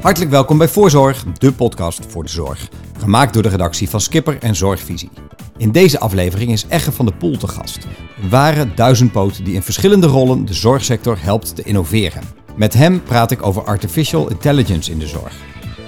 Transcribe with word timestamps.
Hartelijk 0.00 0.30
welkom 0.30 0.58
bij 0.58 0.68
Voorzorg, 0.68 1.24
de 1.38 1.52
podcast 1.52 2.06
voor 2.08 2.22
de 2.22 2.30
zorg. 2.30 2.68
Gemaakt 2.98 3.32
door 3.32 3.42
de 3.42 3.48
redactie 3.48 3.88
van 3.90 4.00
Skipper 4.00 4.38
en 4.38 4.56
Zorgvisie. 4.56 5.10
In 5.56 5.72
deze 5.72 5.98
aflevering 5.98 6.52
is 6.52 6.66
Egge 6.68 6.92
van 6.92 7.06
der 7.06 7.14
Poel 7.14 7.36
te 7.36 7.46
gast. 7.46 7.78
Een 8.22 8.28
ware 8.28 8.74
duizendpoot 8.74 9.44
die 9.44 9.54
in 9.54 9.62
verschillende 9.62 10.06
rollen 10.06 10.44
de 10.44 10.54
zorgsector 10.54 11.16
helpt 11.20 11.54
te 11.56 11.62
innoveren. 11.62 12.22
Met 12.56 12.74
hem 12.74 13.02
praat 13.02 13.30
ik 13.30 13.46
over 13.46 13.62
artificial 13.62 14.30
intelligence 14.30 14.90
in 14.90 14.98
de 14.98 15.06
zorg. 15.06 15.34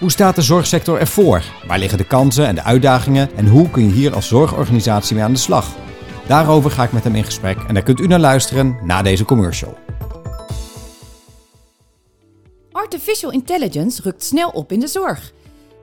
Hoe 0.00 0.10
staat 0.10 0.34
de 0.34 0.42
zorgsector 0.42 0.98
ervoor? 0.98 1.42
Waar 1.66 1.78
liggen 1.78 1.98
de 1.98 2.06
kansen 2.06 2.46
en 2.46 2.54
de 2.54 2.62
uitdagingen? 2.62 3.36
En 3.36 3.48
hoe 3.48 3.70
kun 3.70 3.84
je 3.84 3.92
hier 3.92 4.14
als 4.14 4.28
zorgorganisatie 4.28 5.14
mee 5.14 5.24
aan 5.24 5.32
de 5.32 5.38
slag? 5.38 5.66
Daarover 6.26 6.70
ga 6.70 6.82
ik 6.82 6.92
met 6.92 7.04
hem 7.04 7.14
in 7.14 7.24
gesprek 7.24 7.58
en 7.66 7.74
daar 7.74 7.82
kunt 7.82 8.00
u 8.00 8.06
naar 8.06 8.20
luisteren 8.20 8.76
na 8.82 9.02
deze 9.02 9.24
commercial. 9.24 9.81
Artificial 12.82 13.32
intelligence 13.32 14.02
rukt 14.02 14.24
snel 14.24 14.48
op 14.48 14.72
in 14.72 14.80
de 14.80 14.86
zorg. 14.86 15.32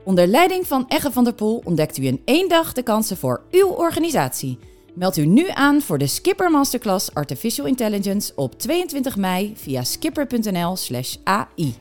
Onder 0.03 0.27
leiding 0.27 0.67
van 0.67 0.85
Egge 0.87 1.11
van 1.11 1.23
der 1.23 1.33
Poel 1.33 1.61
ontdekt 1.63 1.97
u 1.97 2.05
in 2.05 2.21
één 2.25 2.49
dag 2.49 2.73
de 2.73 2.83
kansen 2.83 3.17
voor 3.17 3.41
uw 3.51 3.67
organisatie. 3.67 4.59
Meld 4.93 5.17
u 5.17 5.25
nu 5.25 5.49
aan 5.49 5.81
voor 5.81 5.97
de 5.97 6.07
Skipper 6.07 6.51
Masterclass 6.51 7.13
Artificial 7.13 7.67
Intelligence 7.67 8.31
op 8.35 8.59
22 8.59 9.15
mei 9.15 9.53
via 9.55 9.83
skipper.nl/ai. 9.83 11.75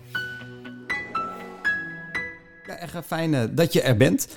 Ja, 2.67 2.77
echt 2.79 2.97
fijn 3.07 3.35
eh, 3.35 3.43
dat 3.51 3.73
je 3.73 3.83
er 3.83 3.97
bent. 3.97 4.29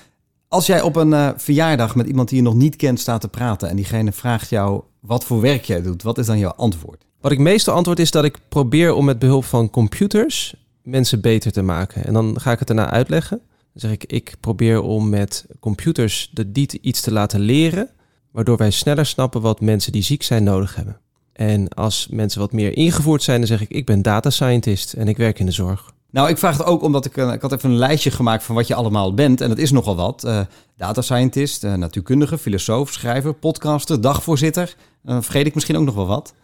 Als 0.48 0.66
jij 0.66 0.80
op 0.80 0.96
een 0.96 1.12
eh, 1.12 1.30
verjaardag 1.36 1.94
met 1.94 2.06
iemand 2.06 2.28
die 2.28 2.38
je 2.38 2.44
nog 2.44 2.54
niet 2.54 2.76
kent 2.76 3.00
staat 3.00 3.20
te 3.20 3.28
praten 3.28 3.68
en 3.68 3.76
diegene 3.76 4.12
vraagt 4.12 4.48
jou 4.48 4.82
wat 5.00 5.24
voor 5.24 5.40
werk 5.40 5.64
jij 5.64 5.82
doet, 5.82 6.02
wat 6.02 6.18
is 6.18 6.26
dan 6.26 6.38
jouw 6.38 6.52
antwoord? 6.52 7.04
Wat 7.20 7.32
ik 7.32 7.38
meestal 7.38 7.74
antwoord 7.74 7.98
is 7.98 8.10
dat 8.10 8.24
ik 8.24 8.38
probeer 8.48 8.92
om 8.92 9.04
met 9.04 9.18
behulp 9.18 9.44
van 9.44 9.70
computers 9.70 10.54
mensen 10.82 11.20
beter 11.20 11.52
te 11.52 11.62
maken. 11.62 12.04
En 12.04 12.12
dan 12.12 12.40
ga 12.40 12.52
ik 12.52 12.58
het 12.58 12.68
daarna 12.68 12.90
uitleggen. 12.90 13.40
Dan 13.48 13.80
zeg 13.80 13.90
ik, 13.90 14.04
ik 14.04 14.34
probeer 14.40 14.80
om 14.80 15.08
met 15.08 15.46
computers 15.60 16.30
de 16.32 16.52
die 16.52 16.78
iets 16.80 17.00
te 17.00 17.12
laten 17.12 17.40
leren, 17.40 17.90
waardoor 18.30 18.56
wij 18.56 18.70
sneller 18.70 19.06
snappen 19.06 19.40
wat 19.40 19.60
mensen 19.60 19.92
die 19.92 20.02
ziek 20.02 20.22
zijn 20.22 20.44
nodig 20.44 20.74
hebben. 20.74 21.00
En 21.32 21.68
als 21.68 22.08
mensen 22.10 22.40
wat 22.40 22.52
meer 22.52 22.76
ingevoerd 22.76 23.22
zijn, 23.22 23.38
dan 23.38 23.46
zeg 23.46 23.60
ik, 23.60 23.68
ik 23.68 23.86
ben 23.86 24.02
data 24.02 24.30
scientist 24.30 24.92
en 24.92 25.08
ik 25.08 25.16
werk 25.16 25.38
in 25.38 25.46
de 25.46 25.52
zorg. 25.52 25.92
Nou, 26.10 26.28
ik 26.28 26.38
vraag 26.38 26.58
het 26.58 26.66
ook 26.66 26.82
omdat 26.82 27.04
ik, 27.04 27.16
eh, 27.16 27.32
ik 27.32 27.40
had 27.40 27.52
even 27.52 27.70
een 27.70 27.76
lijstje 27.76 28.10
gemaakt 28.10 28.42
van 28.42 28.54
wat 28.54 28.66
je 28.66 28.74
allemaal 28.74 29.14
bent. 29.14 29.40
En 29.40 29.48
dat 29.48 29.58
is 29.58 29.70
nogal 29.70 29.96
wat. 29.96 30.24
Uh, 30.24 30.40
data 30.76 31.00
scientist, 31.00 31.64
uh, 31.64 31.74
natuurkundige, 31.74 32.38
filosoof, 32.38 32.92
schrijver, 32.92 33.34
podcaster, 33.34 34.00
dagvoorzitter. 34.00 34.74
Uh, 35.04 35.16
vergeet 35.20 35.46
ik 35.46 35.54
misschien 35.54 35.76
ook 35.76 35.84
nog 35.84 35.94
wel 35.94 36.06
wat. 36.06 36.34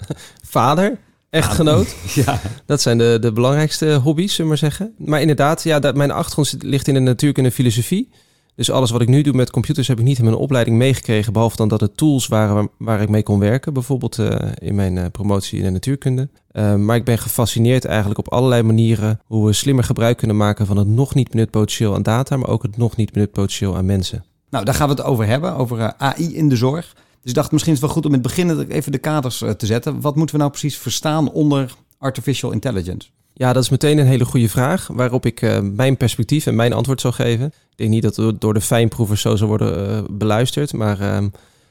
Vader, 0.56 0.98
echtgenoot. 1.33 1.94
Ja. 2.14 2.41
Dat 2.66 2.83
zijn 2.83 2.98
de, 2.98 3.19
de 3.20 3.33
belangrijkste 3.33 3.94
hobby's, 3.94 4.34
zullen 4.34 4.52
we 4.52 4.58
maar 4.61 4.70
zeggen. 4.70 4.94
Maar 4.97 5.20
inderdaad, 5.20 5.62
ja, 5.62 5.78
dat, 5.78 5.94
mijn 5.94 6.11
achtergrond 6.11 6.56
ligt 6.62 6.89
in 6.89 6.94
de 6.94 7.00
natuurkunde 7.00 7.48
en 7.48 7.55
filosofie. 7.55 8.11
Dus 8.55 8.70
alles 8.70 8.91
wat 8.91 9.00
ik 9.00 9.08
nu 9.08 9.22
doe 9.22 9.34
met 9.34 9.50
computers 9.50 9.89
heb 9.89 9.98
ik 9.98 10.05
niet 10.05 10.19
in 10.19 10.24
mijn 10.24 10.36
opleiding 10.36 10.77
meegekregen. 10.77 11.33
Behalve 11.33 11.56
dan 11.56 11.69
dat 11.69 11.80
het 11.80 11.97
tools 11.97 12.27
waren 12.27 12.55
waar, 12.55 12.66
waar 12.78 13.02
ik 13.02 13.08
mee 13.08 13.22
kon 13.22 13.39
werken. 13.39 13.72
Bijvoorbeeld 13.72 14.19
uh, 14.19 14.36
in 14.58 14.74
mijn 14.74 14.97
uh, 14.97 15.05
promotie 15.12 15.58
in 15.58 15.64
de 15.64 15.70
natuurkunde. 15.70 16.28
Uh, 16.52 16.74
maar 16.74 16.97
ik 16.97 17.05
ben 17.05 17.19
gefascineerd 17.19 17.84
eigenlijk 17.84 18.19
op 18.19 18.33
allerlei 18.33 18.62
manieren 18.62 19.20
hoe 19.27 19.46
we 19.46 19.52
slimmer 19.52 19.84
gebruik 19.84 20.17
kunnen 20.17 20.36
maken 20.36 20.67
van 20.67 20.77
het 20.77 20.89
nog 20.89 21.14
niet 21.14 21.30
benut 21.30 21.50
potentieel 21.50 21.94
aan 21.94 22.02
data, 22.02 22.36
maar 22.36 22.48
ook 22.48 22.62
het 22.62 22.77
nog 22.77 22.96
niet 22.96 23.12
benut 23.12 23.30
potentieel 23.30 23.77
aan 23.77 23.86
mensen. 23.86 24.24
Nou, 24.50 24.64
daar 24.64 24.74
gaan 24.74 24.89
we 24.89 24.94
het 24.94 25.05
over 25.05 25.27
hebben, 25.27 25.56
over 25.56 25.94
AI 25.96 26.36
in 26.36 26.48
de 26.48 26.56
zorg. 26.56 26.94
Dus 27.23 27.31
ik 27.31 27.34
dacht 27.34 27.53
misschien 27.53 27.73
is 27.73 27.81
het 27.81 27.87
wel 27.87 27.97
goed 27.97 28.06
om 28.06 28.15
in 28.15 28.19
het 28.19 28.28
begin 28.28 28.70
even 28.70 28.92
de 28.92 28.98
kaders 28.98 29.39
te 29.39 29.67
zetten. 29.67 30.01
Wat 30.01 30.17
moeten 30.17 30.34
we 30.34 30.41
nou 30.41 30.51
precies 30.53 30.77
verstaan 30.77 31.31
onder 31.31 31.75
artificial 31.98 32.51
intelligence? 32.51 33.09
Ja, 33.34 33.53
dat 33.53 33.62
is 33.62 33.69
meteen 33.69 33.98
een 33.98 34.06
hele 34.06 34.25
goede 34.25 34.48
vraag, 34.48 34.89
waarop 34.92 35.27
ik 35.27 35.42
uh, 35.42 35.61
mijn 35.61 35.97
perspectief 35.97 36.47
en 36.47 36.55
mijn 36.55 36.73
antwoord 36.73 37.01
zal 37.01 37.12
geven. 37.12 37.47
Ik 37.47 37.77
denk 37.77 37.91
niet 37.91 38.03
dat 38.03 38.17
het 38.17 38.41
door 38.41 38.55
de 38.55 38.61
fijnproevers 38.61 39.20
zo 39.20 39.36
zal 39.36 39.48
worden 39.48 39.91
uh, 39.91 40.02
beluisterd, 40.11 40.73
maar 40.73 41.01
uh, 41.01 41.19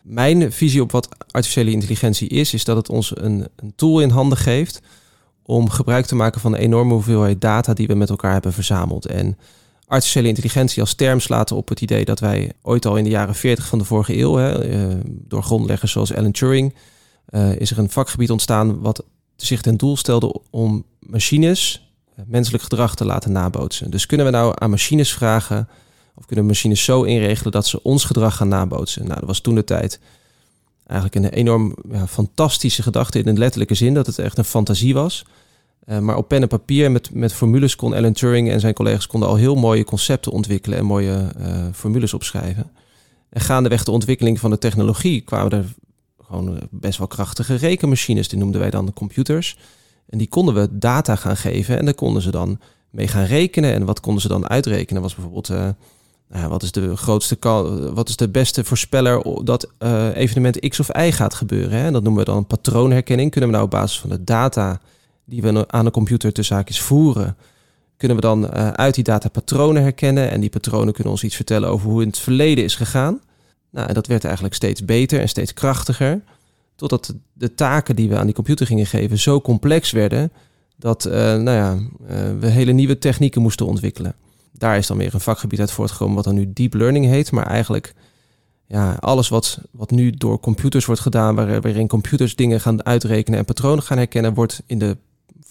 mijn 0.01 0.51
visie 0.51 0.81
op 0.81 0.91
wat 0.91 1.09
artificiële 1.31 1.71
intelligentie 1.71 2.27
is, 2.27 2.53
is 2.53 2.63
dat 2.63 2.75
het 2.75 2.89
ons 2.89 3.11
een, 3.15 3.47
een, 3.55 3.73
tool 3.75 3.99
in 3.99 4.09
handen 4.09 4.37
geeft 4.37 4.81
om 5.43 5.69
gebruik 5.69 6.05
te 6.05 6.15
maken 6.15 6.41
van 6.41 6.51
de 6.51 6.57
enorme 6.57 6.93
hoeveelheid 6.93 7.41
data 7.41 7.73
die 7.73 7.87
we 7.87 7.95
met 7.95 8.09
elkaar 8.09 8.33
hebben 8.33 8.53
verzameld. 8.53 9.05
En 9.05 9.37
artificiële 9.91 10.27
intelligentie 10.27 10.81
als 10.81 10.93
term 10.93 11.19
slaat 11.19 11.51
op 11.51 11.69
het 11.69 11.81
idee 11.81 12.05
dat 12.05 12.19
wij 12.19 12.51
ooit 12.61 12.85
al 12.85 12.97
in 12.97 13.03
de 13.03 13.09
jaren 13.09 13.35
40 13.35 13.67
van 13.67 13.79
de 13.79 13.85
vorige 13.85 14.17
eeuw, 14.17 14.35
hè, 14.35 14.97
door 15.03 15.43
grondleggers 15.43 15.91
zoals 15.91 16.13
Alan 16.13 16.31
Turing, 16.31 16.73
is 17.57 17.71
er 17.71 17.77
een 17.77 17.89
vakgebied 17.89 18.31
ontstaan 18.31 18.79
wat 18.81 19.03
zich 19.35 19.61
ten 19.61 19.77
doel 19.77 19.97
stelde 19.97 20.41
om 20.49 20.85
machines 20.99 21.89
eh, 22.15 22.23
menselijk 22.27 22.63
gedrag 22.63 22.95
te 22.95 23.05
laten 23.05 23.31
nabootsen. 23.31 23.91
Dus 23.91 24.05
kunnen 24.05 24.25
we 24.25 24.31
nou 24.31 24.53
aan 24.55 24.69
machines 24.69 25.13
vragen, 25.13 25.69
of 26.15 26.25
kunnen 26.25 26.45
machines 26.45 26.83
zo 26.83 27.03
inregelen 27.03 27.51
dat 27.51 27.67
ze 27.67 27.83
ons 27.83 28.03
gedrag 28.03 28.35
gaan 28.35 28.47
nabootsen? 28.47 29.07
Nou, 29.07 29.19
dat 29.19 29.27
was 29.27 29.39
toen 29.39 29.55
de 29.55 29.63
tijd 29.63 29.99
eigenlijk 30.85 31.25
een 31.25 31.31
enorm 31.31 31.75
fantastische 32.07 32.83
gedachte 32.83 33.19
in 33.19 33.25
de 33.25 33.39
letterlijke 33.39 33.75
zin, 33.75 33.93
dat 33.93 34.05
het 34.05 34.19
echt 34.19 34.37
een 34.37 34.43
fantasie 34.43 34.93
was. 34.93 35.25
Uh, 35.85 35.99
maar 35.99 36.17
op 36.17 36.27
pen 36.27 36.41
en 36.41 36.47
papier 36.47 36.91
met, 36.91 37.13
met 37.13 37.33
formules 37.33 37.75
kon 37.75 37.93
Alan 37.93 38.13
Turing 38.13 38.49
en 38.49 38.59
zijn 38.59 38.73
collega's 38.73 39.07
konden 39.07 39.29
al 39.29 39.35
heel 39.35 39.55
mooie 39.55 39.83
concepten 39.83 40.31
ontwikkelen 40.31 40.77
en 40.77 40.85
mooie 40.85 41.31
uh, 41.39 41.65
formules 41.73 42.13
opschrijven. 42.13 42.71
En 43.29 43.41
gaandeweg 43.41 43.83
de 43.83 43.91
ontwikkeling 43.91 44.39
van 44.39 44.49
de 44.49 44.57
technologie 44.57 45.21
kwamen 45.21 45.51
er 45.51 45.65
gewoon 46.25 46.59
best 46.69 46.97
wel 46.97 47.07
krachtige 47.07 47.55
rekenmachines, 47.55 48.27
die 48.27 48.39
noemden 48.39 48.61
wij 48.61 48.69
dan 48.69 48.85
de 48.85 48.93
computers. 48.93 49.57
En 50.09 50.17
die 50.17 50.27
konden 50.27 50.53
we 50.53 50.67
data 50.71 51.15
gaan 51.15 51.37
geven 51.37 51.77
en 51.77 51.85
daar 51.85 51.93
konden 51.93 52.21
ze 52.21 52.31
dan 52.31 52.59
mee 52.89 53.07
gaan 53.07 53.25
rekenen. 53.25 53.73
En 53.73 53.85
wat 53.85 53.99
konden 53.99 54.21
ze 54.21 54.27
dan 54.27 54.49
uitrekenen? 54.49 55.01
Was 55.01 55.15
bijvoorbeeld, 55.15 55.47
nou, 56.29 56.49
wat 56.49 56.63
is 56.63 56.71
de 56.71 56.97
grootste, 56.97 57.37
wat 57.93 58.09
is 58.09 58.15
de 58.15 58.29
beste 58.29 58.63
voorspeller 58.63 59.43
dat 59.43 59.69
evenement 60.13 60.59
X 60.69 60.79
of 60.79 60.97
Y 60.97 61.11
gaat 61.11 61.33
gebeuren? 61.33 61.79
Hè? 61.79 61.85
En 61.85 61.93
dat 61.93 62.03
noemen 62.03 62.25
we 62.25 62.31
dan 62.31 62.47
patroonherkenning. 62.47 63.31
Kunnen 63.31 63.49
we 63.49 63.55
nou 63.55 63.67
op 63.67 63.71
basis 63.71 63.99
van 63.99 64.09
de 64.09 64.23
data 64.23 64.81
die 65.25 65.41
we 65.41 65.67
aan 65.67 65.85
de 65.85 65.91
computer 65.91 66.33
te 66.33 66.43
zaakjes 66.43 66.81
voeren, 66.81 67.37
kunnen 67.97 68.17
we 68.17 68.23
dan 68.23 68.43
uh, 68.43 68.67
uit 68.67 68.95
die 68.95 69.03
data 69.03 69.29
patronen 69.29 69.81
herkennen. 69.81 70.31
En 70.31 70.39
die 70.39 70.49
patronen 70.49 70.93
kunnen 70.93 71.13
ons 71.13 71.23
iets 71.23 71.35
vertellen 71.35 71.69
over 71.69 71.89
hoe 71.89 72.01
in 72.01 72.07
het 72.07 72.17
verleden 72.17 72.63
is 72.63 72.75
gegaan. 72.75 73.21
Nou, 73.71 73.87
en 73.87 73.93
dat 73.93 74.07
werd 74.07 74.23
eigenlijk 74.23 74.55
steeds 74.55 74.85
beter 74.85 75.19
en 75.19 75.29
steeds 75.29 75.53
krachtiger. 75.53 76.21
Totdat 76.75 77.15
de 77.33 77.53
taken 77.53 77.95
die 77.95 78.09
we 78.09 78.17
aan 78.17 78.25
die 78.25 78.35
computer 78.35 78.65
gingen 78.65 78.85
geven 78.85 79.19
zo 79.19 79.41
complex 79.41 79.91
werden 79.91 80.31
dat 80.77 81.05
uh, 81.05 81.13
nou 81.13 81.51
ja, 81.51 81.73
uh, 81.73 82.39
we 82.39 82.47
hele 82.47 82.71
nieuwe 82.71 82.97
technieken 82.97 83.41
moesten 83.41 83.65
ontwikkelen. 83.65 84.15
Daar 84.51 84.77
is 84.77 84.87
dan 84.87 84.97
weer 84.97 85.13
een 85.13 85.19
vakgebied 85.19 85.59
uit 85.59 85.71
voortgekomen 85.71 86.15
wat 86.15 86.23
dan 86.23 86.35
nu 86.35 86.53
deep 86.53 86.73
learning 86.73 87.05
heet. 87.05 87.31
Maar 87.31 87.45
eigenlijk 87.45 87.93
ja, 88.67 88.97
alles 88.99 89.29
wat, 89.29 89.59
wat 89.71 89.91
nu 89.91 90.11
door 90.11 90.39
computers 90.39 90.85
wordt 90.85 91.01
gedaan, 91.01 91.35
waar, 91.35 91.61
waarin 91.61 91.87
computers 91.87 92.35
dingen 92.35 92.61
gaan 92.61 92.85
uitrekenen 92.85 93.39
en 93.39 93.45
patronen 93.45 93.83
gaan 93.83 93.97
herkennen, 93.97 94.33
wordt 94.33 94.61
in 94.65 94.79
de 94.79 94.97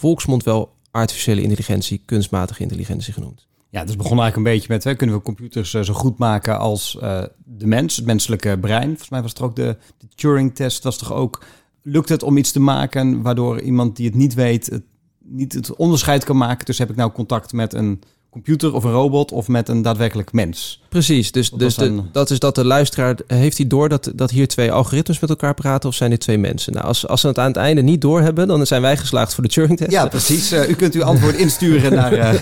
volksmond 0.00 0.44
wel 0.44 0.72
artificiële 0.90 1.42
intelligentie, 1.42 2.02
kunstmatige 2.04 2.62
intelligentie 2.62 3.12
genoemd. 3.12 3.46
Ja, 3.70 3.84
dus 3.84 3.96
begon 3.96 4.18
eigenlijk 4.18 4.36
een 4.36 4.54
beetje 4.54 4.72
met, 4.72 4.84
hè, 4.84 4.94
kunnen 4.94 5.16
we 5.16 5.22
computers 5.22 5.74
uh, 5.74 5.82
zo 5.82 5.92
goed 5.92 6.18
maken 6.18 6.58
als 6.58 6.98
uh, 7.02 7.22
de 7.44 7.66
mens, 7.66 7.96
het 7.96 8.06
menselijke 8.06 8.58
brein. 8.60 8.86
Volgens 8.86 9.08
mij 9.08 9.22
was 9.22 9.34
er 9.34 9.44
ook 9.44 9.56
de, 9.56 9.76
de 9.98 10.06
Turing-test, 10.14 10.82
was 10.82 10.98
toch 10.98 11.12
ook, 11.12 11.44
lukt 11.82 12.08
het 12.08 12.22
om 12.22 12.36
iets 12.36 12.52
te 12.52 12.60
maken 12.60 13.22
waardoor 13.22 13.60
iemand 13.60 13.96
die 13.96 14.06
het 14.06 14.14
niet 14.14 14.34
weet, 14.34 14.66
het, 14.66 14.82
niet 15.18 15.52
het 15.52 15.76
onderscheid 15.76 16.24
kan 16.24 16.36
maken. 16.36 16.66
Dus 16.66 16.78
heb 16.78 16.90
ik 16.90 16.96
nou 16.96 17.12
contact 17.12 17.52
met 17.52 17.74
een 17.74 18.02
computer 18.30 18.74
of 18.74 18.84
een 18.84 18.90
robot 18.90 19.32
of 19.32 19.48
met 19.48 19.68
een 19.68 19.82
daadwerkelijk 19.82 20.32
mens. 20.32 20.82
Precies, 20.88 21.32
dus, 21.32 21.50
dus 21.50 21.74
de, 21.74 22.02
dat 22.12 22.30
is 22.30 22.38
dat 22.38 22.54
de 22.54 22.64
luisteraar, 22.64 23.16
heeft 23.26 23.56
hij 23.56 23.66
door 23.66 23.88
dat, 23.88 24.12
dat 24.14 24.30
hier 24.30 24.48
twee 24.48 24.72
algoritmes 24.72 25.20
met 25.20 25.30
elkaar 25.30 25.54
praten 25.54 25.88
of 25.88 25.94
zijn 25.94 26.10
dit 26.10 26.20
twee 26.20 26.38
mensen? 26.38 26.72
Nou, 26.72 26.86
als, 26.86 27.06
als 27.06 27.20
ze 27.20 27.26
het 27.26 27.38
aan 27.38 27.46
het 27.46 27.56
einde 27.56 27.82
niet 27.82 28.00
door 28.00 28.20
hebben, 28.20 28.48
dan 28.48 28.66
zijn 28.66 28.82
wij 28.82 28.96
geslaagd 28.96 29.34
voor 29.34 29.42
de 29.44 29.50
Turing-test. 29.50 29.90
Ja, 29.90 30.06
precies. 30.06 30.52
Uh, 30.52 30.68
u 30.68 30.74
kunt 30.74 30.94
uw 30.94 31.04
antwoord 31.04 31.36
insturen 31.46 31.94
naar... 31.94 32.12
Uh... 32.12 32.34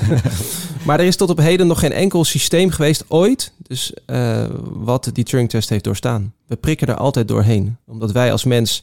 maar 0.87 1.01
er 1.01 1.07
is 1.07 1.17
tot 1.17 1.31
op 1.31 1.39
heden 1.39 1.67
nog 1.67 1.79
geen 1.79 1.93
enkel 1.93 2.25
systeem 2.25 2.71
geweest, 2.71 3.05
ooit, 3.09 3.53
dus 3.67 3.93
uh, 4.07 4.45
wat 4.63 5.11
die 5.13 5.25
Turing-test 5.25 5.69
heeft 5.69 5.85
doorstaan. 5.85 6.35
We 6.47 6.57
prikken 6.57 6.87
er 6.87 6.97
altijd 6.97 7.29
doorheen, 7.29 7.77
omdat 7.87 8.13
wij 8.13 8.33
als 8.33 8.45
mens 8.45 8.83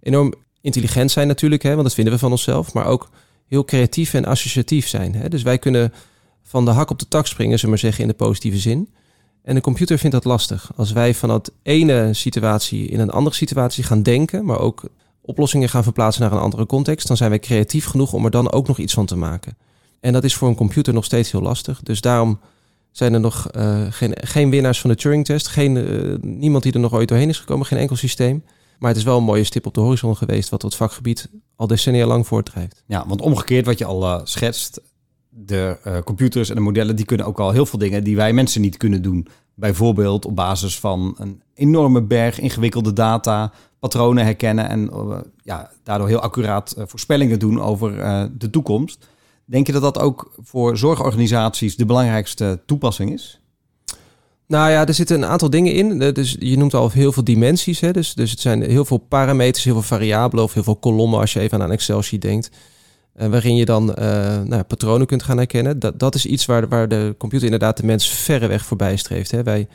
enorm 0.00 0.34
intelligent 0.60 1.10
zijn 1.10 1.26
natuurlijk, 1.26 1.62
hè, 1.62 1.70
want 1.70 1.82
dat 1.82 1.94
vinden 1.94 2.12
we 2.12 2.18
van 2.18 2.30
onszelf, 2.30 2.72
maar 2.72 2.86
ook 2.86 3.10
heel 3.48 3.64
creatief 3.64 4.14
en 4.14 4.24
associatief 4.24 4.88
zijn. 4.88 5.14
Hè? 5.14 5.28
Dus 5.28 5.42
wij 5.42 5.58
kunnen 5.58 5.92
van 6.44 6.64
de 6.64 6.70
hak 6.70 6.90
op 6.90 6.98
de 6.98 7.08
tak 7.08 7.26
springen, 7.26 7.60
we 7.60 7.68
maar 7.68 7.78
zeggen, 7.78 8.02
in 8.02 8.08
de 8.08 8.14
positieve 8.14 8.58
zin. 8.58 8.88
En 9.42 9.54
de 9.54 9.60
computer 9.60 9.98
vindt 9.98 10.14
dat 10.14 10.24
lastig. 10.24 10.70
Als 10.76 10.92
wij 10.92 11.14
van 11.14 11.28
dat 11.28 11.52
ene 11.62 12.14
situatie 12.14 12.88
in 12.88 13.00
een 13.00 13.10
andere 13.10 13.36
situatie 13.36 13.84
gaan 13.84 14.02
denken, 14.02 14.44
maar 14.44 14.58
ook 14.58 14.82
oplossingen 15.20 15.68
gaan 15.68 15.82
verplaatsen 15.82 16.22
naar 16.22 16.32
een 16.32 16.38
andere 16.38 16.66
context, 16.66 17.06
dan 17.06 17.16
zijn 17.16 17.30
wij 17.30 17.38
creatief 17.38 17.86
genoeg 17.86 18.12
om 18.12 18.24
er 18.24 18.30
dan 18.30 18.52
ook 18.52 18.66
nog 18.66 18.78
iets 18.78 18.94
van 18.94 19.06
te 19.06 19.16
maken. 19.16 19.56
En 20.00 20.12
dat 20.12 20.24
is 20.24 20.34
voor 20.34 20.48
een 20.48 20.54
computer 20.54 20.94
nog 20.94 21.04
steeds 21.04 21.30
heel 21.30 21.42
lastig. 21.42 21.80
Dus 21.82 22.00
daarom 22.00 22.40
zijn 22.90 23.14
er 23.14 23.20
nog 23.20 23.48
uh, 23.56 23.86
geen, 23.90 24.16
geen 24.20 24.50
winnaars 24.50 24.80
van 24.80 24.90
de 24.90 24.96
Turing-test. 24.96 25.48
Geen, 25.48 25.76
uh, 25.76 26.16
niemand 26.20 26.62
die 26.62 26.72
er 26.72 26.80
nog 26.80 26.92
ooit 26.92 27.08
doorheen 27.08 27.28
is 27.28 27.38
gekomen, 27.38 27.66
geen 27.66 27.78
enkel 27.78 27.96
systeem. 27.96 28.44
Maar 28.78 28.88
het 28.88 28.98
is 28.98 29.04
wel 29.04 29.16
een 29.16 29.24
mooie 29.24 29.44
stip 29.44 29.66
op 29.66 29.74
de 29.74 29.80
horizon 29.80 30.16
geweest, 30.16 30.48
wat 30.48 30.62
het 30.62 30.74
vakgebied 30.74 31.28
al 31.56 31.66
decennia 31.66 32.06
lang 32.06 32.26
voortdrijft. 32.26 32.82
Ja, 32.86 33.06
want 33.06 33.20
omgekeerd 33.20 33.66
wat 33.66 33.78
je 33.78 33.84
al 33.84 34.02
uh, 34.02 34.20
schetst, 34.24 34.80
de 35.36 35.78
uh, 35.86 35.98
computers 35.98 36.48
en 36.48 36.54
de 36.54 36.60
modellen 36.60 36.96
die 36.96 37.04
kunnen 37.04 37.26
ook 37.26 37.40
al 37.40 37.50
heel 37.50 37.66
veel 37.66 37.78
dingen 37.78 38.04
die 38.04 38.16
wij 38.16 38.32
mensen 38.32 38.60
niet 38.60 38.76
kunnen 38.76 39.02
doen. 39.02 39.26
Bijvoorbeeld 39.54 40.24
op 40.24 40.36
basis 40.36 40.78
van 40.78 41.14
een 41.18 41.42
enorme 41.54 42.02
berg 42.02 42.40
ingewikkelde 42.40 42.92
data, 42.92 43.52
patronen 43.78 44.24
herkennen 44.24 44.68
en 44.68 44.90
uh, 44.92 45.18
ja, 45.42 45.70
daardoor 45.82 46.08
heel 46.08 46.20
accuraat 46.20 46.74
uh, 46.78 46.84
voorspellingen 46.86 47.38
doen 47.38 47.62
over 47.62 47.92
de 48.38 48.50
toekomst. 48.50 49.08
Denk 49.44 49.66
je 49.66 49.72
dat 49.72 49.82
dat 49.82 49.98
ook 49.98 50.34
voor 50.42 50.76
zorgorganisaties 50.76 51.76
de 51.76 51.86
belangrijkste 51.86 52.62
toepassing 52.66 53.12
is? 53.12 53.40
Nou 54.46 54.70
ja, 54.70 54.86
er 54.86 54.94
zitten 54.94 55.16
een 55.16 55.28
aantal 55.28 55.50
dingen 55.50 55.72
in. 55.72 55.98
Dus 55.98 56.36
je 56.38 56.56
noemt 56.56 56.74
al 56.74 56.90
heel 56.90 57.12
veel 57.12 57.24
dimensies. 57.24 57.80
Hè? 57.80 57.90
Dus, 57.90 58.14
dus 58.14 58.30
het 58.30 58.40
zijn 58.40 58.62
heel 58.62 58.84
veel 58.84 58.96
parameters, 58.96 59.64
heel 59.64 59.72
veel 59.72 59.82
variabelen 59.82 60.44
of 60.44 60.54
heel 60.54 60.62
veel 60.62 60.76
kolommen 60.76 61.20
als 61.20 61.32
je 61.32 61.40
even 61.40 61.58
aan 61.58 61.64
een 61.64 61.72
Excel-sheet 61.72 62.22
denkt. 62.22 62.50
Uh, 63.20 63.26
waarin 63.26 63.56
je 63.56 63.64
dan 63.64 63.94
uh, 63.98 64.42
nou, 64.42 64.62
patronen 64.62 65.06
kunt 65.06 65.22
gaan 65.22 65.36
herkennen. 65.36 65.78
Dat, 65.78 65.98
dat 65.98 66.14
is 66.14 66.26
iets 66.26 66.46
waar, 66.46 66.68
waar 66.68 66.88
de 66.88 67.14
computer 67.18 67.44
inderdaad 67.46 67.76
de 67.76 67.86
mens 67.86 68.08
verreweg 68.08 68.64
voorbij 68.64 68.96
streeft. 68.96 69.30
Hè? 69.30 69.42
Wij, 69.42 69.68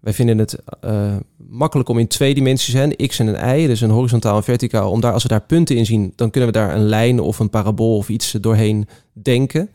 wij 0.00 0.12
vinden 0.12 0.38
het 0.38 0.58
uh, 0.84 1.16
makkelijk 1.36 1.88
om 1.88 1.98
in 1.98 2.06
twee 2.06 2.34
dimensies, 2.34 2.74
hè, 2.74 3.06
x 3.06 3.18
en 3.18 3.26
een 3.26 3.58
y, 3.58 3.66
dus 3.66 3.80
een 3.80 3.90
horizontaal 3.90 4.36
en 4.36 4.44
verticaal, 4.44 4.90
om 4.90 5.00
daar, 5.00 5.12
als 5.12 5.22
we 5.22 5.28
daar 5.28 5.40
punten 5.40 5.76
in 5.76 5.86
zien, 5.86 6.12
dan 6.16 6.30
kunnen 6.30 6.52
we 6.52 6.58
daar 6.58 6.74
een 6.74 6.84
lijn 6.84 7.20
of 7.20 7.38
een 7.38 7.50
parabool 7.50 7.96
of 7.96 8.08
iets 8.08 8.30
doorheen 8.30 8.88
denken. 9.12 9.70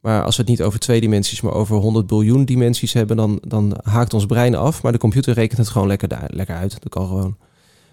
Maar 0.00 0.24
als 0.24 0.36
we 0.36 0.42
het 0.42 0.50
niet 0.50 0.62
over 0.62 0.78
twee 0.78 1.00
dimensies, 1.00 1.40
maar 1.40 1.52
over 1.52 1.76
100 1.76 2.06
biljoen 2.06 2.44
dimensies 2.44 2.92
hebben, 2.92 3.16
dan, 3.16 3.42
dan 3.46 3.76
haakt 3.82 4.14
ons 4.14 4.26
brein 4.26 4.54
af. 4.54 4.82
Maar 4.82 4.92
de 4.92 4.98
computer 4.98 5.34
rekent 5.34 5.58
het 5.58 5.68
gewoon 5.68 5.88
lekker, 5.88 6.08
lekker 6.26 6.56
uit. 6.56 6.70
Dat 6.82 6.92
kan 6.92 7.06
gewoon. 7.06 7.36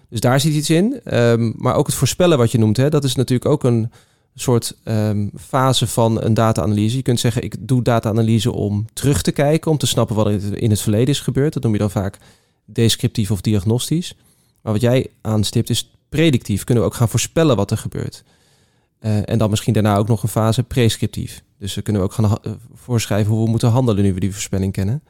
Dus 0.08 0.20
daar 0.20 0.40
zit 0.40 0.54
iets 0.54 0.70
in. 0.70 1.00
Um, 1.14 1.54
maar 1.56 1.74
ook 1.74 1.86
het 1.86 1.94
voorspellen 1.94 2.38
wat 2.38 2.52
je 2.52 2.58
noemt, 2.58 2.76
hè, 2.76 2.88
dat 2.88 3.04
is 3.04 3.14
natuurlijk 3.14 3.50
ook 3.50 3.64
een 3.64 3.90
soort 4.34 4.76
um, 4.84 5.30
fase 5.38 5.86
van 5.86 6.22
een 6.22 6.34
data-analyse. 6.34 6.96
Je 6.96 7.02
kunt 7.02 7.20
zeggen, 7.20 7.42
ik 7.42 7.56
doe 7.68 7.82
data-analyse 7.82 8.52
om 8.52 8.86
terug 8.92 9.22
te 9.22 9.32
kijken, 9.32 9.70
om 9.70 9.78
te 9.78 9.86
snappen 9.86 10.16
wat 10.16 10.26
er 10.26 10.62
in 10.62 10.70
het 10.70 10.80
verleden 10.80 11.08
is 11.08 11.20
gebeurd. 11.20 11.52
Dat 11.52 11.62
noem 11.62 11.72
je 11.72 11.78
dan 11.78 11.90
vaak 11.90 12.18
descriptief 12.64 13.30
of 13.30 13.40
diagnostisch. 13.40 14.14
Maar 14.62 14.72
wat 14.72 14.82
jij 14.82 15.06
aanstipt 15.20 15.70
is 15.70 15.90
predictief. 16.08 16.64
Kunnen 16.64 16.84
we 16.84 16.90
ook 16.90 16.96
gaan 16.96 17.08
voorspellen 17.08 17.56
wat 17.56 17.70
er 17.70 17.78
gebeurt. 17.78 18.22
Uh, 19.00 19.28
en 19.28 19.38
dan 19.38 19.50
misschien 19.50 19.72
daarna 19.72 19.96
ook 19.96 20.08
nog 20.08 20.22
een 20.22 20.28
fase 20.28 20.62
prescriptief. 20.62 21.42
Dus 21.58 21.74
we 21.74 21.82
kunnen 21.82 22.02
ook 22.02 22.12
gaan 22.12 22.24
uh, 22.24 22.52
voorschrijven 22.74 23.32
hoe 23.32 23.44
we 23.44 23.50
moeten 23.50 23.68
handelen 23.68 24.04
nu 24.04 24.14
we 24.14 24.20
die 24.20 24.32
voorspelling 24.32 24.72
kennen. 24.72 25.02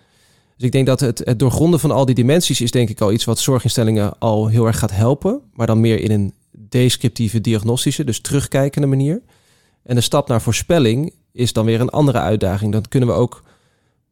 Dus 0.57 0.67
ik 0.67 0.73
denk 0.73 0.87
dat 0.87 1.01
het, 1.01 1.23
het 1.25 1.39
doorgronden 1.39 1.81
van 1.81 1.91
al 1.91 2.05
die 2.05 2.15
dimensies 2.15 2.61
is 2.61 2.71
denk 2.71 2.89
ik 2.89 3.01
al 3.01 3.13
iets 3.13 3.25
wat 3.25 3.39
zorginstellingen 3.39 4.19
al 4.19 4.47
heel 4.47 4.67
erg 4.67 4.79
gaat 4.79 4.91
helpen. 4.91 5.41
Maar 5.53 5.67
dan 5.67 5.81
meer 5.81 6.01
in 6.01 6.11
een 6.11 6.33
descriptieve, 6.71 7.41
diagnostische, 7.41 8.05
dus 8.05 8.21
terugkijkende 8.21 8.87
manier. 8.87 9.21
En 9.83 9.95
de 9.95 10.01
stap 10.01 10.29
naar 10.29 10.43
voorspelling 10.43 11.13
is 11.33 11.53
dan 11.53 11.65
weer 11.65 11.81
een 11.81 11.91
andere 11.91 12.19
uitdaging. 12.19 12.73
Dan 12.73 12.89
kunnen 12.89 13.09
we 13.09 13.15
ook 13.15 13.43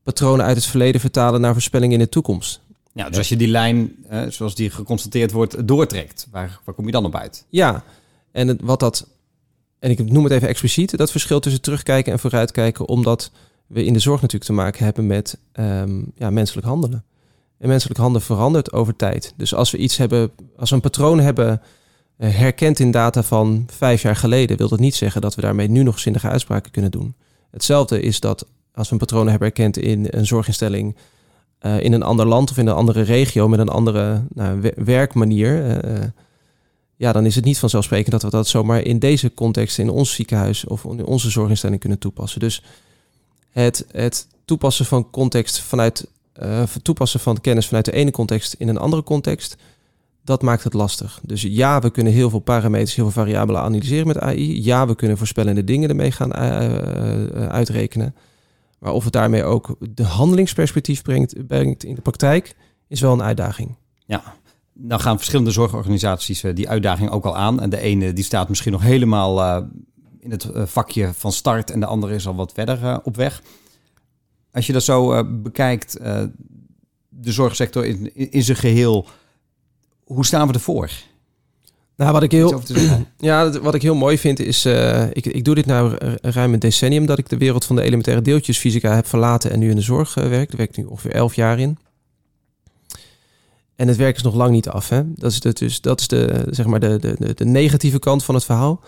patronen 0.02 0.46
uit 0.46 0.56
het 0.56 0.66
verleden 0.66 1.00
vertalen 1.00 1.40
naar 1.40 1.52
voorspellingen 1.52 1.98
in 1.98 2.04
de 2.04 2.08
toekomst. 2.08 2.60
Ja, 2.92 3.08
dus 3.08 3.18
als 3.18 3.28
je 3.28 3.36
die 3.36 3.48
lijn, 3.48 3.94
eh, 4.08 4.22
zoals 4.28 4.54
die 4.54 4.70
geconstateerd 4.70 5.32
wordt, 5.32 5.68
doortrekt, 5.68 6.26
waar, 6.30 6.60
waar 6.64 6.74
kom 6.74 6.86
je 6.86 6.92
dan 6.92 7.04
op 7.04 7.16
uit? 7.16 7.44
Ja, 7.48 7.84
en 8.32 8.48
het, 8.48 8.60
wat 8.62 8.80
dat, 8.80 9.08
en 9.78 9.90
ik 9.90 10.10
noem 10.10 10.24
het 10.24 10.32
even 10.32 10.48
expliciet, 10.48 10.96
dat 10.96 11.10
verschil 11.10 11.40
tussen 11.40 11.62
terugkijken 11.62 12.12
en 12.12 12.18
vooruitkijken, 12.18 12.88
omdat 12.88 13.30
we 13.66 13.84
in 13.84 13.92
de 13.92 13.98
zorg 13.98 14.20
natuurlijk 14.20 14.50
te 14.50 14.56
maken 14.56 14.84
hebben 14.84 15.06
met 15.06 15.38
um, 15.52 16.12
ja, 16.14 16.30
menselijk 16.30 16.66
handelen. 16.66 17.04
En 17.58 17.68
menselijk 17.68 17.98
handelen 17.98 18.26
verandert 18.26 18.72
over 18.72 18.96
tijd. 18.96 19.32
Dus 19.36 19.54
als 19.54 19.70
we 19.70 19.78
iets 19.78 19.96
hebben, 19.96 20.30
als 20.56 20.70
we 20.70 20.74
een 20.74 20.82
patroon 20.82 21.20
hebben 21.20 21.60
herkend 22.18 22.78
in 22.78 22.90
data 22.90 23.22
van 23.22 23.66
vijf 23.70 24.02
jaar 24.02 24.16
geleden, 24.16 24.56
wil 24.56 24.68
dat 24.68 24.78
niet 24.78 24.94
zeggen 24.94 25.20
dat 25.20 25.34
we 25.34 25.40
daarmee 25.40 25.68
nu 25.68 25.82
nog 25.82 25.98
zinnige 25.98 26.28
uitspraken 26.28 26.70
kunnen 26.70 26.90
doen. 26.90 27.14
Hetzelfde 27.50 28.00
is 28.00 28.20
dat 28.20 28.46
als 28.74 28.86
we 28.86 28.92
een 28.92 28.98
patroon 28.98 29.28
hebben 29.28 29.48
herkend 29.48 29.76
in 29.76 30.06
een 30.10 30.26
zorginstelling 30.26 30.96
uh, 31.60 31.80
in 31.80 31.92
een 31.92 32.02
ander 32.02 32.26
land 32.26 32.50
of 32.50 32.58
in 32.58 32.66
een 32.66 32.74
andere 32.74 33.02
regio 33.02 33.48
met 33.48 33.58
een 33.58 33.68
andere 33.68 34.22
nou, 34.34 34.72
werkmanier. 34.76 35.84
Uh, 35.84 36.00
ja, 36.96 37.12
dan 37.12 37.26
is 37.26 37.34
het 37.34 37.44
niet 37.44 37.58
vanzelfsprekend 37.58 38.10
dat 38.10 38.22
we 38.22 38.30
dat 38.30 38.48
zomaar 38.48 38.82
in 38.82 38.98
deze 38.98 39.34
context 39.34 39.78
in 39.78 39.90
ons 39.90 40.14
ziekenhuis 40.14 40.64
of 40.64 40.84
in 40.84 41.06
onze 41.06 41.30
zorginstelling 41.30 41.80
kunnen 41.80 41.98
toepassen. 41.98 42.40
Dus 42.40 42.62
het, 43.50 43.86
het 43.90 44.26
toepassen 44.44 44.86
van 44.86 45.10
context 45.10 45.60
vanuit 45.60 46.06
uh, 46.42 46.62
toepassen 46.82 47.20
van 47.20 47.40
kennis 47.40 47.66
vanuit 47.66 47.84
de 47.84 47.92
ene 47.92 48.10
context 48.10 48.52
in 48.52 48.68
een 48.68 48.78
andere 48.78 49.02
context, 49.02 49.56
dat 50.28 50.42
maakt 50.42 50.64
het 50.64 50.72
lastig. 50.72 51.20
Dus 51.22 51.42
ja, 51.42 51.80
we 51.80 51.90
kunnen 51.90 52.12
heel 52.12 52.30
veel 52.30 52.38
parameters, 52.38 52.94
heel 52.94 53.10
veel 53.10 53.22
variabelen 53.22 53.60
analyseren 53.60 54.06
met 54.06 54.18
AI. 54.18 54.64
Ja, 54.64 54.86
we 54.86 54.94
kunnen 54.94 55.18
voorspellende 55.18 55.64
dingen 55.64 55.88
ermee 55.88 56.10
gaan 56.10 56.32
uh, 56.36 57.48
uitrekenen. 57.48 58.14
Maar 58.78 58.92
of 58.92 59.04
het 59.04 59.12
daarmee 59.12 59.44
ook 59.44 59.76
de 59.94 60.04
handelingsperspectief 60.04 61.02
brengt, 61.02 61.46
brengt 61.46 61.84
in 61.84 61.94
de 61.94 62.00
praktijk, 62.00 62.54
is 62.88 63.00
wel 63.00 63.12
een 63.12 63.22
uitdaging. 63.22 63.76
Ja, 64.06 64.22
dan 64.72 65.00
gaan 65.00 65.16
verschillende 65.16 65.50
zorgorganisaties 65.50 66.40
die 66.54 66.68
uitdaging 66.68 67.10
ook 67.10 67.24
al 67.24 67.36
aan. 67.36 67.60
En 67.60 67.70
de 67.70 67.80
ene 67.80 68.12
die 68.12 68.24
staat 68.24 68.48
misschien 68.48 68.72
nog 68.72 68.82
helemaal 68.82 69.62
in 70.20 70.30
het 70.30 70.48
vakje 70.54 71.10
van 71.14 71.32
start 71.32 71.70
en 71.70 71.80
de 71.80 71.86
andere 71.86 72.14
is 72.14 72.26
al 72.26 72.34
wat 72.34 72.52
verder 72.52 73.00
op 73.02 73.16
weg. 73.16 73.42
Als 74.52 74.66
je 74.66 74.72
dat 74.72 74.82
zo 74.82 75.24
bekijkt, 75.24 75.98
de 77.08 77.32
zorgsector 77.32 77.86
in, 77.86 78.16
in 78.32 78.42
zijn 78.42 78.58
geheel, 78.58 79.06
hoe 80.14 80.26
staan 80.26 80.46
we 80.46 80.52
ervoor? 80.52 80.90
Nou, 81.96 82.12
wat 82.12 82.22
ik 82.22 82.30
heel, 82.30 82.62
ja, 83.18 83.50
wat 83.60 83.74
ik 83.74 83.82
heel 83.82 83.94
mooi 83.94 84.18
vind 84.18 84.40
is, 84.40 84.66
uh, 84.66 85.06
ik, 85.12 85.26
ik 85.26 85.44
doe 85.44 85.54
dit 85.54 85.66
nu 85.66 85.74
ruim 86.20 86.52
een 86.52 86.58
decennium 86.58 87.06
dat 87.06 87.18
ik 87.18 87.28
de 87.28 87.36
wereld 87.36 87.64
van 87.64 87.76
de 87.76 87.82
elementaire 87.82 88.22
deeltjesfysica 88.22 88.94
heb 88.94 89.06
verlaten 89.06 89.50
en 89.50 89.58
nu 89.58 89.70
in 89.70 89.76
de 89.76 89.82
zorg 89.82 90.16
uh, 90.16 90.28
werk. 90.28 90.48
Daar 90.48 90.56
werk 90.56 90.70
ik 90.70 90.76
nu 90.76 90.84
ongeveer 90.84 91.12
elf 91.12 91.34
jaar 91.34 91.58
in. 91.58 91.78
En 93.76 93.88
het 93.88 93.96
werk 93.96 94.16
is 94.16 94.22
nog 94.22 94.34
lang 94.34 94.50
niet 94.50 94.68
af. 94.68 94.88
Hè? 94.88 95.02
Dat 95.14 95.30
is, 95.30 95.40
de, 95.40 95.52
dus, 95.52 95.80
dat 95.80 96.00
is 96.00 96.08
de, 96.08 96.46
zeg 96.50 96.66
maar 96.66 96.80
de, 96.80 96.98
de, 96.98 97.34
de 97.34 97.44
negatieve 97.44 97.98
kant 97.98 98.24
van 98.24 98.34
het 98.34 98.44
verhaal. 98.44 98.80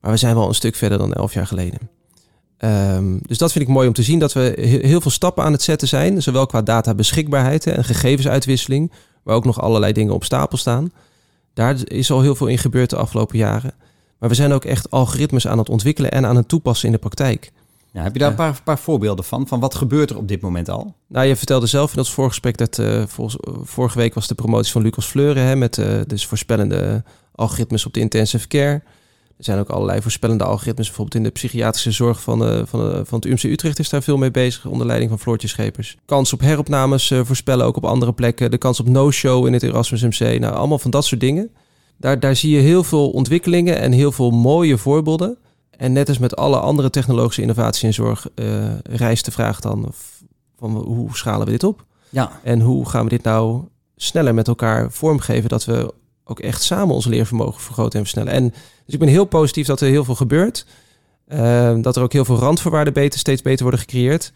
Maar 0.00 0.10
we 0.10 0.16
zijn 0.16 0.34
wel 0.34 0.48
een 0.48 0.54
stuk 0.54 0.74
verder 0.74 0.98
dan 0.98 1.12
elf 1.12 1.32
jaar 1.32 1.46
geleden. 1.46 1.78
Um, 2.58 3.20
dus 3.26 3.38
dat 3.38 3.52
vind 3.52 3.64
ik 3.64 3.70
mooi 3.70 3.88
om 3.88 3.94
te 3.94 4.02
zien 4.02 4.18
dat 4.18 4.32
we 4.32 4.78
heel 4.82 5.00
veel 5.00 5.10
stappen 5.10 5.44
aan 5.44 5.52
het 5.52 5.62
zetten 5.62 5.88
zijn. 5.88 6.22
Zowel 6.22 6.46
qua 6.46 6.62
data 6.62 6.94
beschikbaarheid 6.94 7.66
en 7.66 7.84
gegevensuitwisseling, 7.84 8.92
waar 9.22 9.36
ook 9.36 9.44
nog 9.44 9.60
allerlei 9.60 9.92
dingen 9.92 10.14
op 10.14 10.24
stapel 10.24 10.58
staan. 10.58 10.92
Daar 11.54 11.76
is 11.84 12.10
al 12.10 12.20
heel 12.20 12.34
veel 12.34 12.46
in 12.46 12.58
gebeurd 12.58 12.90
de 12.90 12.96
afgelopen 12.96 13.38
jaren. 13.38 13.74
Maar 14.18 14.28
we 14.28 14.34
zijn 14.34 14.52
ook 14.52 14.64
echt 14.64 14.90
algoritmes 14.90 15.46
aan 15.46 15.58
het 15.58 15.68
ontwikkelen 15.68 16.10
en 16.10 16.26
aan 16.26 16.36
het 16.36 16.48
toepassen 16.48 16.86
in 16.86 16.92
de 16.92 17.00
praktijk. 17.00 17.52
Ja, 17.92 18.02
heb 18.02 18.12
je 18.12 18.18
daar 18.18 18.30
een 18.30 18.34
paar, 18.34 18.60
paar, 18.64 18.78
voorbeelden 18.78 19.24
van? 19.24 19.46
Van 19.46 19.60
wat 19.60 19.74
gebeurt 19.74 20.10
er 20.10 20.16
op 20.16 20.28
dit 20.28 20.40
moment 20.40 20.68
al? 20.68 20.94
Nou, 21.06 21.26
je 21.26 21.36
vertelde 21.36 21.66
zelf 21.66 21.92
in 21.92 21.98
ons 21.98 22.12
voorgesprek 22.12 22.56
dat 22.56 22.78
uh, 22.78 23.02
vorige 23.62 23.98
week 23.98 24.14
was 24.14 24.26
de 24.26 24.34
promotie 24.34 24.72
van 24.72 24.82
Lucas 24.82 25.06
Fleuren 25.06 25.42
hè, 25.42 25.56
met 25.56 25.76
uh, 25.76 26.00
dus 26.06 26.26
voorspellende 26.26 27.02
algoritmes 27.34 27.86
op 27.86 27.92
de 27.92 28.00
intensive 28.00 28.48
care. 28.48 28.82
Er 29.42 29.48
zijn 29.48 29.60
ook 29.60 29.68
allerlei 29.68 30.02
voorspellende 30.02 30.44
algoritmes, 30.44 30.86
bijvoorbeeld 30.86 31.16
in 31.16 31.22
de 31.22 31.30
psychiatrische 31.30 31.90
zorg 31.90 32.22
van, 32.22 32.48
uh, 32.48 32.62
van, 32.64 32.88
uh, 32.88 33.00
van 33.04 33.18
het 33.20 33.24
UMC 33.24 33.42
Utrecht 33.42 33.78
is 33.78 33.88
daar 33.88 34.02
veel 34.02 34.16
mee 34.16 34.30
bezig, 34.30 34.66
onder 34.66 34.86
leiding 34.86 35.10
van 35.10 35.20
Floortje 35.20 35.48
Schepers. 35.48 35.96
Kans 36.04 36.32
op 36.32 36.40
heropnames 36.40 37.10
uh, 37.10 37.20
voorspellen 37.24 37.66
ook 37.66 37.76
op 37.76 37.84
andere 37.84 38.12
plekken, 38.12 38.50
de 38.50 38.58
kans 38.58 38.80
op 38.80 38.88
no-show 38.88 39.46
in 39.46 39.52
het 39.52 39.62
Erasmus 39.62 40.02
MC, 40.02 40.38
nou 40.40 40.54
allemaal 40.54 40.78
van 40.78 40.90
dat 40.90 41.04
soort 41.04 41.20
dingen. 41.20 41.50
Daar, 41.96 42.20
daar 42.20 42.36
zie 42.36 42.50
je 42.50 42.60
heel 42.60 42.84
veel 42.84 43.10
ontwikkelingen 43.10 43.78
en 43.78 43.92
heel 43.92 44.12
veel 44.12 44.30
mooie 44.30 44.78
voorbeelden. 44.78 45.38
En 45.70 45.92
net 45.92 46.08
als 46.08 46.18
met 46.18 46.36
alle 46.36 46.58
andere 46.58 46.90
technologische 46.90 47.42
innovatie 47.42 47.86
in 47.86 47.94
zorg, 47.94 48.28
rijst 48.82 49.24
de 49.24 49.30
vraag 49.30 49.60
dan 49.60 49.92
van 50.58 50.76
hoe 50.76 51.16
schalen 51.16 51.46
we 51.46 51.52
dit 51.52 51.64
op? 51.64 51.84
Ja. 52.08 52.40
En 52.42 52.60
hoe 52.60 52.88
gaan 52.88 53.04
we 53.04 53.10
dit 53.10 53.22
nou 53.22 53.62
sneller 53.96 54.34
met 54.34 54.48
elkaar 54.48 54.90
vormgeven 54.90 55.48
dat 55.48 55.64
we 55.64 55.94
ook 56.24 56.40
echt 56.40 56.62
samen 56.62 56.94
ons 56.94 57.06
leervermogen 57.06 57.60
vergroten 57.60 57.98
en 57.98 58.04
versnellen. 58.04 58.32
En 58.32 58.48
dus 58.84 58.94
ik 58.94 58.98
ben 58.98 59.08
heel 59.08 59.24
positief 59.24 59.66
dat 59.66 59.80
er 59.80 59.88
heel 59.88 60.04
veel 60.04 60.14
gebeurt. 60.14 60.66
Uh, 61.28 61.76
dat 61.80 61.96
er 61.96 62.02
ook 62.02 62.12
heel 62.12 62.24
veel 62.24 62.38
randvoorwaarden 62.38 62.92
beter, 62.92 63.18
steeds 63.18 63.42
beter 63.42 63.62
worden 63.62 63.80
gecreëerd. 63.80 64.32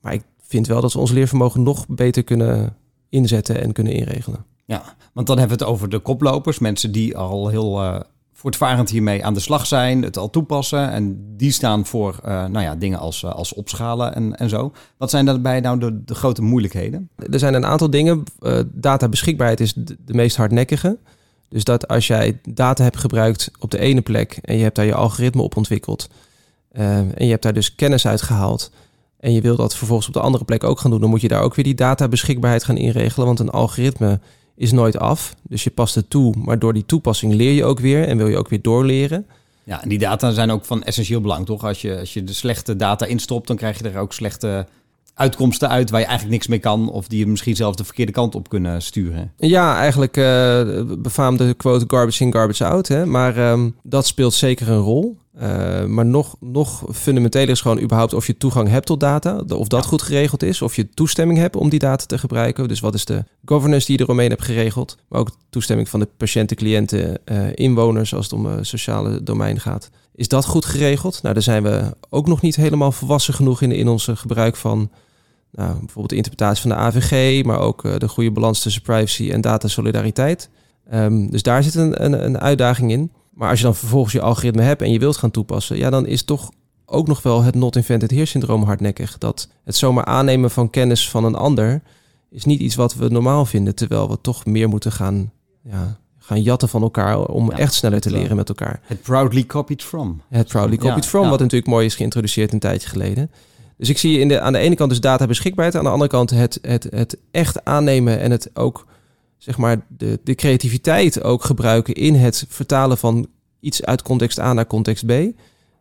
Maar 0.00 0.12
ik 0.12 0.22
vind 0.40 0.66
wel 0.66 0.80
dat 0.80 0.92
we 0.92 0.98
ons 0.98 1.10
leervermogen 1.10 1.62
nog 1.62 1.86
beter 1.88 2.24
kunnen 2.24 2.76
inzetten 3.08 3.62
en 3.62 3.72
kunnen 3.72 3.92
inregelen. 3.92 4.44
Ja, 4.64 4.96
want 5.12 5.26
dan 5.26 5.38
hebben 5.38 5.58
we 5.58 5.64
het 5.64 5.72
over 5.72 5.88
de 5.88 5.98
koplopers. 5.98 6.58
Mensen 6.58 6.92
die 6.92 7.16
al 7.16 7.48
heel 7.48 7.82
uh, 7.84 8.00
voortvarend 8.38 8.90
hiermee 8.90 9.24
aan 9.24 9.34
de 9.34 9.40
slag 9.40 9.66
zijn, 9.66 10.02
het 10.02 10.16
al 10.16 10.30
toepassen. 10.30 10.90
En 10.90 11.34
die 11.36 11.52
staan 11.52 11.86
voor 11.86 12.20
uh, 12.24 12.44
nou 12.44 12.60
ja, 12.60 12.74
dingen 12.74 12.98
als, 12.98 13.22
uh, 13.22 13.34
als 13.34 13.54
opschalen 13.54 14.14
en, 14.14 14.36
en 14.36 14.48
zo. 14.48 14.72
Wat 14.96 15.10
zijn 15.10 15.24
daarbij 15.24 15.60
nou 15.60 15.78
de, 16.04 16.14
grote 16.14 16.42
moeilijkheden? 16.42 17.10
Er 17.30 17.38
zijn 17.38 17.54
een 17.54 17.66
aantal 17.66 17.90
dingen. 17.90 18.24
data 18.72 19.08
beschikbaarheid 19.08 19.60
is 19.60 19.72
de, 19.74 19.96
meest 20.06 20.36
hardnekkige. 20.36 20.98
Dus 21.48 21.64
dat 21.64 21.88
als 21.88 22.06
jij 22.06 22.40
data 22.48 22.82
hebt 22.82 22.96
gebruikt 22.96 23.50
op 23.58 23.70
de 23.70 23.78
ene 23.78 24.00
plek 24.00 24.38
en 24.42 24.56
je 24.56 24.62
hebt 24.62 24.76
daar 24.76 24.84
je 24.84 24.94
algoritme 24.94 25.42
op 25.42 25.56
ontwikkeld 25.56 26.08
uh, 26.72 26.98
en 26.98 27.24
je 27.24 27.30
hebt 27.30 27.42
daar 27.42 27.52
dus 27.52 27.74
kennis 27.74 28.06
uit 28.06 28.22
gehaald 28.22 28.70
en 29.20 29.32
je 29.32 29.40
wil 29.40 29.56
dat 29.56 29.76
vervolgens 29.76 30.08
op 30.08 30.14
de 30.14 30.20
andere 30.20 30.44
plek 30.44 30.64
ook 30.64 30.80
gaan 30.80 30.90
doen, 30.90 31.00
dan 31.00 31.10
moet 31.10 31.20
je 31.20 31.28
daar 31.28 31.42
ook 31.42 31.54
weer 31.54 31.64
die 31.64 31.74
data 31.74 32.08
beschikbaarheid 32.08 32.64
gaan 32.64 32.76
inregelen, 32.76 33.26
want 33.26 33.40
een 33.40 33.50
algoritme 33.50 34.20
is 34.58 34.72
nooit 34.72 34.98
af. 34.98 35.34
Dus 35.42 35.64
je 35.64 35.70
past 35.70 35.94
het 35.94 36.10
toe, 36.10 36.34
maar 36.36 36.58
door 36.58 36.72
die 36.72 36.86
toepassing 36.86 37.34
leer 37.34 37.52
je 37.52 37.64
ook 37.64 37.80
weer 37.80 38.04
en 38.08 38.16
wil 38.16 38.26
je 38.26 38.36
ook 38.36 38.48
weer 38.48 38.62
doorleren. 38.62 39.26
Ja, 39.64 39.82
en 39.82 39.88
die 39.88 39.98
data 39.98 40.30
zijn 40.30 40.50
ook 40.50 40.64
van 40.64 40.82
essentieel 40.82 41.20
belang, 41.20 41.46
toch? 41.46 41.64
Als 41.64 41.82
je, 41.82 41.98
als 41.98 42.14
je 42.14 42.24
de 42.24 42.32
slechte 42.32 42.76
data 42.76 43.06
instopt, 43.06 43.46
dan 43.46 43.56
krijg 43.56 43.78
je 43.78 43.88
er 43.88 43.98
ook 43.98 44.12
slechte 44.12 44.66
uitkomsten 45.18 45.68
uit 45.68 45.90
waar 45.90 46.00
je 46.00 46.06
eigenlijk 46.06 46.36
niks 46.36 46.48
mee 46.48 46.58
kan. 46.58 46.90
Of 46.90 47.08
die 47.08 47.18
je 47.18 47.26
misschien 47.26 47.56
zelfs 47.56 47.76
de 47.76 47.84
verkeerde 47.84 48.12
kant 48.12 48.34
op 48.34 48.48
kunnen 48.48 48.82
sturen. 48.82 49.32
Ja, 49.36 49.76
eigenlijk 49.76 50.16
uh, 50.16 50.82
befaamde 50.98 51.54
quote 51.54 51.84
garbage 51.88 52.24
in, 52.24 52.32
garbage 52.32 52.64
out. 52.64 52.88
Hè? 52.88 53.06
Maar 53.06 53.50
um, 53.50 53.76
dat 53.82 54.06
speelt 54.06 54.34
zeker 54.34 54.68
een 54.68 54.78
rol. 54.78 55.18
Uh, 55.42 55.84
maar 55.84 56.06
nog, 56.06 56.36
nog 56.40 56.84
fundamenteler 56.92 57.48
is 57.48 57.60
gewoon 57.60 57.80
überhaupt 57.80 58.14
of 58.14 58.26
je 58.26 58.36
toegang 58.36 58.68
hebt 58.68 58.86
tot 58.86 59.00
data. 59.00 59.42
Of 59.48 59.68
dat 59.68 59.86
goed 59.86 60.02
geregeld 60.02 60.42
is. 60.42 60.62
Of 60.62 60.76
je 60.76 60.88
toestemming 60.88 61.38
hebt 61.38 61.56
om 61.56 61.68
die 61.68 61.78
data 61.78 62.04
te 62.04 62.18
gebruiken. 62.18 62.68
Dus 62.68 62.80
wat 62.80 62.94
is 62.94 63.04
de 63.04 63.24
governance 63.44 63.86
die 63.86 63.96
je 63.96 64.02
eromheen 64.02 64.30
hebt 64.30 64.44
geregeld. 64.44 64.96
Maar 65.08 65.20
ook 65.20 65.30
toestemming 65.50 65.88
van 65.88 66.00
de 66.00 66.08
patiënten, 66.16 66.56
cliënten, 66.56 67.18
uh, 67.24 67.46
inwoners 67.54 68.14
als 68.14 68.24
het 68.24 68.32
om 68.32 68.46
het 68.46 68.66
sociale 68.66 69.22
domein 69.22 69.60
gaat. 69.60 69.90
Is 70.14 70.28
dat 70.28 70.44
goed 70.44 70.64
geregeld? 70.64 71.22
Nou, 71.22 71.34
daar 71.34 71.42
zijn 71.42 71.62
we 71.62 71.96
ook 72.08 72.26
nog 72.26 72.40
niet 72.40 72.56
helemaal 72.56 72.92
volwassen 72.92 73.34
genoeg 73.34 73.62
in, 73.62 73.72
in 73.72 73.88
onze 73.88 74.16
gebruik 74.16 74.56
van 74.56 74.90
nou, 75.58 75.70
bijvoorbeeld 75.78 76.08
de 76.08 76.16
interpretatie 76.16 76.62
van 76.62 76.70
de 76.70 76.76
AVG, 76.76 77.44
maar 77.44 77.60
ook 77.60 77.84
uh, 77.84 77.96
de 77.96 78.08
goede 78.08 78.30
balans 78.30 78.60
tussen 78.60 78.82
privacy 78.82 79.30
en 79.30 79.40
data 79.40 79.68
solidariteit. 79.68 80.50
Um, 80.92 81.30
dus 81.30 81.42
daar 81.42 81.62
zit 81.62 81.74
een, 81.74 82.04
een, 82.04 82.24
een, 82.24 82.38
uitdaging 82.38 82.90
in. 82.90 83.12
Maar 83.32 83.48
als 83.48 83.58
je 83.58 83.64
dan 83.64 83.74
vervolgens 83.74 84.12
je 84.12 84.20
algoritme 84.20 84.62
hebt 84.62 84.82
en 84.82 84.92
je 84.92 84.98
wilt 84.98 85.16
gaan 85.16 85.30
toepassen, 85.30 85.76
ja, 85.76 85.90
dan 85.90 86.06
is 86.06 86.22
toch 86.22 86.50
ook 86.84 87.06
nog 87.06 87.22
wel 87.22 87.42
het 87.42 87.54
not 87.54 87.76
invented 87.76 88.10
here 88.10 88.24
syndroom 88.24 88.62
hardnekkig. 88.62 89.18
Dat 89.18 89.48
het 89.64 89.76
zomaar 89.76 90.04
aannemen 90.04 90.50
van 90.50 90.70
kennis 90.70 91.10
van 91.10 91.24
een 91.24 91.34
ander 91.34 91.82
is 92.30 92.44
niet 92.44 92.60
iets 92.60 92.74
wat 92.74 92.94
we 92.94 93.08
normaal 93.08 93.44
vinden, 93.44 93.74
terwijl 93.74 94.10
we 94.10 94.20
toch 94.20 94.46
meer 94.46 94.68
moeten 94.68 94.92
gaan, 94.92 95.32
ja, 95.62 95.98
gaan 96.18 96.42
jatten 96.42 96.68
van 96.68 96.82
elkaar 96.82 97.24
om 97.24 97.50
echt 97.50 97.74
sneller 97.74 98.00
te 98.00 98.10
leren 98.10 98.36
met 98.36 98.48
elkaar. 98.48 98.80
Het 98.82 99.02
proudly 99.02 99.46
copied 99.46 99.82
from. 99.82 100.22
Het 100.28 100.48
proudly 100.48 100.76
copied 100.76 101.06
from, 101.06 101.28
wat 101.28 101.38
natuurlijk 101.38 101.70
mooi 101.70 101.86
is 101.86 101.94
geïntroduceerd 101.94 102.52
een 102.52 102.58
tijdje 102.58 102.88
geleden. 102.88 103.30
Dus 103.78 103.88
ik 103.88 103.98
zie 103.98 104.18
in 104.18 104.28
de, 104.28 104.40
aan 104.40 104.52
de 104.52 104.58
ene 104.58 104.74
kant 104.74 104.90
dus 104.90 105.00
data 105.00 105.26
beschikbaarheid, 105.26 105.76
aan 105.76 105.84
de 105.84 105.90
andere 105.90 106.10
kant 106.10 106.30
het, 106.30 106.58
het, 106.62 106.86
het 106.90 107.18
echt 107.30 107.64
aannemen 107.64 108.20
en 108.20 108.30
het 108.30 108.50
ook, 108.54 108.86
zeg 109.36 109.58
maar, 109.58 109.80
de, 109.88 110.20
de 110.24 110.34
creativiteit 110.34 111.22
ook 111.22 111.44
gebruiken 111.44 111.94
in 111.94 112.14
het 112.14 112.44
vertalen 112.48 112.98
van 112.98 113.26
iets 113.60 113.84
uit 113.84 114.02
context 114.02 114.38
A 114.38 114.52
naar 114.52 114.66
context 114.66 115.06
B. 115.06 115.12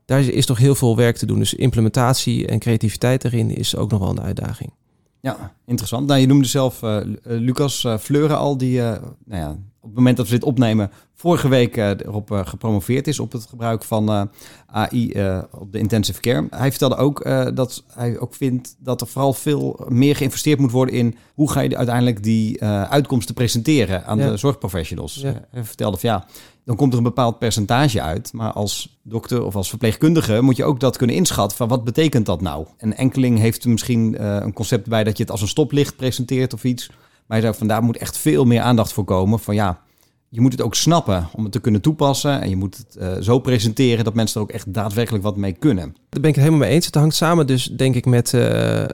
Daar 0.06 0.22
is 0.22 0.46
toch 0.46 0.58
heel 0.58 0.76
veel 0.76 0.96
werk 0.96 1.18
te 1.18 1.26
doen. 1.26 1.40
Dus 1.40 1.54
implementatie 1.54 2.48
en 2.48 2.60
creativiteit 2.60 3.24
erin 3.24 3.56
is 3.56 3.76
ook 3.76 3.92
nog 3.92 4.00
wel 4.00 4.10
een 4.10 4.22
uitdaging. 4.22 4.72
Ja, 5.22 5.54
interessant. 5.66 6.08
Nou, 6.08 6.20
je 6.20 6.28
noemde 6.28 6.48
zelf 6.48 6.82
uh, 6.82 7.00
Lucas 7.24 7.84
uh, 7.84 7.98
Fleuren 7.98 8.38
al, 8.38 8.58
die 8.58 8.80
nou 8.80 9.02
ja, 9.26 9.58
op 9.88 9.94
het 9.94 10.04
moment 10.04 10.18
dat 10.18 10.28
we 10.28 10.34
dit 10.34 10.44
opnemen 10.44 10.92
vorige 11.14 11.48
week 11.48 11.78
uh, 11.78 11.90
erop 11.90 12.32
uh, 12.32 12.46
gepromoveerd 12.46 13.08
is 13.08 13.20
op 13.20 13.32
het 13.32 13.46
gebruik 13.46 13.84
van 13.84 14.10
uh, 14.10 14.22
AI 14.68 15.12
op 15.52 15.72
de 15.72 15.80
intensive 15.80 16.20
care. 16.22 16.48
Hij 16.50 16.70
vertelde 16.70 16.96
ook 16.96 17.24
dat 17.56 17.84
hij 17.94 18.20
ook 18.20 18.36
vindt 18.36 18.76
dat 18.80 19.02
er 19.02 19.08
vooral 19.08 19.34
veel 19.34 19.86
meer 19.88 20.16
geïnvesteerd 20.16 20.60
moet 20.60 20.72
worden 20.72 20.96
in 20.96 21.16
hoe 21.34 21.52
ga 21.52 21.62
je 21.62 21.78
uiteindelijk 21.78 22.24
die 22.24 22.64
uitkomsten 22.64 23.36
presenteren 23.36 24.06
aan 24.06 24.18
de 24.18 24.38
zorgprofessionals. 24.38 25.16
Ja. 25.16 25.34
Hij 25.52 25.64
vertelde 25.64 25.98
van 25.98 26.10
ja, 26.10 26.26
dan 26.66 26.76
komt 26.76 26.92
er 26.92 26.98
een 26.98 27.04
bepaald 27.04 27.40
percentage 27.40 28.02
uit, 28.02 28.34
maar 28.34 28.52
als 28.52 29.00
dokter 29.04 29.44
of 29.44 29.56
als 29.56 29.70
verpleegkundige 29.70 30.42
moet 30.42 30.58
je 30.58 30.66
ook 30.66 30.80
dat 30.80 30.98
kunnen 30.98 31.16
inschatten 31.16 31.58
van 31.58 31.68
wat 31.68 31.84
betekent 31.84 32.26
dat 32.26 32.42
nou? 32.42 32.68
Een 32.78 32.96
enkeling 32.96 33.40
heeft 33.40 33.66
misschien 33.66 34.24
een 34.24 34.54
concept 34.54 34.88
bij 34.88 35.04
dat 35.04 35.18
je 35.18 35.24
het 35.24 35.32
als 35.32 35.42
een 35.42 35.48
stoplicht 35.48 35.96
presenteert 35.96 36.54
of 36.54 36.64
iets. 36.64 36.90
Maar 37.28 37.38
hij 37.38 37.42
zei 37.42 37.54
van 37.54 37.68
daar 37.68 37.84
moet 37.84 37.98
echt 37.98 38.18
veel 38.18 38.46
meer 38.46 38.62
aandacht 38.62 38.94
voor 38.94 39.04
komen 39.04 39.40
van 39.40 39.56
ja, 39.56 39.82
je 40.30 40.42
moet 40.42 40.52
het 40.52 40.62
ook 40.62 40.76
snappen 40.76 41.28
om 41.36 41.44
het 41.44 41.52
te 41.52 41.60
kunnen 41.60 41.82
toepassen. 41.82 42.42
En 42.42 42.50
je 42.50 42.56
moet 42.56 42.78
het 42.78 42.98
uh, 43.00 43.24
zo 43.24 43.40
presenteren 43.40 44.04
dat 44.04 44.14
mensen 44.14 44.36
er 44.36 44.48
ook 44.48 44.54
echt 44.54 44.74
daadwerkelijk 44.74 45.24
wat 45.24 45.36
mee 45.36 45.52
kunnen. 45.52 45.96
Daar 46.10 46.22
ben 46.22 46.30
ik 46.30 46.36
het 46.36 46.44
helemaal 46.44 46.68
mee 46.68 46.76
eens. 46.76 46.86
Het 46.86 46.96
hangt 46.96 47.16
samen 47.16 47.48
dus 47.48 47.66
denk 47.66 47.96
ik 47.96 48.06
met 48.06 48.34
uh, 48.34 48.42
uh, 48.42 48.86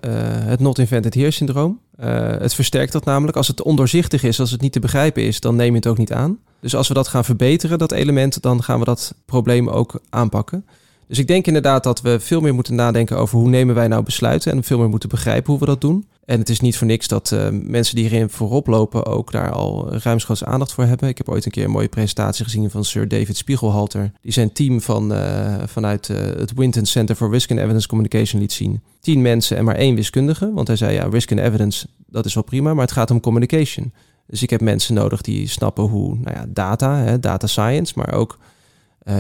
het 0.46 0.60
not 0.60 0.80
invented 0.80 1.14
here 1.14 1.32
syndroom. 1.32 1.80
het 1.98 2.54
versterkt 2.54 2.92
dat 2.92 3.06
namelijk. 3.06 3.38
Als 3.38 3.48
het 3.48 3.62
ondoorzichtig 3.62 4.24
is, 4.24 4.40
als 4.40 4.52
het 4.52 4.62
niet 4.62 4.72
te 4.72 4.80
begrijpen 4.80 5.24
is, 5.24 5.40
dan 5.40 5.56
neem 5.56 5.70
je 5.70 5.76
het 5.76 5.88
ook 5.88 5.98
niet 5.98 6.14
aan. 6.14 6.40
Dus 6.60 6.76
als 6.76 6.88
we 6.88 6.94
dat 6.94 7.08
gaan 7.08 7.26
verbeteren, 7.26 7.78
dat 7.78 7.92
element, 7.92 8.42
dan 8.42 8.64
gaan 8.64 8.80
we 8.80 8.86
dat 8.86 9.16
probleem 9.26 9.70
ook 9.70 10.02
aanpakken. 10.10 10.66
Dus 11.08 11.18
ik 11.18 11.28
denk 11.28 11.48
inderdaad 11.48 11.84
dat 11.84 12.02
we 12.02 12.20
veel 12.20 12.42
meer 12.42 12.54
moeten 12.54 12.76
nadenken 12.76 13.18
over 13.18 13.38
hoe 13.38 13.50
nemen 13.50 13.76
wij 13.76 13.88
nou 13.88 14.04
besluiten 14.04 14.52
en 14.52 14.64
veel 14.64 14.78
meer 14.78 14.90
moeten 14.90 15.10
begrijpen 15.10 15.52
hoe 15.52 15.60
we 15.60 15.66
dat 15.66 15.82
doen. 15.82 16.08
En 16.26 16.40
het 16.40 16.50
is 16.50 16.60
niet 16.60 16.78
voor 16.78 16.88
niks 16.88 17.08
dat 17.08 17.32
uh, 17.34 17.48
mensen 17.52 17.96
die 17.96 18.08
hierin 18.08 18.30
voorop 18.30 18.68
lopen 18.68 19.06
ook 19.06 19.32
daar 19.32 19.52
al 19.52 19.94
ruimschoots 19.98 20.44
aandacht 20.44 20.74
voor 20.74 20.84
hebben. 20.84 21.10
Ik 21.10 21.18
heb 21.18 21.30
ooit 21.30 21.46
een 21.46 21.52
keer 21.52 21.64
een 21.64 21.72
mooie 21.72 21.88
presentatie 21.88 22.44
gezien 22.44 22.70
van 22.70 22.86
Sir 22.86 23.08
David 23.08 23.38
Spiegelhalter, 23.38 24.12
die 24.22 24.32
zijn 24.32 24.52
team 24.54 24.82
van, 24.82 25.12
uh, 25.12 25.56
vanuit 25.66 26.10
uh, 26.10 26.18
het 26.18 26.54
Winton 26.54 26.86
Center 26.86 27.16
for 27.16 27.32
Risk 27.32 27.52
and 27.52 27.60
Evidence 27.60 27.88
Communication 27.88 28.42
liet 28.42 28.54
zien. 28.54 28.82
Tien 29.00 29.22
mensen 29.22 29.58
en 29.58 29.64
maar 29.64 29.76
één 29.76 29.96
wiskundige, 29.96 30.52
want 30.54 30.68
hij 30.68 30.76
zei 30.78 30.94
ja, 30.94 31.08
risk 31.12 31.32
and 31.32 31.42
evidence, 31.42 31.88
dat 32.08 32.26
is 32.26 32.34
wel 32.34 32.44
prima, 32.44 32.74
maar 32.74 32.86
het 32.86 32.94
gaat 32.94 33.12
om 33.12 33.20
communication. 33.20 33.94
Dus 34.28 34.44
ik 34.44 34.50
heb 34.50 34.62
mensen 34.62 34.94
nodig 34.94 35.22
die 35.22 35.48
snappen 35.48 35.84
hoe 35.84 36.18
nou 36.18 36.38
ja, 36.38 36.46
data, 36.50 36.98
hè, 36.98 37.20
data 37.20 37.48
science, 37.48 37.94
maar 37.96 38.14
ook 38.14 38.40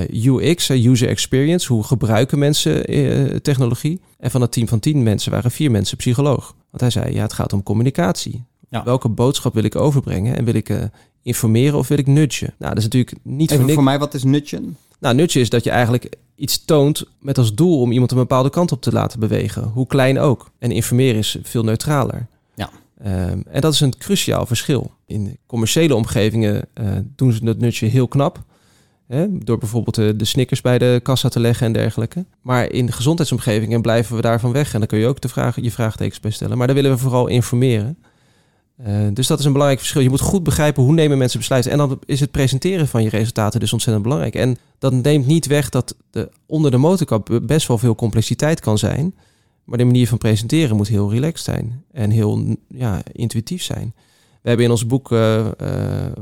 UX, 0.09 0.69
user 0.69 1.07
experience, 1.07 1.73
hoe 1.73 1.83
gebruiken 1.83 2.39
mensen 2.39 2.85
technologie. 3.41 4.01
En 4.19 4.31
van 4.31 4.41
het 4.41 4.51
team 4.51 4.67
van 4.67 4.79
tien 4.79 5.03
mensen 5.03 5.31
waren 5.31 5.51
vier 5.51 5.71
mensen 5.71 5.97
psycholoog. 5.97 6.55
Want 6.73 6.93
hij 6.93 7.03
zei, 7.03 7.15
ja, 7.15 7.21
het 7.21 7.33
gaat 7.33 7.53
om 7.53 7.63
communicatie. 7.63 8.43
Ja. 8.69 8.83
Welke 8.83 9.09
boodschap 9.09 9.53
wil 9.53 9.63
ik 9.63 9.75
overbrengen? 9.75 10.37
En 10.37 10.45
wil 10.45 10.53
ik 10.53 10.69
uh, 10.69 10.83
informeren 11.21 11.77
of 11.77 11.87
wil 11.87 11.97
ik 11.97 12.07
nudgen? 12.07 12.53
Nou, 12.57 12.73
dat 12.73 12.77
is 12.77 12.83
natuurlijk 12.83 13.17
niet 13.23 13.51
Even 13.51 13.63
voor, 13.63 13.73
voor 13.73 13.83
mij, 13.83 13.99
wat 13.99 14.13
is 14.13 14.23
nudgen? 14.23 14.77
Nou, 14.99 15.15
nudgen 15.15 15.41
is 15.41 15.49
dat 15.49 15.63
je 15.63 15.69
eigenlijk 15.69 16.15
iets 16.35 16.65
toont 16.65 17.05
met 17.19 17.37
als 17.37 17.53
doel 17.53 17.79
om 17.81 17.91
iemand 17.91 18.11
een 18.11 18.17
bepaalde 18.17 18.49
kant 18.49 18.71
op 18.71 18.81
te 18.81 18.91
laten 18.91 19.19
bewegen. 19.19 19.63
Hoe 19.63 19.87
klein 19.87 20.19
ook. 20.19 20.51
En 20.59 20.71
informeren 20.71 21.17
is 21.17 21.37
veel 21.43 21.63
neutraler. 21.63 22.27
Ja. 22.55 22.69
Um, 23.05 23.43
en 23.47 23.61
dat 23.61 23.73
is 23.73 23.79
een 23.79 23.97
cruciaal 23.97 24.45
verschil. 24.45 24.91
In 25.05 25.37
commerciële 25.45 25.95
omgevingen 25.95 26.67
doen 27.15 27.33
ze 27.33 27.43
dat 27.45 27.57
nudgen 27.57 27.89
heel 27.89 28.07
knap. 28.07 28.43
Door 29.29 29.57
bijvoorbeeld 29.57 29.95
de, 29.95 30.15
de 30.15 30.25
snickers 30.25 30.61
bij 30.61 30.77
de 30.77 30.99
kassa 31.03 31.29
te 31.29 31.39
leggen 31.39 31.65
en 31.65 31.73
dergelijke. 31.73 32.25
Maar 32.41 32.71
in 32.71 32.85
de 32.85 32.91
gezondheidsomgevingen 32.91 33.81
blijven 33.81 34.15
we 34.15 34.21
daarvan 34.21 34.51
weg. 34.51 34.73
En 34.73 34.79
dan 34.79 34.87
kun 34.87 34.99
je 34.99 35.07
ook 35.07 35.21
de 35.21 35.27
vraag, 35.27 35.61
je 35.61 35.71
vraagtekens 35.71 36.19
bij 36.19 36.31
stellen. 36.31 36.57
Maar 36.57 36.67
daar 36.67 36.75
willen 36.75 36.91
we 36.91 36.97
vooral 36.97 37.27
informeren. 37.27 37.97
Uh, 38.87 39.07
dus 39.13 39.27
dat 39.27 39.39
is 39.39 39.45
een 39.45 39.51
belangrijk 39.51 39.81
verschil. 39.81 40.01
Je 40.01 40.09
moet 40.09 40.21
goed 40.21 40.43
begrijpen 40.43 40.83
hoe 40.83 40.93
nemen 40.93 41.17
mensen 41.17 41.39
besluiten. 41.39 41.71
En 41.71 41.77
dan 41.77 41.99
is 42.05 42.19
het 42.19 42.31
presenteren 42.31 42.87
van 42.87 43.03
je 43.03 43.09
resultaten 43.09 43.59
dus 43.59 43.73
ontzettend 43.73 44.03
belangrijk. 44.03 44.35
En 44.35 44.57
dat 44.79 44.93
neemt 44.93 45.25
niet 45.25 45.45
weg 45.45 45.69
dat 45.69 45.95
de, 46.09 46.29
onder 46.45 46.71
de 46.71 46.77
motorkap 46.77 47.39
best 47.43 47.67
wel 47.67 47.77
veel 47.77 47.95
complexiteit 47.95 48.59
kan 48.59 48.77
zijn. 48.77 49.15
Maar 49.63 49.77
de 49.77 49.83
manier 49.83 50.07
van 50.07 50.17
presenteren 50.17 50.75
moet 50.75 50.87
heel 50.87 51.11
relaxed 51.11 51.45
zijn. 51.45 51.83
En 51.91 52.09
heel 52.09 52.55
ja, 52.67 53.01
intuïtief 53.11 53.63
zijn. 53.63 53.93
We 54.43 54.49
hebben 54.49 54.65
in 54.65 54.71
ons 54.71 54.85
boek, 54.85 55.11
uh, 55.11 55.37
uh, 55.39 55.47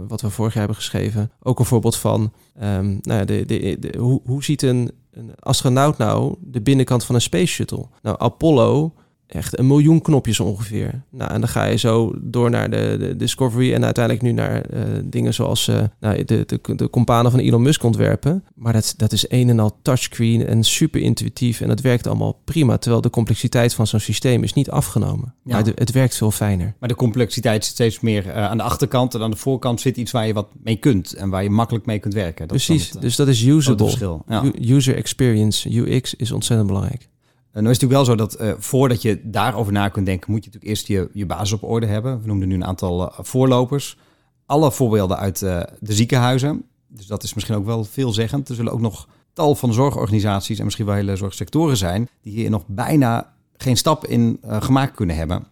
wat 0.07 0.21
we 0.21 0.29
vorig 0.29 0.51
jaar 0.53 0.63
hebben 0.63 0.81
geschreven, 0.81 1.31
ook 1.43 1.59
een 1.59 1.65
voorbeeld 1.65 1.95
van 1.95 2.31
um, 2.63 2.99
nou, 3.01 3.25
de, 3.25 3.45
de, 3.45 3.93
hoe, 3.97 4.21
hoe 4.25 4.43
ziet 4.43 4.61
een, 4.61 4.91
een 5.11 5.31
astronaut 5.39 5.97
nou 5.97 6.35
de 6.41 6.61
binnenkant 6.61 7.03
van 7.03 7.15
een 7.15 7.21
space 7.21 7.45
shuttle? 7.45 7.85
Nou, 8.01 8.15
Apollo 8.19 8.93
echt 9.33 9.59
een 9.59 9.67
miljoen 9.67 10.01
knopjes 10.01 10.39
ongeveer. 10.39 11.01
Nou, 11.09 11.31
en 11.31 11.39
dan 11.39 11.49
ga 11.49 11.65
je 11.65 11.77
zo 11.77 12.13
door 12.21 12.49
naar 12.49 12.69
de, 12.69 12.95
de 12.99 13.15
Discovery 13.15 13.73
en 13.73 13.83
uiteindelijk 13.83 14.23
nu 14.25 14.31
naar 14.31 14.63
uh, 14.73 14.81
dingen 15.03 15.33
zoals 15.33 15.67
uh, 15.67 15.81
nou, 15.99 16.25
de, 16.25 16.43
de, 16.45 16.75
de 16.75 16.89
companen 16.89 17.31
van 17.31 17.39
Elon 17.39 17.61
Musk 17.61 17.83
ontwerpen. 17.83 18.43
Maar 18.55 18.73
dat, 18.73 18.93
dat 18.97 19.11
is 19.11 19.25
een 19.29 19.49
en 19.49 19.59
al 19.59 19.77
touchscreen 19.81 20.47
en 20.47 20.63
super 20.63 21.01
intuïtief 21.01 21.61
en 21.61 21.67
dat 21.67 21.81
werkt 21.81 22.07
allemaal 22.07 22.39
prima. 22.43 22.77
Terwijl 22.77 23.01
de 23.01 23.09
complexiteit 23.09 23.73
van 23.73 23.87
zo'n 23.87 23.99
systeem 23.99 24.43
is 24.43 24.53
niet 24.53 24.69
afgenomen. 24.69 25.33
Ja. 25.43 25.53
Maar 25.53 25.63
de, 25.63 25.71
het 25.75 25.91
werkt 25.91 26.15
veel 26.15 26.31
fijner. 26.31 26.73
Maar 26.79 26.89
de 26.89 26.95
complexiteit 26.95 27.65
zit 27.65 27.73
steeds 27.73 27.99
meer 27.99 28.25
uh, 28.25 28.35
aan 28.35 28.57
de 28.57 28.63
achterkant 28.63 29.13
en 29.13 29.21
aan 29.21 29.31
de 29.31 29.37
voorkant 29.37 29.81
zit 29.81 29.97
iets 29.97 30.11
waar 30.11 30.27
je 30.27 30.33
wat 30.33 30.47
mee 30.63 30.75
kunt 30.75 31.13
en 31.13 31.29
waar 31.29 31.43
je 31.43 31.49
makkelijk 31.49 31.85
mee 31.85 31.99
kunt 31.99 32.13
werken. 32.13 32.47
Dat 32.47 32.57
Precies, 32.57 32.89
het, 32.89 33.01
dus 33.01 33.15
dat 33.15 33.27
is 33.27 33.43
usable. 33.43 34.19
Ja. 34.27 34.43
User 34.61 34.95
experience, 34.95 35.69
UX 35.69 36.15
is 36.15 36.31
ontzettend 36.31 36.67
belangrijk. 36.67 37.09
Uh, 37.51 37.57
nou 37.57 37.69
is 37.69 37.81
het 37.81 37.89
natuurlijk 37.89 38.07
wel 38.07 38.27
zo 38.29 38.35
dat 38.35 38.41
uh, 38.41 38.61
voordat 38.61 39.01
je 39.01 39.19
daarover 39.23 39.73
na 39.73 39.89
kunt 39.89 40.05
denken, 40.05 40.31
moet 40.31 40.43
je 40.43 40.49
natuurlijk 40.51 40.71
eerst 40.71 40.87
je, 40.87 41.09
je 41.13 41.25
basis 41.25 41.51
op 41.51 41.63
orde 41.63 41.85
hebben. 41.85 42.21
We 42.21 42.27
noemden 42.27 42.47
nu 42.47 42.55
een 42.55 42.65
aantal 42.65 43.01
uh, 43.01 43.19
voorlopers. 43.19 43.97
Alle 44.45 44.71
voorbeelden 44.71 45.17
uit 45.17 45.39
de 45.39 45.67
ziekenhuizen. 45.79 46.63
Dus 46.87 47.07
dat 47.07 47.23
is 47.23 47.33
misschien 47.33 47.55
ook 47.55 47.65
wel 47.65 47.83
veelzeggend. 47.83 48.49
Er 48.49 48.55
zullen 48.55 48.71
ook 48.71 48.79
nog 48.79 49.07
tal 49.33 49.55
van 49.55 49.73
zorgorganisaties 49.73 50.57
en 50.57 50.63
misschien 50.63 50.85
wel 50.85 50.95
hele 50.95 51.15
zorgsectoren 51.15 51.77
zijn, 51.77 52.09
die 52.21 52.33
hier 52.33 52.49
nog 52.49 52.63
bijna 52.67 53.33
geen 53.57 53.77
stap 53.77 54.05
in 54.05 54.39
gemaakt 54.43 54.95
kunnen 54.95 55.15
hebben. 55.15 55.47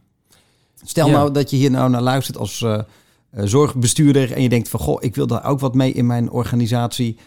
Stel 0.83 1.07
ja. 1.07 1.11
nou 1.11 1.31
dat 1.31 1.49
je 1.49 1.55
hier 1.55 1.71
nou 1.71 1.89
naar 1.89 2.01
luistert 2.01 2.37
als 2.37 2.65
zorgbestuurder 3.31 4.31
en 4.31 4.41
je 4.41 4.49
denkt 4.49 4.69
van, 4.69 4.79
goh, 4.79 5.03
ik 5.03 5.15
wil 5.15 5.27
daar 5.27 5.45
ook 5.45 5.59
wat 5.59 5.75
mee 5.75 5.91
in 5.91 6.05
mijn 6.05 6.29
organisatie. 6.29 7.17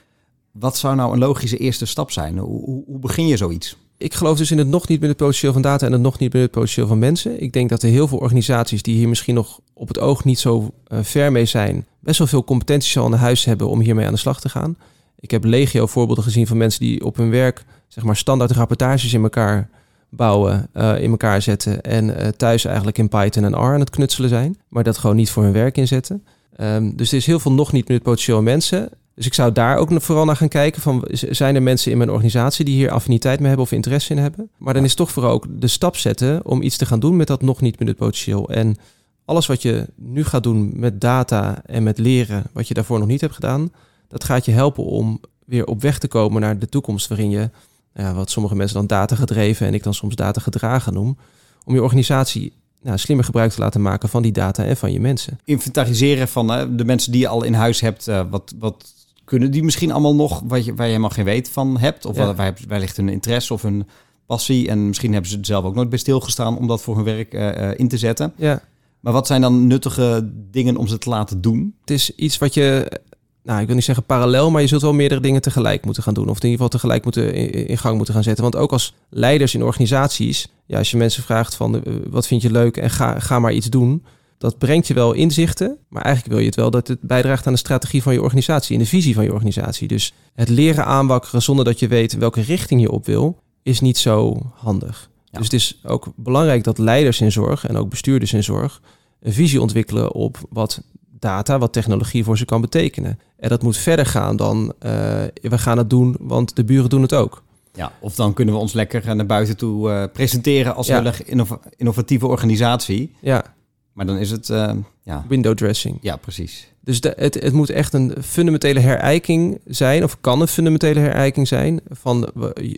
Wat 0.51 0.77
zou 0.77 0.95
nou 0.95 1.13
een 1.13 1.19
logische 1.19 1.57
eerste 1.57 1.87
stap 1.87 2.11
zijn? 2.11 2.39
Hoe, 2.39 2.65
hoe, 2.65 2.85
hoe 2.87 2.99
begin 2.99 3.27
je 3.27 3.37
zoiets? 3.37 3.77
Ik 4.03 4.15
geloof 4.15 4.37
dus 4.39 4.51
in 4.51 4.59
het 4.59 4.69
nog 4.69 4.89
niet 4.89 5.01
binnen 5.01 5.09
het 5.09 5.17
potentieel 5.17 5.53
van 5.53 5.63
data 5.63 5.87
en 5.87 5.93
het 5.93 6.01
nog 6.01 6.19
niet 6.19 6.31
binnen 6.31 6.49
het 6.49 6.59
potentieel 6.59 6.87
van 6.87 6.99
mensen. 6.99 7.43
Ik 7.43 7.53
denk 7.53 7.69
dat 7.69 7.83
er 7.83 7.89
heel 7.89 8.09
veel 8.09 8.19
organisaties 8.19 8.83
die 8.83 8.97
hier 8.97 9.09
misschien 9.09 9.35
nog 9.35 9.61
op 9.73 9.89
het 9.89 9.99
oog 9.99 10.25
niet 10.25 10.39
zo 10.39 10.71
uh, 10.89 10.99
ver 11.03 11.33
mee 11.33 11.45
zijn, 11.45 11.87
best 12.01 12.19
wel 12.19 12.27
veel 12.27 12.45
competenties 12.45 12.99
al 12.99 13.05
aan 13.05 13.13
huis 13.13 13.45
hebben 13.45 13.69
om 13.69 13.81
hiermee 13.81 14.07
aan 14.07 14.13
de 14.13 14.19
slag 14.19 14.41
te 14.41 14.49
gaan. 14.49 14.77
Ik 15.21 15.31
heb 15.31 15.45
legio 15.45 15.87
voorbeelden 15.87 16.25
gezien 16.25 16.47
van 16.47 16.57
mensen 16.57 16.81
die 16.81 17.05
op 17.05 17.17
hun 17.17 17.31
werk 17.31 17.65
zeg 17.89 18.05
maar 18.05 18.17
standaard 18.17 18.51
rapportages 18.51 19.13
in 19.13 19.23
elkaar 19.23 19.69
bouwen, 20.09 20.69
uh, 20.75 21.03
in 21.03 21.11
elkaar 21.11 21.43
zetten 21.43 21.83
en 21.83 22.09
uh, 22.09 22.29
thuis 22.29 22.65
eigenlijk 22.65 22.99
in 22.99 23.09
Python 23.09 23.45
en 23.45 23.53
R 23.53 23.57
aan 23.57 23.81
het 23.81 23.91
knutselen 23.91 24.29
zijn, 24.29 24.59
maar 24.69 24.83
dat 24.83 24.99
gewoon 24.99 25.17
niet 25.17 25.31
voor 25.31 25.43
hun 25.43 25.53
werk 25.53 25.77
inzetten. 25.77 26.25
Um, 26.61 26.97
dus 26.97 27.11
er 27.11 27.17
is 27.17 27.27
heel 27.27 27.41
veel 27.41 27.53
nog 27.53 27.73
niet 27.73 27.89
met 27.89 28.03
potentieel 28.03 28.43
mensen. 28.43 28.91
Dus 29.15 29.27
ik 29.27 29.35
zou 29.35 29.53
daar 29.53 29.77
ook 29.77 30.03
vooral 30.03 30.25
naar 30.25 30.37
gaan 30.37 30.49
kijken 30.49 30.83
van 30.83 31.05
zijn 31.11 31.55
er 31.55 31.63
mensen 31.63 31.93
in 31.93 31.99
mijn 31.99 32.11
organisatie 32.11 32.65
die 32.65 32.75
hier 32.75 32.91
affiniteit 32.91 33.39
mee 33.39 33.49
hebben 33.49 33.67
of 33.67 33.73
interesse 33.73 34.15
in 34.15 34.19
hebben. 34.19 34.51
Maar 34.59 34.75
dan 34.75 34.85
is 34.85 34.95
toch 34.95 35.11
vooral 35.11 35.33
ook 35.33 35.47
de 35.49 35.67
stap 35.67 35.97
zetten 35.97 36.47
om 36.47 36.63
iets 36.63 36.77
te 36.77 36.87
gaan 36.87 37.01
doen 37.01 37.17
met 37.17 37.27
dat 37.27 37.43
nog 37.43 37.61
niet 37.61 37.77
benut 37.77 37.97
potentieel. 37.97 38.49
En 38.51 38.77
alles 39.25 39.47
wat 39.47 39.63
je 39.63 39.87
nu 39.97 40.25
gaat 40.25 40.43
doen 40.43 40.73
met 40.75 41.01
data 41.01 41.63
en 41.67 41.83
met 41.83 41.99
leren, 41.99 42.45
wat 42.53 42.69
je 42.69 42.75
daarvoor 42.75 42.99
nog 42.99 43.09
niet 43.09 43.21
hebt 43.21 43.35
gedaan, 43.35 43.73
dat 44.09 44.25
gaat 44.25 44.45
je 44.45 44.53
helpen 44.53 44.85
om 44.85 45.21
weer 45.45 45.67
op 45.67 45.83
weg 45.83 45.99
te 45.99 46.09
komen 46.09 46.41
naar 46.41 46.59
de 46.59 46.69
toekomst 46.69 47.09
waarin 47.09 47.31
je, 47.31 47.51
ja, 47.95 48.15
wat 48.15 48.31
sommige 48.31 48.55
mensen 48.55 48.77
dan 48.77 48.87
data 48.87 49.17
gedreven 49.17 49.67
en 49.67 49.75
ik 49.75 49.83
dan 49.83 49.95
soms 49.95 50.15
data 50.15 50.41
gedragen 50.41 50.95
noem, 50.95 51.19
om 51.65 51.75
je 51.75 51.83
organisatie 51.83 52.53
nou, 52.83 52.99
slimmer 52.99 53.25
gebruik 53.25 53.53
te 53.53 53.61
laten 53.61 53.83
maken 53.83 54.09
van 54.09 54.23
die 54.23 54.33
data 54.33 54.65
en 54.65 54.77
van 54.77 54.93
je 54.93 55.01
mensen. 55.01 55.39
Inventariseren 55.45 56.29
van 56.29 56.77
de 56.77 56.85
mensen 56.85 57.13
die 57.13 57.21
je 57.21 57.29
al 57.29 57.43
in 57.43 57.55
huis 57.55 57.81
hebt, 57.81 58.09
uh, 58.09 58.23
wat, 58.31 58.55
wat 58.59 58.93
kunnen 59.33 59.51
die 59.51 59.63
misschien 59.63 59.93
allemaal 59.93 60.15
nog 60.15 60.43
wat 60.45 60.65
je, 60.65 60.75
waar 60.75 60.87
je 60.87 60.91
helemaal 60.91 61.11
geen 61.11 61.25
weet 61.25 61.49
van 61.49 61.79
hebt? 61.79 62.07
Of 62.07 62.17
ja. 62.17 62.35
waar, 62.35 62.55
ligt 62.69 62.97
hun 62.97 63.09
interesse 63.09 63.53
of 63.53 63.63
hun 63.63 63.87
passie? 64.27 64.69
En 64.69 64.87
misschien 64.87 65.13
hebben 65.13 65.31
ze 65.31 65.37
het 65.37 65.47
zelf 65.47 65.65
ook 65.65 65.75
nooit 65.75 65.89
bij 65.89 65.99
stilgestaan 65.99 66.59
om 66.59 66.67
dat 66.67 66.83
voor 66.83 66.95
hun 66.95 67.05
werk 67.05 67.35
uh, 67.35 67.79
in 67.79 67.89
te 67.89 67.99
zetten. 67.99 68.33
Ja. 68.37 68.63
Maar 69.01 69.13
wat 69.13 69.27
zijn 69.27 69.41
dan 69.41 69.67
nuttige 69.67 70.31
dingen 70.51 70.77
om 70.77 70.87
ze 70.87 70.99
te 70.99 71.09
laten 71.09 71.41
doen? 71.41 71.75
Het 71.81 71.91
is 71.91 72.15
iets 72.15 72.39
wat 72.39 72.55
je, 72.55 73.01
nou 73.43 73.61
ik 73.61 73.67
wil 73.67 73.75
niet 73.75 73.85
zeggen 73.85 74.05
parallel, 74.05 74.51
maar 74.51 74.61
je 74.61 74.69
zult 74.69 74.83
wel 74.83 74.93
meerdere 74.93 75.21
dingen 75.21 75.43
tegelijk 75.43 75.85
moeten 75.85 76.03
gaan 76.03 76.15
doen. 76.15 76.29
Of 76.29 76.37
in 76.37 76.49
ieder 76.49 76.53
geval 76.53 76.69
tegelijk 76.69 77.05
moeten 77.05 77.35
in, 77.69 77.79
gang 77.79 77.97
moeten 77.97 78.15
gaan 78.15 78.23
zetten. 78.23 78.43
Want 78.43 78.57
ook 78.57 78.73
als 78.73 78.95
leiders 79.09 79.55
in 79.55 79.63
organisaties, 79.63 80.49
ja, 80.67 80.79
als 80.79 80.91
je 80.91 80.97
mensen 80.97 81.23
vraagt 81.23 81.55
van 81.55 81.75
uh, 81.75 81.81
wat 82.11 82.27
vind 82.27 82.43
je 82.43 82.51
leuk 82.51 82.77
en 82.77 82.91
ga, 82.91 83.19
ga 83.19 83.39
maar 83.39 83.53
iets 83.53 83.71
doen 83.71 84.03
dat 84.43 84.59
brengt 84.59 84.87
je 84.87 84.95
wel 84.95 85.13
inzichten, 85.13 85.79
maar 85.89 86.03
eigenlijk 86.03 86.35
wil 86.35 86.43
je 86.43 86.51
het 86.51 86.57
wel 86.57 86.71
dat 86.71 86.89
het 86.89 87.01
bijdraagt 87.01 87.47
aan 87.47 87.53
de 87.53 87.59
strategie 87.59 88.03
van 88.03 88.13
je 88.13 88.23
organisatie 88.23 88.77
en 88.77 88.83
de 88.83 88.89
visie 88.89 89.15
van 89.15 89.25
je 89.25 89.33
organisatie. 89.33 89.89
Dus 89.89 90.15
het 90.35 90.49
leren 90.49 90.85
aanwakkeren 90.85 91.43
zonder 91.43 91.65
dat 91.65 91.79
je 91.79 91.89
weet 91.89 92.13
welke 92.13 92.41
richting 92.41 92.81
je 92.81 92.91
op 92.91 93.07
wil, 93.07 93.43
is 93.63 93.81
niet 93.81 93.99
zo 93.99 94.39
handig. 94.55 95.11
Dus 95.31 95.45
het 95.45 95.53
is 95.53 95.81
ook 95.85 96.13
belangrijk 96.17 96.65
dat 96.65 96.79
leiders 96.79 97.21
in 97.21 97.33
zorg 97.33 97.67
en 97.67 97.77
ook 97.77 97.89
bestuurders 97.89 98.33
in 98.33 98.45
zorg 98.45 98.81
een 99.21 99.33
visie 99.33 99.61
ontwikkelen 99.61 100.13
op 100.13 100.39
wat 100.51 100.83
data, 101.19 101.59
wat 101.59 101.73
technologie 101.73 102.25
voor 102.25 102.39
ze 102.39 102.45
kan 102.45 102.61
betekenen. 102.61 103.19
En 103.39 103.49
dat 103.49 103.63
moet 103.63 103.77
verder 103.77 104.07
gaan 104.07 104.37
dan 104.37 104.63
uh, 104.65 104.91
we 105.33 105.59
gaan 105.59 105.79
het 105.79 105.91
doen, 105.91 106.17
want 106.21 106.57
de 106.57 106.65
buren 106.65 106.91
doen 106.91 107.03
het 107.03 107.15
ook. 107.15 107.43
Ja, 107.75 107.93
of 108.01 108.15
dan 108.15 108.35
kunnen 108.35 108.55
we 108.55 108.61
ons 108.61 108.73
lekker 108.73 109.17
naar 109.17 109.27
buiten 109.27 109.57
toe 109.57 109.91
uh, 109.91 110.05
presenteren 110.13 110.75
als 110.75 110.87
ja. 110.87 111.05
een 111.27 111.47
innovatieve 111.77 112.27
organisatie. 112.27 113.15
Ja. 113.21 113.55
Maar 113.93 114.07
dan 114.07 114.19
is 114.19 114.31
het... 114.31 114.49
Uh, 114.49 114.73
ja. 115.03 115.25
Window 115.29 115.55
dressing. 115.55 115.99
Ja, 116.01 116.17
precies. 116.17 116.73
Dus 116.85 117.01
de, 117.01 117.13
het, 117.17 117.35
het 117.35 117.53
moet 117.53 117.71
echt 117.71 117.93
een 117.93 118.15
fundamentele 118.23 118.81
herijking 118.81 119.61
zijn, 119.67 120.05
of 120.05 120.21
kan 120.21 120.41
een 120.41 120.49
fundamentele 120.49 121.01
herijking 121.01 121.49
zijn 121.49 121.81
van 121.91 122.31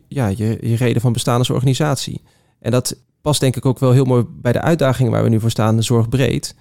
ja, 0.09 0.27
je, 0.27 0.59
je 0.61 0.77
reden 0.77 1.01
van 1.01 1.13
bestaan 1.13 1.39
als 1.39 1.51
organisatie. 1.51 2.21
En 2.61 2.71
dat 2.71 2.97
past 3.21 3.41
denk 3.41 3.57
ik 3.57 3.67
ook 3.67 3.79
wel 3.79 3.93
heel 3.93 4.05
mooi 4.05 4.25
bij 4.29 4.53
de 4.53 4.61
uitdagingen 4.61 5.13
waar 5.13 5.23
we 5.23 5.29
nu 5.29 5.41
voor 5.41 5.51
staan, 5.51 5.77
de 5.77 5.83
zorg 5.83 6.09
breed. 6.09 6.55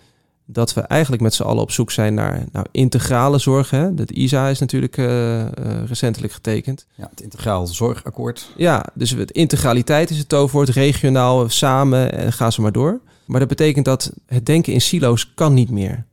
Dat 0.45 0.73
we 0.73 0.81
eigenlijk 0.81 1.21
met 1.21 1.33
z'n 1.33 1.43
allen 1.43 1.61
op 1.61 1.71
zoek 1.71 1.91
zijn 1.91 2.13
naar 2.13 2.45
nou, 2.51 2.65
integrale 2.71 3.39
zorg. 3.39 3.69
Hè? 3.69 3.93
Dat 3.93 4.11
ISA 4.11 4.47
is 4.47 4.59
natuurlijk 4.59 4.97
uh, 4.97 5.39
uh, 5.39 5.45
recentelijk 5.85 6.33
getekend. 6.33 6.85
Ja, 6.95 7.07
het 7.09 7.21
integraal 7.21 7.67
zorgakkoord. 7.67 8.49
Ja, 8.57 8.85
dus 8.93 9.09
het 9.09 9.31
integraliteit 9.31 10.09
is 10.09 10.17
het 10.17 10.29
toverwoord, 10.29 10.69
regionaal, 10.69 11.49
samen 11.49 12.11
en 12.13 12.33
ga 12.33 12.51
zo 12.51 12.61
maar 12.61 12.71
door. 12.71 12.99
Maar 13.25 13.39
dat 13.39 13.49
betekent 13.49 13.85
dat 13.85 14.13
het 14.25 14.45
denken 14.45 14.73
in 14.73 14.81
silo's 14.81 15.33
kan 15.33 15.53
niet 15.53 15.69
meer. 15.69 16.05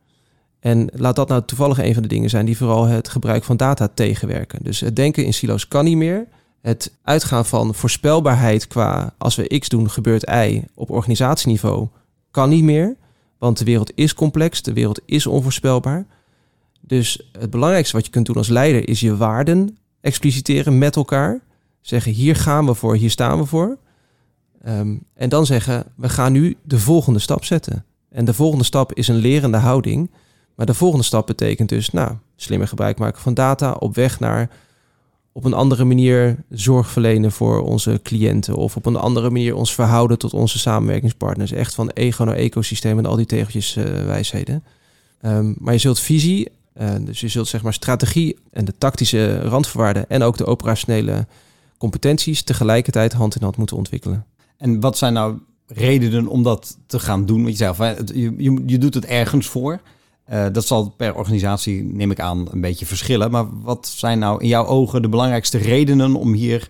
En 0.61 0.89
laat 0.93 1.17
dat 1.17 1.29
nou 1.29 1.43
toevallig 1.45 1.79
een 1.79 1.95
van 1.95 2.03
de 2.03 2.09
dingen 2.09 2.31
zijn 2.31 2.47
die 2.47 2.57
vooral 2.57 2.85
het 2.85 3.09
gebruik 3.09 3.45
van 3.45 3.57
data 3.57 3.89
tegenwerken. 3.95 4.59
Dus 4.63 4.81
het 4.81 4.97
denken 4.97 5.25
in 5.25 5.35
silo's 5.35 5.69
kan 5.69 5.85
niet 5.85 5.97
meer. 5.97 6.27
Het 6.61 6.93
uitgaan 7.03 7.47
van 7.47 7.75
voorspelbaarheid 7.75 8.67
qua 8.67 9.15
als 9.19 9.37
we 9.37 9.59
X 9.59 9.69
doen, 9.69 9.91
gebeurt 9.91 10.31
Y 10.31 10.63
op 10.75 10.91
organisatieniveau 10.91 11.89
kan 12.31 12.49
niet 12.49 12.63
meer. 12.65 12.97
Want 13.39 13.59
de 13.59 13.65
wereld 13.65 13.93
is 13.95 14.15
complex, 14.15 14.63
de 14.63 14.73
wereld 14.73 15.01
is 15.05 15.27
onvoorspelbaar. 15.27 16.07
Dus 16.81 17.31
het 17.39 17.51
belangrijkste 17.51 17.97
wat 17.97 18.05
je 18.05 18.11
kunt 18.11 18.27
doen 18.27 18.37
als 18.37 18.49
leider 18.49 18.89
is 18.89 19.01
je 19.01 19.17
waarden 19.17 19.79
expliciteren 20.01 20.79
met 20.79 20.97
elkaar. 20.97 21.41
Zeggen 21.81 22.13
hier 22.13 22.37
gaan 22.37 22.67
we 22.67 22.75
voor, 22.75 22.97
hier 22.97 23.11
staan 23.11 23.39
we 23.39 23.47
voor. 23.47 23.79
Um, 24.69 25.03
en 25.15 25.29
dan 25.29 25.47
zeggen, 25.47 25.85
we 25.97 26.09
gaan 26.09 26.33
nu 26.33 26.57
de 26.63 26.79
volgende 26.79 27.19
stap 27.19 27.45
zetten. 27.45 27.85
En 28.09 28.25
de 28.25 28.35
volgende 28.35 28.65
stap 28.65 28.93
is 28.93 29.09
een 29.09 29.17
lerende 29.17 29.57
houding. 29.57 30.11
Maar 30.55 30.67
de 30.67 30.75
volgende 30.75 31.05
stap 31.05 31.27
betekent 31.27 31.69
dus, 31.69 31.91
nou, 31.91 32.13
slimmer 32.37 32.69
gebruik 32.69 32.99
maken 32.99 33.21
van 33.21 33.35
data 33.35 33.73
op 33.73 33.95
weg 33.95 34.21
naar 34.21 34.51
op 35.33 35.45
een 35.45 35.55
andere 35.55 35.85
manier 35.85 36.45
zorg 36.49 36.91
verlenen 36.91 37.33
voor 37.33 37.63
onze 37.63 38.01
cliënten. 38.03 38.55
Of 38.57 38.77
op 38.77 38.87
een 38.87 38.97
andere 38.97 39.31
manier 39.31 39.55
ons 39.55 39.75
verhouden 39.75 40.19
tot 40.19 40.35
onze 40.35 40.59
samenwerkingspartners. 40.59 41.53
Echt 41.53 41.75
van 41.75 41.91
ego 41.91 42.25
naar 42.25 42.35
ecosysteem 42.35 42.99
en 42.99 43.07
al 43.07 43.17
die 43.17 43.27
tegeltjes 43.27 43.77
uh, 43.77 43.85
wijsheden. 43.85 44.65
Um, 45.23 45.55
maar 45.59 45.73
je 45.73 45.79
zult 45.79 46.01
visie, 46.01 46.49
uh, 46.81 46.95
dus 47.01 47.21
je 47.21 47.29
zult 47.29 47.49
zeg 47.49 47.63
maar 47.63 47.75
strategie 47.75 48.39
en 48.51 48.65
de 48.65 48.75
tactische 48.79 49.41
randvoorwaarden 49.41 50.09
en 50.09 50.23
ook 50.23 50.37
de 50.37 50.47
operationele 50.47 51.27
competenties 51.79 52.43
tegelijkertijd 52.43 53.13
hand 53.13 53.35
in 53.35 53.43
hand 53.43 53.57
moeten 53.57 53.77
ontwikkelen. 53.77 54.25
En 54.61 54.81
wat 54.81 54.99
zijn 54.99 55.13
nou 55.13 55.39
redenen 55.67 56.27
om 56.27 56.43
dat 56.43 56.77
te 56.87 56.99
gaan 56.99 57.27
doen? 57.27 57.43
Want 57.43 57.59
je 57.59 58.61
je, 58.67 58.79
doet 58.79 58.95
het 58.95 59.05
ergens 59.05 59.47
voor. 59.47 59.81
Uh, 60.33 60.47
dat 60.53 60.67
zal 60.67 60.95
per 60.97 61.15
organisatie, 61.15 61.83
neem 61.83 62.11
ik 62.11 62.21
aan, 62.21 62.47
een 62.51 62.61
beetje 62.61 62.87
verschillen. 62.87 63.31
Maar 63.31 63.61
wat 63.63 63.87
zijn 63.87 64.19
nou 64.19 64.43
in 64.43 64.49
jouw 64.49 64.67
ogen 64.67 65.03
de 65.03 65.09
belangrijkste 65.09 65.59
redenen 65.59 66.15
om 66.15 66.33
hier, 66.33 66.69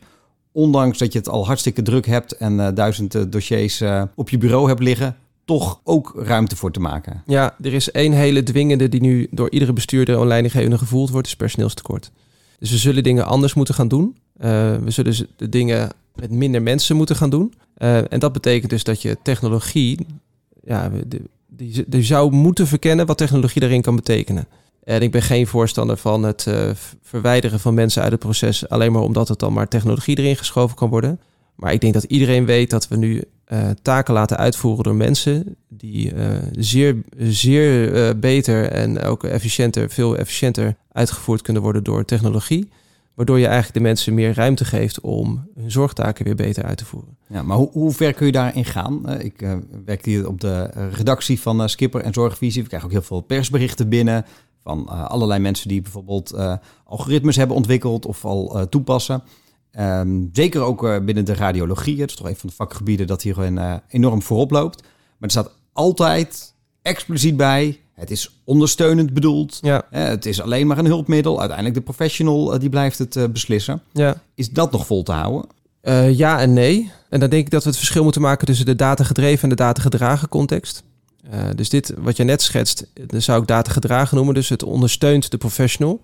ondanks 0.53 0.98
dat 0.98 1.12
je 1.12 1.18
het 1.18 1.29
al 1.29 1.46
hartstikke 1.46 1.83
druk 1.83 2.07
hebt 2.07 2.37
en 2.37 2.53
uh, 2.53 2.68
duizend 2.74 3.14
uh, 3.14 3.22
dossiers 3.29 3.83
op 4.14 4.29
je 4.29 4.38
bureau 4.38 4.68
hebt 4.68 4.83
liggen, 4.83 5.16
toch 5.44 5.81
ook 5.85 6.12
ruimte 6.16 6.57
voor 6.57 6.72
te 6.72 6.81
maken? 6.81 7.22
Ja, 7.26 7.55
er 7.61 7.74
is 7.74 7.90
één 7.90 8.12
hele 8.12 8.42
dwingende 8.42 8.88
die 8.88 9.00
nu 9.00 9.29
door 9.31 9.50
iedere 9.50 9.72
bestuurder 9.72 10.20
en 10.20 10.26
leidinggevende 10.26 10.79
gevoeld 10.79 11.11
wordt, 11.11 11.26
is 11.26 11.37
personeelstekort. 11.37 12.11
Dus 12.59 12.70
we 12.70 12.76
zullen 12.76 13.03
dingen 13.03 13.26
anders 13.26 13.55
moeten 13.55 13.74
gaan 13.74 13.88
doen. 13.88 14.16
we 14.37 14.85
zullen 14.87 15.26
de 15.37 15.48
dingen 15.48 15.90
met 16.20 16.30
minder 16.30 16.62
mensen 16.62 16.96
moeten 16.96 17.16
gaan 17.16 17.30
doen. 17.30 17.54
Uh, 17.78 18.12
en 18.12 18.18
dat 18.18 18.33
betekent 18.33 18.70
dus 18.70 18.85
dat 18.85 19.02
je 19.02 19.16
technologie, 19.22 20.06
ja, 20.64 20.90
die, 21.48 21.85
die 21.87 22.02
zou 22.02 22.33
moeten 22.33 22.66
verkennen 22.66 23.06
wat 23.06 23.18
technologie 23.18 23.61
daarin 23.61 23.83
kan 23.83 23.96
betekenen. 23.96 24.46
En 24.85 25.02
ik 25.02 25.11
ben 25.11 25.22
geen 25.22 25.46
voorstander 25.46 25.96
van 25.96 26.22
het 26.22 26.46
uh, 26.48 26.70
verwijderen 27.02 27.61
van 27.61 27.74
mensen 27.74 28.02
uit 28.02 28.12
het 28.12 28.20
proces, 28.20 28.68
alleen 28.68 28.92
maar 28.92 29.02
omdat 29.02 29.28
het 29.28 29.38
dan 29.38 29.52
maar 29.52 29.68
technologie 29.68 30.18
erin 30.18 30.37
geschoven 30.37 30.76
kan 30.76 30.88
worden. 30.88 31.20
Maar 31.54 31.72
ik 31.72 31.80
denk 31.80 31.94
dat 31.94 32.04
iedereen 32.04 32.44
weet 32.44 32.70
dat 32.70 32.88
we 32.88 32.96
nu 32.96 33.24
uh, 33.52 33.70
taken 33.83 34.14
laten 34.14 34.37
uitvoeren 34.37 34.85
door 34.85 34.94
mensen 34.94 35.56
die 35.68 36.12
zeer, 36.52 36.96
zeer 37.18 38.18
beter 38.18 38.70
en 38.70 39.02
ook 39.02 39.24
efficiënter, 39.24 39.90
veel 39.90 40.16
efficiënter 40.16 40.76
uitgevoerd 40.92 41.42
kunnen 41.42 41.62
worden 41.62 41.85
door 41.85 42.04
technologie. 42.04 42.68
Waardoor 43.20 43.38
je 43.38 43.46
eigenlijk 43.46 43.76
de 43.76 43.83
mensen 43.83 44.14
meer 44.14 44.35
ruimte 44.35 44.64
geeft 44.64 45.00
om 45.00 45.48
hun 45.54 45.70
zorgtaken 45.70 46.24
weer 46.24 46.35
beter 46.35 46.64
uit 46.64 46.78
te 46.78 46.85
voeren. 46.85 47.16
Ja, 47.28 47.42
maar 47.42 47.56
hoe, 47.56 47.70
hoe 47.72 47.92
ver 47.92 48.14
kun 48.14 48.26
je 48.26 48.33
daarin 48.33 48.64
gaan? 48.64 49.02
Uh, 49.06 49.24
ik 49.24 49.42
uh, 49.42 49.56
werk 49.85 50.04
hier 50.04 50.28
op 50.28 50.40
de 50.40 50.62
redactie 50.92 51.40
van 51.40 51.61
uh, 51.61 51.66
Skipper 51.66 52.00
en 52.00 52.12
Zorgvisie. 52.12 52.62
We 52.62 52.68
krijgen 52.68 52.88
ook 52.88 52.94
heel 52.94 53.04
veel 53.04 53.20
persberichten 53.20 53.88
binnen 53.88 54.24
van 54.62 54.88
allerlei 54.88 55.40
mensen 55.40 55.68
die 55.68 55.83
bijvoorbeeld 55.83 56.35
algoritmes 56.85 57.37
hebben 57.37 57.56
ontwikkeld 57.56 58.06
of 58.06 58.24
al 58.24 58.66
toepassen. 58.68 59.22
Um, 59.78 60.28
zeker 60.33 60.61
ook 60.61 61.04
binnen 61.04 61.24
de 61.24 61.35
radiologie. 61.35 62.00
Het 62.00 62.11
is 62.11 62.16
toch 62.16 62.28
een 62.28 62.37
van 62.37 62.48
de 62.48 62.54
vakgebieden 62.54 63.06
dat 63.06 63.22
hier 63.22 63.35
gewoon, 63.35 63.80
enorm 63.88 64.22
voorop 64.22 64.50
loopt. 64.50 64.83
Maar 64.83 64.90
er 65.18 65.30
staat 65.30 65.54
altijd 65.72 66.54
expliciet 66.83 67.37
bij 67.37 67.80
het 68.00 68.10
is 68.10 68.40
ondersteunend 68.44 69.12
bedoeld. 69.12 69.58
Ja. 69.60 69.86
het 69.90 70.26
is 70.26 70.40
alleen 70.40 70.66
maar 70.66 70.78
een 70.78 70.86
hulpmiddel. 70.86 71.38
Uiteindelijk 71.38 71.76
de 71.76 71.82
professional 71.82 72.58
die 72.58 72.68
blijft 72.68 72.98
het 72.98 73.16
uh, 73.16 73.24
beslissen. 73.26 73.82
Ja. 73.92 74.22
Is 74.34 74.50
dat 74.50 74.72
nog 74.72 74.86
vol 74.86 75.02
te 75.02 75.12
houden? 75.12 75.50
Uh, 75.82 76.18
ja 76.18 76.40
en 76.40 76.52
nee. 76.52 76.90
En 77.08 77.20
dan 77.20 77.30
denk 77.30 77.44
ik 77.44 77.50
dat 77.50 77.62
we 77.62 77.68
het 77.68 77.78
verschil 77.78 78.02
moeten 78.02 78.20
maken 78.20 78.46
tussen 78.46 78.66
de 78.66 78.76
datagedreven 78.76 79.42
en 79.42 79.48
de 79.48 79.54
datagedragen 79.54 80.28
context. 80.28 80.82
Uh, 81.34 81.40
dus 81.54 81.68
dit 81.68 81.94
wat 81.98 82.16
je 82.16 82.24
net 82.24 82.42
schetst, 82.42 82.86
dat 83.06 83.22
zou 83.22 83.40
ik 83.40 83.46
datagedragen 83.48 84.16
noemen. 84.16 84.34
Dus 84.34 84.48
het 84.48 84.62
ondersteunt 84.62 85.30
de 85.30 85.38
professional. 85.38 86.00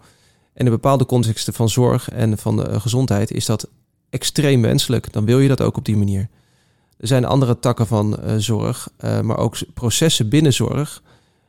En 0.54 0.64
in 0.64 0.70
bepaalde 0.70 1.06
contexten 1.06 1.54
van 1.54 1.68
zorg 1.68 2.10
en 2.10 2.38
van 2.38 2.56
de 2.56 2.80
gezondheid 2.80 3.30
is 3.30 3.46
dat 3.46 3.68
extreem 4.10 4.62
wenselijk. 4.62 5.12
Dan 5.12 5.24
wil 5.24 5.38
je 5.38 5.48
dat 5.48 5.60
ook 5.60 5.76
op 5.76 5.84
die 5.84 5.96
manier. 5.96 6.28
Er 6.98 7.06
zijn 7.06 7.24
andere 7.24 7.58
takken 7.58 7.86
van 7.86 8.18
zorg, 8.36 8.88
maar 9.22 9.38
ook 9.38 9.56
processen 9.74 10.28
binnen 10.28 10.52
zorg 10.52 11.02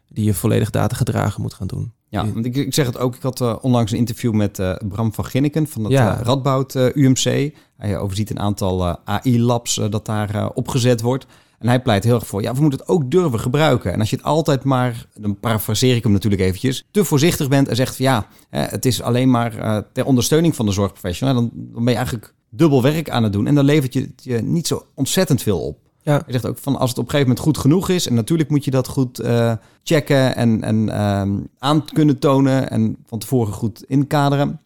die 0.10 0.26
je 0.26 0.34
volledig 0.34 0.70
data 0.70 0.96
gedragen 0.96 1.42
moet 1.42 1.54
gaan 1.54 1.68
doen. 1.68 1.92
Ja, 2.10 2.32
want 2.34 2.46
ik, 2.46 2.56
ik 2.56 2.74
zeg 2.74 2.86
het 2.86 2.98
ook. 2.98 3.16
Ik 3.16 3.22
had 3.22 3.42
uh, 3.42 3.56
onlangs 3.62 3.92
een 3.92 3.98
interview 3.98 4.34
met 4.34 4.60
uh, 4.60 4.76
Bram 4.88 5.14
van 5.14 5.26
Ginneken 5.26 5.68
van 5.68 5.84
het 5.84 5.92
Ja. 5.92 6.20
uh, 6.20 6.26
Radboud 6.26 6.76
UMC. 6.76 7.54
Hij 7.78 7.98
overziet 7.98 8.30
een 8.30 8.40
aantal 8.40 8.98
AI-labs 9.06 9.82
dat 9.90 10.06
daar 10.06 10.50
opgezet 10.50 11.02
wordt. 11.02 11.26
En 11.60 11.68
hij 11.68 11.82
pleit 11.82 12.04
heel 12.04 12.16
erg 12.16 12.28
voor, 12.28 12.42
ja, 12.42 12.54
we 12.54 12.62
moeten 12.62 12.80
het 12.80 12.90
ook 12.90 13.12
durven 13.12 13.40
gebruiken. 13.40 13.94
En 13.94 14.00
als 14.00 14.10
je 14.10 14.16
het 14.16 14.26
altijd 14.26 14.64
maar, 14.64 15.06
dan 15.14 15.40
parafraseer 15.40 15.96
ik 15.96 16.04
hem 16.04 16.12
natuurlijk 16.12 16.42
eventjes, 16.42 16.88
te 16.92 17.06
voorzichtig 17.06 17.48
bent 17.48 17.68
en 17.68 17.76
zegt 17.76 17.96
van 17.96 18.06
ja, 18.06 18.28
het 18.50 18.86
is 18.86 19.02
alleen 19.02 19.30
maar 19.30 19.84
ter 19.94 20.06
ondersteuning 20.06 20.56
van 20.56 20.66
de 20.66 20.72
zorgprofessional, 20.72 21.34
dan, 21.34 21.52
dan 21.54 21.84
ben 21.84 21.94
je 21.94 22.00
eigenlijk 22.00 22.34
dubbel 22.50 22.82
werk 22.82 23.10
aan 23.10 23.24
het 23.24 23.34
doen. 23.34 23.48
En 23.48 23.56
dan 23.56 23.66
levert 23.66 23.94
je, 23.94 24.10
je 24.16 24.42
niet 24.42 24.68
zo 24.68 24.86
ontzettend 24.94 25.42
veel 25.42 25.60
op. 25.60 25.80
Ja. 26.08 26.22
Hij 26.24 26.34
zegt 26.34 26.46
ook 26.46 26.58
van 26.58 26.76
als 26.76 26.90
het 26.90 27.00
op 27.00 27.06
een 27.06 27.12
gegeven 27.12 27.30
moment 27.30 27.46
goed 27.46 27.58
genoeg 27.58 27.90
is, 27.90 28.08
en 28.08 28.14
natuurlijk 28.14 28.50
moet 28.50 28.66
je 28.66 28.72
dat 28.72 28.88
goed 28.88 29.20
uh, 29.20 29.54
checken 29.84 30.36
en, 30.36 30.64
en 30.64 31.02
um, 31.02 31.48
aan 31.58 31.86
kunnen 31.86 32.20
tonen 32.20 32.70
en 32.70 32.98
van 33.06 33.20
tevoren 33.20 33.54
goed 33.54 33.84
inkaderen. 33.88 34.60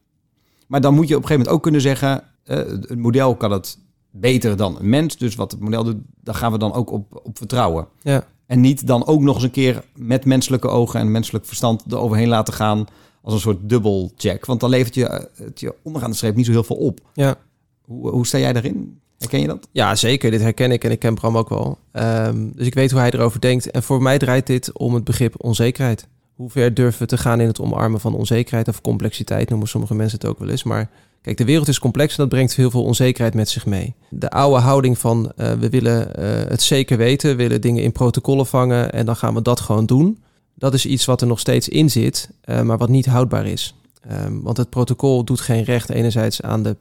Maar 0.67 0.81
dan 0.81 0.93
moet 0.93 1.07
je 1.07 1.15
op 1.15 1.21
een 1.21 1.27
gegeven 1.27 1.37
moment 1.37 1.55
ook 1.55 1.63
kunnen 1.63 1.81
zeggen, 1.81 2.23
uh, 2.45 2.57
het 2.57 2.97
model 2.97 3.35
kan 3.35 3.51
het 3.51 3.77
beter 4.09 4.57
dan 4.57 4.79
een 4.79 4.89
mens. 4.89 5.17
Dus 5.17 5.35
wat 5.35 5.51
het 5.51 5.59
model 5.59 5.83
doet, 5.83 5.97
daar 6.23 6.35
gaan 6.35 6.51
we 6.51 6.57
dan 6.57 6.73
ook 6.73 6.91
op, 6.91 7.21
op 7.23 7.37
vertrouwen. 7.37 7.87
Ja. 8.01 8.23
En 8.45 8.61
niet 8.61 8.87
dan 8.87 9.05
ook 9.05 9.21
nog 9.21 9.35
eens 9.35 9.43
een 9.43 9.51
keer 9.51 9.83
met 9.95 10.25
menselijke 10.25 10.67
ogen 10.67 10.99
en 10.99 11.11
menselijk 11.11 11.45
verstand 11.45 11.83
eroverheen 11.87 12.27
laten 12.27 12.53
gaan 12.53 12.85
als 13.21 13.33
een 13.33 13.39
soort 13.39 13.69
dubbelcheck. 13.69 14.45
Want 14.45 14.59
dan 14.59 14.69
levert 14.69 14.95
je 14.95 15.29
het 15.35 15.59
je 15.59 15.75
onderaan 15.83 16.09
de 16.09 16.15
streep 16.15 16.35
niet 16.35 16.45
zo 16.45 16.51
heel 16.51 16.63
veel 16.63 16.75
op. 16.75 16.99
Ja. 17.13 17.35
Hoe, 17.81 18.09
hoe 18.09 18.27
sta 18.27 18.37
jij 18.37 18.53
daarin? 18.53 18.99
Herken 19.21 19.41
je 19.41 19.47
dat? 19.47 19.67
Ja, 19.71 19.95
zeker. 19.95 20.31
Dit 20.31 20.41
herken 20.41 20.71
ik 20.71 20.83
en 20.83 20.91
ik 20.91 20.99
ken 20.99 21.15
Bram 21.15 21.37
ook 21.37 21.49
wel. 21.49 21.77
Um, 21.93 22.51
dus 22.55 22.67
ik 22.67 22.73
weet 22.73 22.91
hoe 22.91 22.99
hij 22.99 23.11
erover 23.11 23.39
denkt. 23.39 23.71
En 23.71 23.83
voor 23.83 24.01
mij 24.01 24.17
draait 24.17 24.47
dit 24.47 24.77
om 24.77 24.93
het 24.93 25.03
begrip 25.03 25.33
onzekerheid. 25.37 26.07
Hoe 26.35 26.49
ver 26.49 26.73
durven 26.73 27.01
we 27.01 27.07
te 27.07 27.17
gaan 27.17 27.41
in 27.41 27.47
het 27.47 27.59
omarmen 27.59 27.99
van 27.99 28.15
onzekerheid 28.15 28.67
of 28.67 28.81
complexiteit, 28.81 29.49
noemen 29.49 29.67
sommige 29.67 29.95
mensen 29.95 30.19
het 30.19 30.29
ook 30.29 30.39
wel 30.39 30.49
eens. 30.49 30.63
Maar 30.63 30.89
kijk, 31.21 31.37
de 31.37 31.45
wereld 31.45 31.67
is 31.67 31.79
complex 31.79 32.11
en 32.11 32.17
dat 32.17 32.29
brengt 32.29 32.55
heel 32.55 32.71
veel 32.71 32.83
onzekerheid 32.83 33.33
met 33.33 33.49
zich 33.49 33.65
mee. 33.65 33.95
De 34.09 34.29
oude 34.29 34.59
houding 34.59 34.97
van 34.97 35.31
uh, 35.37 35.51
we 35.51 35.69
willen 35.69 36.07
uh, 36.19 36.25
het 36.49 36.61
zeker 36.61 36.97
weten, 36.97 37.29
we 37.29 37.35
willen 37.35 37.61
dingen 37.61 37.83
in 37.83 37.91
protocollen 37.91 38.45
vangen 38.45 38.91
en 38.91 39.05
dan 39.05 39.15
gaan 39.15 39.33
we 39.33 39.41
dat 39.41 39.59
gewoon 39.59 39.85
doen. 39.85 40.23
Dat 40.55 40.73
is 40.73 40.85
iets 40.85 41.05
wat 41.05 41.21
er 41.21 41.27
nog 41.27 41.39
steeds 41.39 41.69
in 41.69 41.89
zit, 41.89 42.29
uh, 42.45 42.61
maar 42.61 42.77
wat 42.77 42.89
niet 42.89 43.05
houdbaar 43.05 43.45
is. 43.45 43.75
Um, 44.11 44.41
want 44.41 44.57
het 44.57 44.69
protocol 44.69 45.23
doet 45.23 45.41
geen 45.41 45.63
recht 45.63 45.89
enerzijds 45.89 46.41
aan 46.41 46.63
de, 46.63 46.75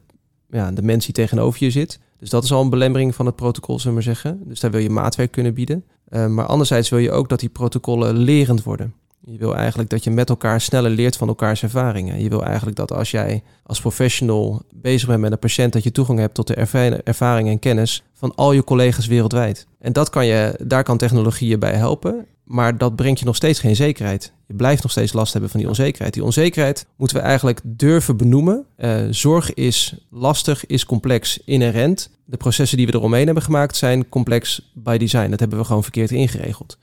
ja, 0.49 0.71
de 0.71 0.81
mens 0.81 1.05
die 1.05 1.13
tegenover 1.13 1.63
je 1.63 1.71
zit. 1.71 1.99
Dus 2.21 2.29
dat 2.29 2.43
is 2.43 2.51
al 2.51 2.61
een 2.61 2.69
belemmering 2.69 3.15
van 3.15 3.25
het 3.25 3.35
protocol, 3.35 3.79
zullen 3.79 3.97
we 3.97 4.03
maar 4.03 4.15
zeggen. 4.15 4.41
Dus 4.45 4.59
daar 4.59 4.71
wil 4.71 4.79
je 4.79 4.89
maatwerk 4.89 5.31
kunnen 5.31 5.53
bieden. 5.53 5.85
Uh, 6.09 6.27
maar 6.27 6.45
anderzijds 6.45 6.89
wil 6.89 6.99
je 6.99 7.11
ook 7.11 7.29
dat 7.29 7.39
die 7.39 7.49
protocollen 7.49 8.17
lerend 8.17 8.63
worden. 8.63 8.93
Je 9.25 9.37
wil 9.37 9.55
eigenlijk 9.55 9.89
dat 9.89 10.03
je 10.03 10.11
met 10.11 10.29
elkaar 10.29 10.61
sneller 10.61 10.91
leert 10.91 11.17
van 11.17 11.27
elkaars 11.27 11.63
ervaringen. 11.63 12.23
Je 12.23 12.29
wil 12.29 12.43
eigenlijk 12.43 12.77
dat 12.77 12.93
als 12.93 13.11
jij 13.11 13.43
als 13.63 13.81
professional 13.81 14.61
bezig 14.73 15.07
bent 15.07 15.19
met 15.19 15.31
een 15.31 15.39
patiënt, 15.39 15.73
dat 15.73 15.83
je 15.83 15.91
toegang 15.91 16.19
hebt 16.19 16.33
tot 16.33 16.47
de 16.47 16.55
ervaring 17.03 17.49
en 17.49 17.59
kennis 17.59 18.03
van 18.13 18.35
al 18.35 18.51
je 18.51 18.63
collega's 18.63 19.07
wereldwijd. 19.07 19.67
En 19.79 19.93
dat 19.93 20.09
kan 20.09 20.25
je, 20.25 20.59
daar 20.63 20.83
kan 20.83 20.97
technologie 20.97 21.47
je 21.49 21.57
bij 21.57 21.73
helpen. 21.73 22.25
Maar 22.43 22.77
dat 22.77 22.95
brengt 22.95 23.19
je 23.19 23.25
nog 23.25 23.35
steeds 23.35 23.59
geen 23.59 23.75
zekerheid. 23.75 24.33
Je 24.47 24.53
blijft 24.53 24.81
nog 24.81 24.91
steeds 24.91 25.13
last 25.13 25.31
hebben 25.31 25.49
van 25.51 25.59
die 25.59 25.69
onzekerheid. 25.69 26.13
Die 26.13 26.23
onzekerheid 26.23 26.85
moeten 26.95 27.17
we 27.17 27.23
eigenlijk 27.23 27.59
durven 27.63 28.17
benoemen. 28.17 28.65
Uh, 28.77 29.01
zorg 29.09 29.53
is 29.53 29.95
lastig, 30.09 30.65
is 30.65 30.85
complex, 30.85 31.39
inherent. 31.45 32.09
De 32.25 32.37
processen 32.37 32.77
die 32.77 32.85
we 32.85 32.93
eromheen 32.93 33.25
hebben 33.25 33.43
gemaakt 33.43 33.75
zijn 33.75 34.09
complex 34.09 34.71
by 34.73 34.97
design. 34.97 35.29
Dat 35.29 35.39
hebben 35.39 35.57
we 35.57 35.65
gewoon 35.65 35.83
verkeerd 35.83 36.11
ingeregeld. 36.11 36.77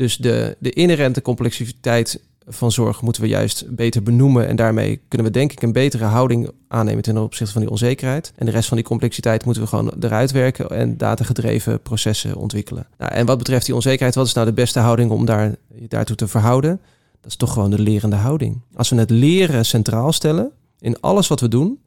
Dus 0.00 0.16
de, 0.16 0.56
de 0.58 0.70
inherente 0.70 1.22
complexiteit 1.22 2.20
van 2.46 2.72
zorg 2.72 3.02
moeten 3.02 3.22
we 3.22 3.28
juist 3.28 3.74
beter 3.74 4.02
benoemen. 4.02 4.46
En 4.48 4.56
daarmee 4.56 5.00
kunnen 5.08 5.26
we 5.26 5.32
denk 5.32 5.52
ik 5.52 5.62
een 5.62 5.72
betere 5.72 6.04
houding 6.04 6.50
aannemen 6.68 7.02
ten 7.02 7.18
opzichte 7.18 7.52
van 7.52 7.62
die 7.62 7.70
onzekerheid. 7.70 8.32
En 8.36 8.46
de 8.46 8.52
rest 8.52 8.68
van 8.68 8.76
die 8.76 8.86
complexiteit 8.86 9.44
moeten 9.44 9.62
we 9.62 9.68
gewoon 9.68 9.92
eruit 10.00 10.30
werken 10.30 10.70
en 10.70 10.96
datagedreven 10.96 11.82
processen 11.82 12.36
ontwikkelen. 12.36 12.86
Nou, 12.98 13.12
en 13.12 13.26
wat 13.26 13.38
betreft 13.38 13.66
die 13.66 13.74
onzekerheid, 13.74 14.14
wat 14.14 14.26
is 14.26 14.32
nou 14.32 14.46
de 14.46 14.52
beste 14.52 14.78
houding 14.78 15.10
om 15.10 15.24
daar, 15.24 15.54
daartoe 15.68 16.16
te 16.16 16.28
verhouden? 16.28 16.80
Dat 17.20 17.30
is 17.30 17.36
toch 17.36 17.52
gewoon 17.52 17.70
de 17.70 17.82
lerende 17.82 18.16
houding. 18.16 18.60
Als 18.74 18.88
we 18.88 18.96
het 18.96 19.10
leren 19.10 19.64
centraal 19.64 20.12
stellen 20.12 20.50
in 20.78 21.00
alles 21.00 21.28
wat 21.28 21.40
we 21.40 21.48
doen. 21.48 21.78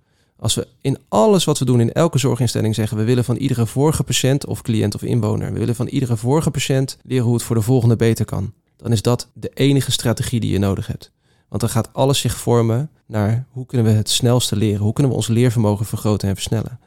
Als 0.44 0.56
we 0.56 0.68
in 0.82 0.98
alles 1.08 1.44
wat 1.44 1.60
we 1.60 1.66
doen, 1.66 1.80
in 1.80 1.94
elke 1.94 2.18
zorginstelling 2.18 2.76
zeggen... 2.76 2.98
we 2.98 3.04
willen 3.04 3.24
van 3.24 3.36
iedere 3.36 3.66
vorige 3.66 4.04
patiënt 4.04 4.46
of 4.46 4.62
cliënt 4.62 4.96
of 4.96 5.04
inwoner... 5.04 5.54
we 5.54 5.60
willen 5.60 5.76
van 5.76 5.88
iedere 5.88 6.18
vorige 6.18 6.52
patiënt 6.52 6.98
leren 7.04 7.26
hoe 7.26 7.34
het 7.34 7.44
voor 7.44 7.56
de 7.56 7.62
volgende 7.62 7.96
beter 7.96 8.26
kan 8.26 8.54
dan 8.84 8.92
is 8.92 9.02
dat 9.02 9.30
de 9.34 9.52
enige 9.54 9.92
strategie 9.92 10.40
die 10.40 10.52
je 10.52 10.60
nodig 10.60 10.88
hebt. 10.88 11.12
Want 11.50 11.62
dan 11.62 11.70
gaat 11.70 11.94
alles 11.94 12.20
zich 12.20 12.38
vormen 12.38 12.90
naar 13.06 13.46
hoe 13.50 13.66
kunnen 13.66 13.88
we 13.88 13.94
het 13.94 14.10
snelste 14.10 14.56
leren? 14.56 14.82
Hoe 14.82 14.94
kunnen 14.94 15.12
we 15.12 15.18
ons 15.18 15.28
leervermogen 15.28 15.86
vergroten 15.86 16.30
en 16.30 16.36
versnellen? 16.36 16.80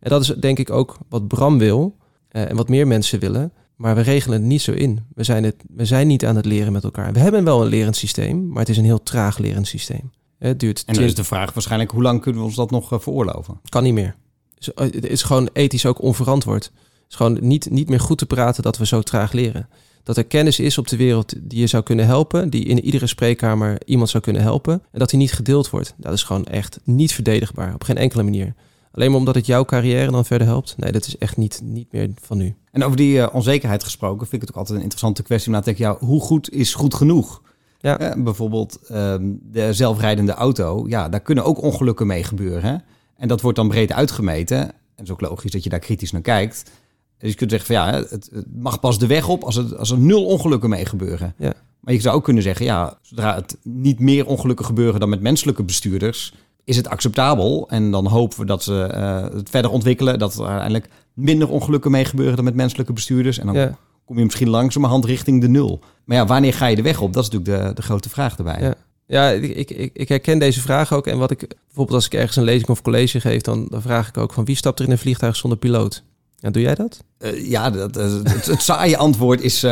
En 0.00 0.10
dat 0.10 0.22
is 0.22 0.28
denk 0.28 0.58
ik 0.58 0.70
ook 0.70 0.98
wat 1.08 1.28
Bram 1.28 1.58
wil 1.58 1.96
eh, 2.28 2.50
en 2.50 2.56
wat 2.56 2.68
meer 2.68 2.86
mensen 2.86 3.20
willen. 3.20 3.52
Maar 3.76 3.94
we 3.94 4.00
regelen 4.00 4.38
het 4.38 4.48
niet 4.48 4.62
zo 4.62 4.72
in. 4.72 5.04
We 5.14 5.24
zijn, 5.24 5.44
het, 5.44 5.56
we 5.68 5.84
zijn 5.84 6.06
niet 6.06 6.24
aan 6.24 6.36
het 6.36 6.44
leren 6.44 6.72
met 6.72 6.84
elkaar. 6.84 7.12
We 7.12 7.18
hebben 7.18 7.44
wel 7.44 7.62
een 7.62 7.68
lerend 7.68 7.96
systeem, 7.96 8.48
maar 8.48 8.58
het 8.58 8.68
is 8.68 8.76
een 8.76 8.84
heel 8.84 9.02
traag 9.02 9.38
lerend 9.38 9.66
systeem. 9.66 10.10
Het 10.48 10.60
duurt 10.60 10.84
en 10.86 10.94
dan 10.94 11.04
is 11.04 11.14
de 11.14 11.24
vraag 11.24 11.52
waarschijnlijk, 11.52 11.90
hoe 11.90 12.02
lang 12.02 12.20
kunnen 12.20 12.40
we 12.40 12.46
ons 12.46 12.56
dat 12.56 12.70
nog 12.70 12.92
uh, 12.92 12.98
veroorloven? 12.98 13.60
Kan 13.68 13.82
niet 13.82 13.94
meer. 13.94 14.14
Uh, 14.58 14.74
het 14.74 15.06
is 15.06 15.22
gewoon 15.22 15.48
ethisch 15.52 15.86
ook 15.86 16.02
onverantwoord. 16.02 16.64
Het 16.64 17.10
is 17.10 17.16
gewoon 17.16 17.38
niet, 17.40 17.70
niet 17.70 17.88
meer 17.88 18.00
goed 18.00 18.18
te 18.18 18.26
praten 18.26 18.62
dat 18.62 18.78
we 18.78 18.86
zo 18.86 19.02
traag 19.02 19.32
leren 19.32 19.68
dat 20.02 20.16
er 20.16 20.24
kennis 20.24 20.58
is 20.58 20.78
op 20.78 20.88
de 20.88 20.96
wereld 20.96 21.34
die 21.38 21.60
je 21.60 21.66
zou 21.66 21.82
kunnen 21.82 22.06
helpen, 22.06 22.50
die 22.50 22.64
in 22.64 22.84
iedere 22.84 23.06
spreekkamer 23.06 23.78
iemand 23.84 24.10
zou 24.10 24.22
kunnen 24.22 24.42
helpen, 24.42 24.82
en 24.92 24.98
dat 24.98 25.10
die 25.10 25.18
niet 25.18 25.32
gedeeld 25.32 25.70
wordt. 25.70 25.94
Dat 25.96 26.12
is 26.12 26.22
gewoon 26.22 26.44
echt 26.44 26.80
niet 26.84 27.12
verdedigbaar, 27.12 27.74
op 27.74 27.84
geen 27.84 27.96
enkele 27.96 28.22
manier. 28.22 28.54
Alleen 28.92 29.10
maar 29.10 29.18
omdat 29.18 29.34
het 29.34 29.46
jouw 29.46 29.64
carrière 29.64 30.10
dan 30.10 30.24
verder 30.24 30.46
helpt. 30.46 30.74
Nee, 30.76 30.92
dat 30.92 31.06
is 31.06 31.18
echt 31.18 31.36
niet, 31.36 31.60
niet 31.64 31.92
meer 31.92 32.10
van 32.20 32.36
nu. 32.36 32.54
En 32.70 32.84
over 32.84 32.96
die 32.96 33.16
uh, 33.16 33.28
onzekerheid 33.32 33.84
gesproken, 33.84 34.26
vind 34.26 34.32
ik 34.32 34.40
het 34.40 34.50
ook 34.50 34.56
altijd 34.56 34.76
een 34.76 34.82
interessante 34.82 35.22
kwestie 35.22 35.52
te 35.52 35.60
denken, 35.60 35.84
ja, 35.84 35.96
hoe 35.98 36.20
goed 36.20 36.50
is 36.50 36.74
goed 36.74 36.94
genoeg? 36.94 37.42
Ja. 37.82 38.16
Uh, 38.16 38.22
bijvoorbeeld 38.24 38.78
um, 38.92 39.40
de 39.42 39.72
zelfrijdende 39.72 40.32
auto, 40.32 40.84
ja, 40.88 41.08
daar 41.08 41.20
kunnen 41.20 41.44
ook 41.44 41.62
ongelukken 41.62 42.06
mee 42.06 42.24
gebeuren. 42.24 42.62
Hè? 42.62 42.76
En 43.16 43.28
dat 43.28 43.40
wordt 43.40 43.56
dan 43.56 43.68
breed 43.68 43.92
uitgemeten. 43.92 44.58
En 44.58 44.74
het 44.96 45.06
is 45.06 45.10
ook 45.10 45.20
logisch 45.20 45.50
dat 45.50 45.64
je 45.64 45.70
daar 45.70 45.78
kritisch 45.78 46.12
naar 46.12 46.20
kijkt. 46.20 46.70
Dus 47.18 47.30
je 47.30 47.36
kunt 47.36 47.50
zeggen 47.50 47.74
van 47.74 47.84
ja, 47.86 47.94
het, 47.94 48.10
het, 48.10 48.46
mag 48.54 48.80
pas 48.80 48.98
de 48.98 49.06
weg 49.06 49.28
op 49.28 49.42
als, 49.42 49.54
het, 49.54 49.76
als 49.76 49.90
er 49.90 49.98
nul 49.98 50.26
ongelukken 50.26 50.70
mee 50.70 50.84
gebeuren. 50.84 51.34
Ja. 51.38 51.52
Maar 51.80 51.94
je 51.94 52.00
zou 52.00 52.16
ook 52.16 52.24
kunnen 52.24 52.42
zeggen, 52.42 52.66
ja, 52.66 52.98
zodra 53.02 53.34
het 53.34 53.56
niet 53.62 53.98
meer 53.98 54.26
ongelukken 54.26 54.64
gebeuren 54.64 55.00
dan 55.00 55.08
met 55.08 55.20
menselijke 55.20 55.62
bestuurders, 55.62 56.34
is 56.64 56.76
het 56.76 56.88
acceptabel. 56.88 57.68
En 57.68 57.90
dan 57.90 58.06
hopen 58.06 58.38
we 58.38 58.46
dat 58.46 58.62
ze 58.62 58.90
uh, 58.94 59.36
het 59.36 59.50
verder 59.50 59.70
ontwikkelen, 59.70 60.18
dat 60.18 60.34
er 60.34 60.46
uiteindelijk 60.46 60.88
minder 61.12 61.48
ongelukken 61.48 61.90
mee 61.90 62.04
gebeuren 62.04 62.36
dan 62.36 62.44
met 62.44 62.54
menselijke 62.54 62.92
bestuurders. 62.92 63.38
En 63.38 63.46
dan 63.46 63.54
Ja. 63.54 63.78
Kom 64.12 64.20
je 64.20 64.26
misschien 64.26 64.50
langzamerhand 64.50 65.04
richting 65.04 65.40
de 65.40 65.48
nul. 65.48 65.80
Maar 66.04 66.16
ja, 66.16 66.26
wanneer 66.26 66.54
ga 66.54 66.66
je 66.66 66.76
de 66.76 66.82
weg 66.82 67.00
op? 67.00 67.12
Dat 67.12 67.24
is 67.24 67.30
natuurlijk 67.30 67.66
de, 67.66 67.74
de 67.74 67.82
grote 67.82 68.08
vraag 68.08 68.36
erbij. 68.36 68.60
Ja. 68.60 68.74
Ja, 69.06 69.28
ik, 69.30 69.70
ik, 69.70 69.90
ik 69.92 70.08
herken 70.08 70.38
deze 70.38 70.60
vraag 70.60 70.92
ook. 70.92 71.06
En 71.06 71.18
wat 71.18 71.30
ik 71.30 71.38
bijvoorbeeld 71.66 71.96
als 71.96 72.06
ik 72.06 72.14
ergens 72.14 72.36
een 72.36 72.42
lezing 72.42 72.68
of 72.68 72.82
college 72.82 73.20
geef, 73.20 73.40
dan, 73.40 73.66
dan 73.70 73.82
vraag 73.82 74.08
ik 74.08 74.16
ook 74.16 74.32
van 74.32 74.44
wie 74.44 74.56
stapt 74.56 74.78
er 74.78 74.84
in 74.84 74.90
een 74.90 74.98
vliegtuig 74.98 75.36
zonder 75.36 75.58
piloot? 75.58 76.02
Ja, 76.36 76.50
doe 76.50 76.62
jij 76.62 76.74
dat? 76.74 77.04
Uh, 77.18 77.48
ja, 77.50 77.70
dat, 77.70 77.96
uh, 77.96 78.04
het, 78.22 78.46
het, 78.46 78.62
saaie 78.62 78.96
antwoord 78.96 79.40
is, 79.40 79.64
uh, 79.64 79.70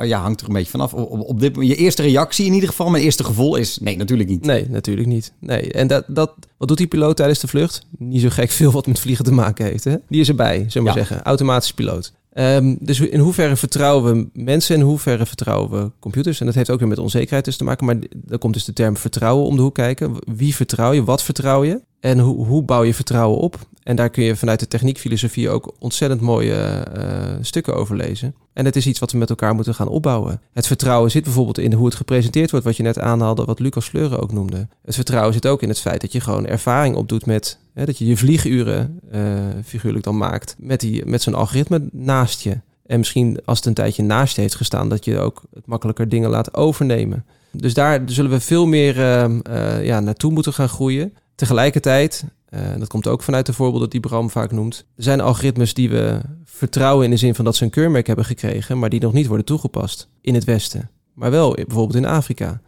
ja, 0.00 0.20
hangt 0.20 0.40
er 0.40 0.46
een 0.46 0.52
beetje 0.52 0.70
vanaf. 0.70 0.94
Op, 0.94 1.20
op 1.20 1.40
dit, 1.40 1.56
je 1.60 1.76
eerste 1.76 2.02
reactie 2.02 2.46
in 2.46 2.52
ieder 2.52 2.68
geval, 2.68 2.90
mijn 2.90 3.04
eerste 3.04 3.24
gevoel 3.24 3.56
is 3.56 3.78
nee, 3.78 3.96
natuurlijk 3.96 4.28
niet. 4.28 4.44
Nee, 4.44 4.66
natuurlijk 4.68 5.06
niet. 5.06 5.32
Nee. 5.38 5.72
En 5.72 5.86
dat, 5.86 6.04
dat, 6.06 6.34
wat 6.56 6.68
doet 6.68 6.78
die 6.78 6.86
piloot 6.86 7.16
tijdens 7.16 7.38
de 7.38 7.48
vlucht? 7.48 7.86
Niet 7.98 8.20
zo 8.20 8.28
gek 8.28 8.50
veel 8.50 8.70
wat 8.70 8.86
met 8.86 9.00
vliegen 9.00 9.24
te 9.24 9.32
maken 9.32 9.64
heeft. 9.64 9.84
Hè? 9.84 9.96
Die 10.08 10.20
is 10.20 10.28
erbij, 10.28 10.64
zullen 10.68 10.92
we 10.92 10.98
Ja. 10.98 11.06
zeggen. 11.06 11.22
Automatisch 11.26 11.72
piloot. 11.72 12.12
Ehm, 12.38 12.74
dus 12.80 13.00
in 13.00 13.20
hoeverre 13.20 13.56
vertrouwen 13.56 14.14
we 14.14 14.28
mensen 14.32 14.74
en 14.74 14.80
in 14.80 14.86
hoeverre 14.86 15.26
vertrouwen 15.26 15.70
we 15.70 15.90
computers? 15.98 16.40
En 16.40 16.46
dat 16.46 16.54
heeft 16.54 16.70
ook 16.70 16.78
weer 16.78 16.88
met 16.88 16.98
onzekerheid 16.98 17.44
dus 17.44 17.56
te 17.56 17.64
maken. 17.64 17.86
Maar 17.86 17.96
daar 18.14 18.38
komt 18.38 18.54
dus 18.54 18.64
de 18.64 18.72
term 18.72 18.96
vertrouwen 18.96 19.46
om 19.46 19.56
de 19.56 19.62
hoek 19.62 19.74
kijken. 19.74 20.16
Wie 20.36 20.54
vertrouw 20.54 20.92
je? 20.92 21.04
Wat 21.04 21.22
vertrouw 21.22 21.64
je? 21.64 21.80
En 22.00 22.18
hoe, 22.18 22.46
hoe 22.46 22.62
bouw 22.62 22.84
je 22.84 22.94
vertrouwen 22.94 23.38
op? 23.38 23.56
En 23.88 23.96
daar 23.96 24.10
kun 24.10 24.24
je 24.24 24.36
vanuit 24.36 24.60
de 24.60 24.68
techniekfilosofie 24.68 25.50
ook 25.50 25.74
ontzettend 25.78 26.20
mooie 26.20 26.54
eh, 26.54 27.36
stukken 27.40 27.74
over 27.76 27.96
lezen. 27.96 28.34
En 28.52 28.64
het 28.64 28.76
is 28.76 28.86
iets 28.86 28.98
wat 28.98 29.12
we 29.12 29.18
met 29.18 29.30
elkaar 29.30 29.54
moeten 29.54 29.74
gaan 29.74 29.88
opbouwen. 29.88 30.40
Het 30.52 30.66
vertrouwen 30.66 31.10
zit 31.10 31.22
bijvoorbeeld 31.22 31.58
in 31.58 31.72
hoe 31.72 31.86
het 31.86 31.94
gepresenteerd 31.94 32.50
wordt, 32.50 32.66
wat 32.66 32.76
je 32.76 32.82
net 32.82 32.98
aanhaalde, 32.98 33.44
wat 33.44 33.58
Lucas 33.58 33.88
Fleuren 33.88 34.20
ook 34.20 34.32
noemde. 34.32 34.68
Het 34.84 34.94
vertrouwen 34.94 35.32
zit 35.32 35.46
ook 35.46 35.62
in 35.62 35.68
het 35.68 35.80
feit 35.80 36.00
dat 36.00 36.12
je 36.12 36.20
gewoon 36.20 36.46
ervaring 36.46 36.96
opdoet 36.96 37.26
met, 37.26 37.58
hè, 37.74 37.84
dat 37.84 37.98
je 37.98 38.06
je 38.06 38.16
vlieguren 38.16 39.00
eh, 39.10 39.20
figuurlijk 39.64 40.04
dan 40.04 40.16
maakt, 40.16 40.56
met, 40.58 40.80
die, 40.80 41.06
met 41.06 41.22
zo'n 41.22 41.34
algoritme 41.34 41.88
naast 41.92 42.40
je. 42.40 42.60
En 42.86 42.98
misschien 42.98 43.40
als 43.44 43.58
het 43.58 43.66
een 43.66 43.74
tijdje 43.74 44.02
naast 44.02 44.34
je 44.34 44.40
heeft 44.40 44.54
gestaan, 44.54 44.88
dat 44.88 45.04
je 45.04 45.18
ook 45.18 45.42
het 45.54 45.66
makkelijker 45.66 46.08
dingen 46.08 46.30
laat 46.30 46.54
overnemen. 46.54 47.24
Dus 47.50 47.74
daar 47.74 48.02
zullen 48.06 48.30
we 48.30 48.40
veel 48.40 48.66
meer 48.66 48.98
eh, 48.98 49.24
eh, 49.24 49.84
ja, 49.84 50.00
naartoe 50.00 50.32
moeten 50.32 50.52
gaan 50.52 50.68
groeien. 50.68 51.12
Tegelijkertijd, 51.34 52.24
eh, 52.48 52.60
dat 52.78 52.88
komt 52.88 53.06
ook 53.06 53.22
vanuit 53.22 53.46
de 53.46 53.52
voorbeelden 53.52 53.90
die 53.90 54.00
Bram 54.00 54.30
vaak 54.30 54.52
noemt, 54.52 54.84
er 54.96 55.02
zijn 55.02 55.20
algoritmes 55.20 55.74
die 55.74 55.90
we 55.90 56.20
vertrouwen 56.44 57.04
in 57.04 57.10
de 57.10 57.16
zin 57.16 57.34
van 57.34 57.44
dat 57.44 57.56
ze 57.56 57.64
een 57.64 57.70
keurmerk 57.70 58.06
hebben 58.06 58.24
gekregen, 58.24 58.78
maar 58.78 58.90
die 58.90 59.00
nog 59.00 59.12
niet 59.12 59.26
worden 59.26 59.46
toegepast 59.46 60.08
in 60.20 60.34
het 60.34 60.44
Westen. 60.44 60.90
Maar 61.14 61.30
wel 61.30 61.54
bijvoorbeeld 61.54 61.94
in 61.94 62.06
Afrika. 62.06 62.60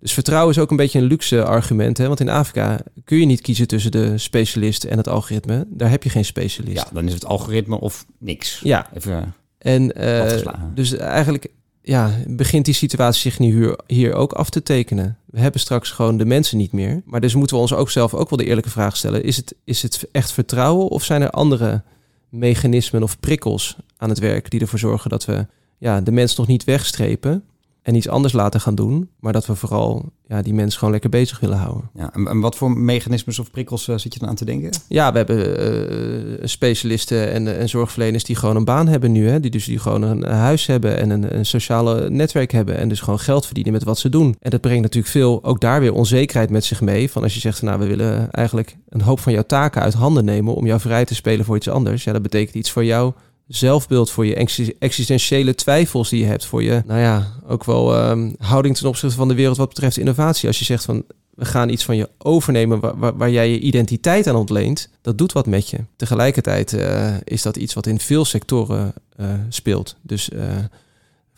Dus 0.00 0.12
vertrouwen 0.12 0.54
is 0.54 0.60
ook 0.60 0.70
een 0.70 0.76
beetje 0.76 0.98
een 0.98 1.04
luxe 1.04 1.44
argument. 1.44 1.98
Hè? 1.98 2.06
Want 2.06 2.20
in 2.20 2.28
Afrika 2.28 2.80
kun 3.04 3.18
je 3.18 3.26
niet 3.26 3.40
kiezen 3.40 3.66
tussen 3.66 3.90
de 3.90 4.18
specialist 4.18 4.84
en 4.84 4.96
het 4.96 5.08
algoritme. 5.08 5.66
Daar 5.68 5.90
heb 5.90 6.02
je 6.02 6.10
geen 6.10 6.24
specialist. 6.24 6.76
Ja, 6.76 6.88
dan 6.92 7.06
is 7.06 7.12
het 7.12 7.24
algoritme 7.24 7.80
of 7.80 8.06
niks. 8.18 8.60
Ja. 8.62 8.88
Even 8.94 9.34
En 9.58 9.92
eh, 9.92 10.52
dus 10.74 10.96
eigenlijk 10.96 11.46
ja, 11.86 12.10
begint 12.26 12.64
die 12.64 12.74
situatie 12.74 13.20
zich 13.20 13.38
nu 13.38 13.74
hier, 13.86 14.14
ook 14.14 14.32
af 14.32 14.50
te 14.50 14.62
tekenen. 14.62 15.18
We 15.26 15.40
hebben 15.40 15.60
straks 15.60 15.90
gewoon 15.90 16.16
de 16.16 16.24
mensen 16.24 16.58
niet 16.58 16.72
meer. 16.72 17.02
Maar 17.04 17.20
dus 17.20 17.34
moeten 17.34 17.56
we 17.56 17.62
ons 17.62 17.74
ook 17.74 17.90
zelf 17.90 18.14
ook 18.14 18.30
wel 18.30 18.38
de 18.38 18.44
eerlijke 18.44 18.70
vraag 18.70 18.96
stellen. 18.96 19.24
Is 19.24 19.36
het, 19.36 19.54
is 19.64 19.82
het 19.82 20.08
echt 20.12 20.32
vertrouwen 20.32 20.88
of 20.88 21.04
zijn 21.04 21.22
er 21.22 21.30
andere 21.30 21.82
mechanismen 22.28 23.02
of 23.02 23.20
prikkels 23.20 23.76
aan 23.96 24.08
het 24.08 24.18
werk 24.18 24.50
die 24.50 24.60
ervoor 24.60 24.78
zorgen 24.78 25.10
dat 25.10 25.24
we 25.24 25.46
ja, 25.78 26.00
de 26.00 26.12
mens 26.12 26.36
nog 26.36 26.46
niet 26.46 26.64
wegstrepen 26.64 27.44
en 27.86 27.94
iets 27.94 28.08
anders 28.08 28.32
laten 28.32 28.60
gaan 28.60 28.74
doen, 28.74 29.08
maar 29.20 29.32
dat 29.32 29.46
we 29.46 29.54
vooral 29.54 30.12
ja, 30.28 30.42
die 30.42 30.54
mensen 30.54 30.78
gewoon 30.78 30.92
lekker 30.92 31.10
bezig 31.10 31.40
willen 31.40 31.56
houden. 31.56 31.90
Ja, 31.94 32.14
en, 32.14 32.26
en 32.28 32.40
wat 32.40 32.56
voor 32.56 32.70
mechanismes 32.70 33.38
of 33.38 33.50
prikkels 33.50 33.88
eh, 33.88 33.96
zit 33.96 34.14
je 34.14 34.18
dan 34.18 34.28
aan 34.28 34.34
te 34.34 34.44
denken? 34.44 34.70
Ja, 34.88 35.12
we 35.12 35.18
hebben 35.18 35.58
eh, 35.58 36.46
specialisten 36.46 37.32
en, 37.32 37.46
eh, 37.46 37.60
en 37.60 37.68
zorgverleners 37.68 38.24
die 38.24 38.36
gewoon 38.36 38.56
een 38.56 38.64
baan 38.64 38.88
hebben 38.88 39.12
nu. 39.12 39.28
Hè? 39.28 39.40
Die 39.40 39.50
dus 39.50 39.64
die 39.64 39.78
gewoon 39.78 40.02
een 40.02 40.24
huis 40.24 40.66
hebben 40.66 40.98
en 40.98 41.10
een, 41.10 41.36
een 41.36 41.46
sociale 41.46 42.10
netwerk 42.10 42.52
hebben. 42.52 42.76
En 42.76 42.88
dus 42.88 43.00
gewoon 43.00 43.18
geld 43.18 43.46
verdienen 43.46 43.72
met 43.72 43.84
wat 43.84 43.98
ze 43.98 44.08
doen. 44.08 44.36
En 44.40 44.50
dat 44.50 44.60
brengt 44.60 44.82
natuurlijk 44.82 45.12
veel, 45.12 45.44
ook 45.44 45.60
daar 45.60 45.80
weer 45.80 45.92
onzekerheid 45.92 46.50
met 46.50 46.64
zich 46.64 46.80
mee. 46.80 47.10
Van 47.10 47.22
als 47.22 47.34
je 47.34 47.40
zegt, 47.40 47.62
nou 47.62 47.78
we 47.78 47.86
willen 47.86 48.30
eigenlijk 48.30 48.76
een 48.88 49.02
hoop 49.02 49.20
van 49.20 49.32
jouw 49.32 49.46
taken 49.46 49.82
uit 49.82 49.94
handen 49.94 50.24
nemen 50.24 50.54
om 50.54 50.66
jou 50.66 50.80
vrij 50.80 51.04
te 51.04 51.14
spelen 51.14 51.44
voor 51.44 51.56
iets 51.56 51.68
anders. 51.68 52.04
Ja, 52.04 52.12
dat 52.12 52.22
betekent 52.22 52.54
iets 52.54 52.70
voor 52.70 52.84
jou 52.84 53.12
zelfbeeld, 53.48 54.10
voor 54.10 54.26
je 54.26 54.34
exi- 54.34 54.74
existentiële 54.78 55.54
twijfels 55.54 56.08
die 56.08 56.20
je 56.20 56.26
hebt, 56.26 56.44
voor 56.44 56.62
je, 56.62 56.82
nou 56.86 57.00
ja, 57.00 57.32
ook 57.46 57.64
wel 57.64 57.94
ehm, 57.94 58.32
houding 58.38 58.76
ten 58.76 58.88
opzichte 58.88 59.16
van 59.16 59.28
de 59.28 59.34
wereld 59.34 59.56
wat 59.56 59.68
betreft 59.68 59.96
innovatie. 59.96 60.48
Als 60.48 60.58
je 60.58 60.64
zegt 60.64 60.84
van, 60.84 61.04
we 61.36 61.44
gaan 61.44 61.68
iets 61.68 61.84
van 61.84 61.96
je 61.96 62.08
overnemen 62.18 62.98
waar 63.16 63.30
jij 63.30 63.50
je 63.50 63.58
identiteit 63.58 64.26
aan 64.26 64.36
ontleent, 64.36 64.88
dat 65.02 65.18
doet 65.18 65.32
wat 65.32 65.46
met 65.46 65.70
je. 65.70 65.78
Tegelijkertijd 65.96 66.72
eh, 66.72 67.14
is 67.24 67.42
dat 67.42 67.56
iets 67.56 67.74
wat 67.74 67.86
in 67.86 68.00
veel 68.00 68.24
sectoren 68.24 68.92
eh, 69.16 69.26
speelt. 69.48 69.96
Dus 70.02 70.30
eh, 70.30 70.40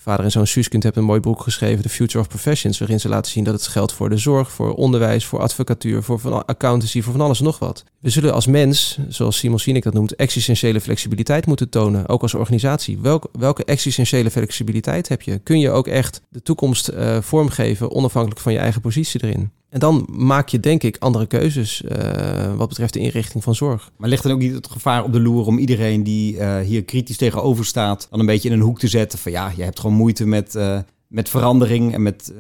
vader 0.09 0.25
en 0.25 0.31
zoon 0.31 0.47
Suskind 0.47 0.83
hebben 0.83 1.03
een 1.03 1.09
mooi 1.09 1.21
boek 1.21 1.41
geschreven, 1.43 1.83
The 1.83 1.89
Future 1.89 2.19
of 2.19 2.29
Professions, 2.29 2.79
waarin 2.79 3.01
ze 3.01 3.09
laten 3.09 3.33
zien 3.33 3.45
dat 3.45 3.55
het 3.55 3.67
geldt 3.67 3.93
voor 3.93 4.09
de 4.09 4.17
zorg, 4.17 4.53
voor 4.53 4.75
onderwijs, 4.75 5.25
voor 5.25 5.41
advocatuur, 5.41 6.03
voor 6.03 6.45
accountancy, 6.45 7.03
voor 7.03 7.13
van 7.13 7.21
alles 7.21 7.39
en 7.39 7.45
nog 7.45 7.59
wat. 7.59 7.85
We 8.01 8.11
zullen 8.11 8.33
als 8.33 8.47
mens, 8.47 8.99
zoals 9.09 9.39
Simon 9.39 9.59
Sinek 9.59 9.83
dat 9.83 9.93
noemt, 9.93 10.15
existentiële 10.15 10.81
flexibiliteit 10.81 11.47
moeten 11.47 11.69
tonen, 11.69 12.09
ook 12.09 12.23
als 12.23 12.35
organisatie. 12.35 12.99
Welk, 12.99 13.29
welke 13.33 13.65
existentiële 13.65 14.31
flexibiliteit 14.31 15.09
heb 15.09 15.23
je? 15.23 15.39
Kun 15.39 15.59
je 15.59 15.71
ook 15.71 15.87
echt 15.87 16.21
de 16.29 16.43
toekomst 16.43 16.89
eh, 16.89 17.21
vormgeven, 17.21 17.91
onafhankelijk 17.91 18.41
van 18.41 18.53
je 18.53 18.59
eigen 18.59 18.81
positie 18.81 19.25
erin? 19.25 19.51
En 19.69 19.81
dan 19.81 20.07
maak 20.11 20.49
je 20.49 20.61
denk 20.61 20.83
ik 20.83 20.97
andere 20.99 21.27
keuzes 21.27 21.83
eh, 21.83 22.55
wat 22.57 22.69
betreft 22.69 22.93
de 22.93 22.99
inrichting 22.99 23.43
van 23.43 23.55
zorg. 23.55 23.91
Maar 23.97 24.09
ligt 24.09 24.25
er 24.25 24.33
ook 24.33 24.39
niet 24.39 24.55
het 24.55 24.71
gevaar 24.71 25.05
op 25.05 25.13
de 25.13 25.21
loer 25.21 25.47
om 25.47 25.59
iedereen 25.59 26.03
die 26.03 26.39
eh, 26.39 26.59
hier 26.59 26.85
kritisch 26.85 27.17
tegenover 27.17 27.65
staat, 27.65 28.07
dan 28.11 28.21
een 28.21 28.27
beetje 28.27 28.49
in 28.49 28.55
een 28.55 28.61
hoek 28.61 28.79
te 28.79 28.89
zetten 28.89 29.19
van 29.19 29.33
ja, 29.33 29.53
je 29.57 29.63
hebt 29.63 29.81
gewoon 29.81 29.97
moeite 29.97 30.27
met, 30.27 30.55
eh, 30.55 30.79
met 31.07 31.29
verandering 31.29 31.95
en 31.95 32.03
met 32.03 32.33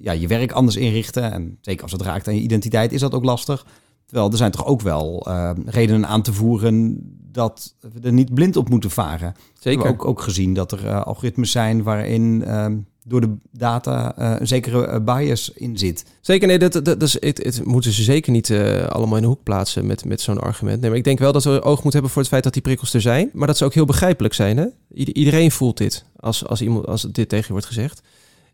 ja, 0.00 0.12
je 0.12 0.26
werk 0.26 0.52
anders 0.52 0.76
inrichten. 0.76 1.32
En 1.32 1.58
zeker 1.60 1.82
als 1.82 1.92
het 1.92 2.02
raakt 2.02 2.28
aan 2.28 2.34
je 2.34 2.40
identiteit 2.40 2.92
is 2.92 3.00
dat 3.00 3.14
ook 3.14 3.24
lastig. 3.24 3.66
Terwijl 4.06 4.30
er 4.30 4.36
zijn 4.36 4.50
toch 4.50 4.66
ook 4.66 4.80
wel 4.80 5.26
redenen 5.66 6.08
aan 6.08 6.22
te 6.22 6.32
voeren 6.32 6.98
dat 7.32 7.74
we 7.80 8.00
er 8.00 8.12
niet 8.12 8.34
blind 8.34 8.56
op 8.56 8.68
moeten 8.68 8.90
varen. 8.90 9.34
We 9.36 9.60
Zeker. 9.60 9.84
hebben 9.84 10.00
ook, 10.00 10.08
ook 10.08 10.20
gezien 10.20 10.54
dat 10.54 10.72
er 10.72 11.02
algoritmes 11.02 11.50
zijn 11.50 11.82
waarin 11.82 12.44
eh, 12.44 12.66
door 13.08 13.20
de 13.20 13.34
data 13.50 14.16
eh, 14.16 14.34
een 14.38 14.46
zekere 14.46 14.86
eh, 14.86 15.00
bias 15.04 15.52
in 15.54 15.78
zit. 15.78 16.04
Zeker, 16.20 16.48
nee, 16.48 16.58
dat, 16.58 16.72
dat, 16.72 16.84
dat 16.84 17.02
is, 17.02 17.20
het, 17.20 17.44
het 17.44 17.64
moeten 17.64 17.92
ze 17.92 18.02
zeker 18.02 18.32
niet 18.32 18.50
eh, 18.50 18.86
allemaal 18.86 19.16
in 19.16 19.22
de 19.22 19.28
hoek 19.28 19.42
plaatsen 19.42 19.86
met, 19.86 20.04
met 20.04 20.20
zo'n 20.20 20.40
argument. 20.40 20.80
Nee, 20.80 20.88
maar 20.90 20.98
ik 20.98 21.04
denk 21.04 21.18
wel 21.18 21.32
dat 21.32 21.44
we 21.44 21.62
oog 21.62 21.74
moeten 21.74 21.92
hebben 21.92 22.10
voor 22.10 22.22
het 22.22 22.30
feit 22.30 22.44
dat 22.44 22.52
die 22.52 22.62
prikkels 22.62 22.94
er 22.94 23.00
zijn. 23.00 23.30
Maar 23.32 23.46
dat 23.46 23.56
ze 23.56 23.64
ook 23.64 23.74
heel 23.74 23.84
begrijpelijk 23.84 24.34
zijn. 24.34 24.56
Hè? 24.56 24.66
Ieder- 24.94 25.14
iedereen 25.14 25.50
voelt 25.50 25.76
dit 25.76 26.04
als, 26.16 26.46
als, 26.46 26.62
iemand, 26.62 26.86
als 26.86 27.02
dit 27.02 27.28
tegen 27.28 27.46
je 27.46 27.52
wordt 27.52 27.66
gezegd. 27.66 28.02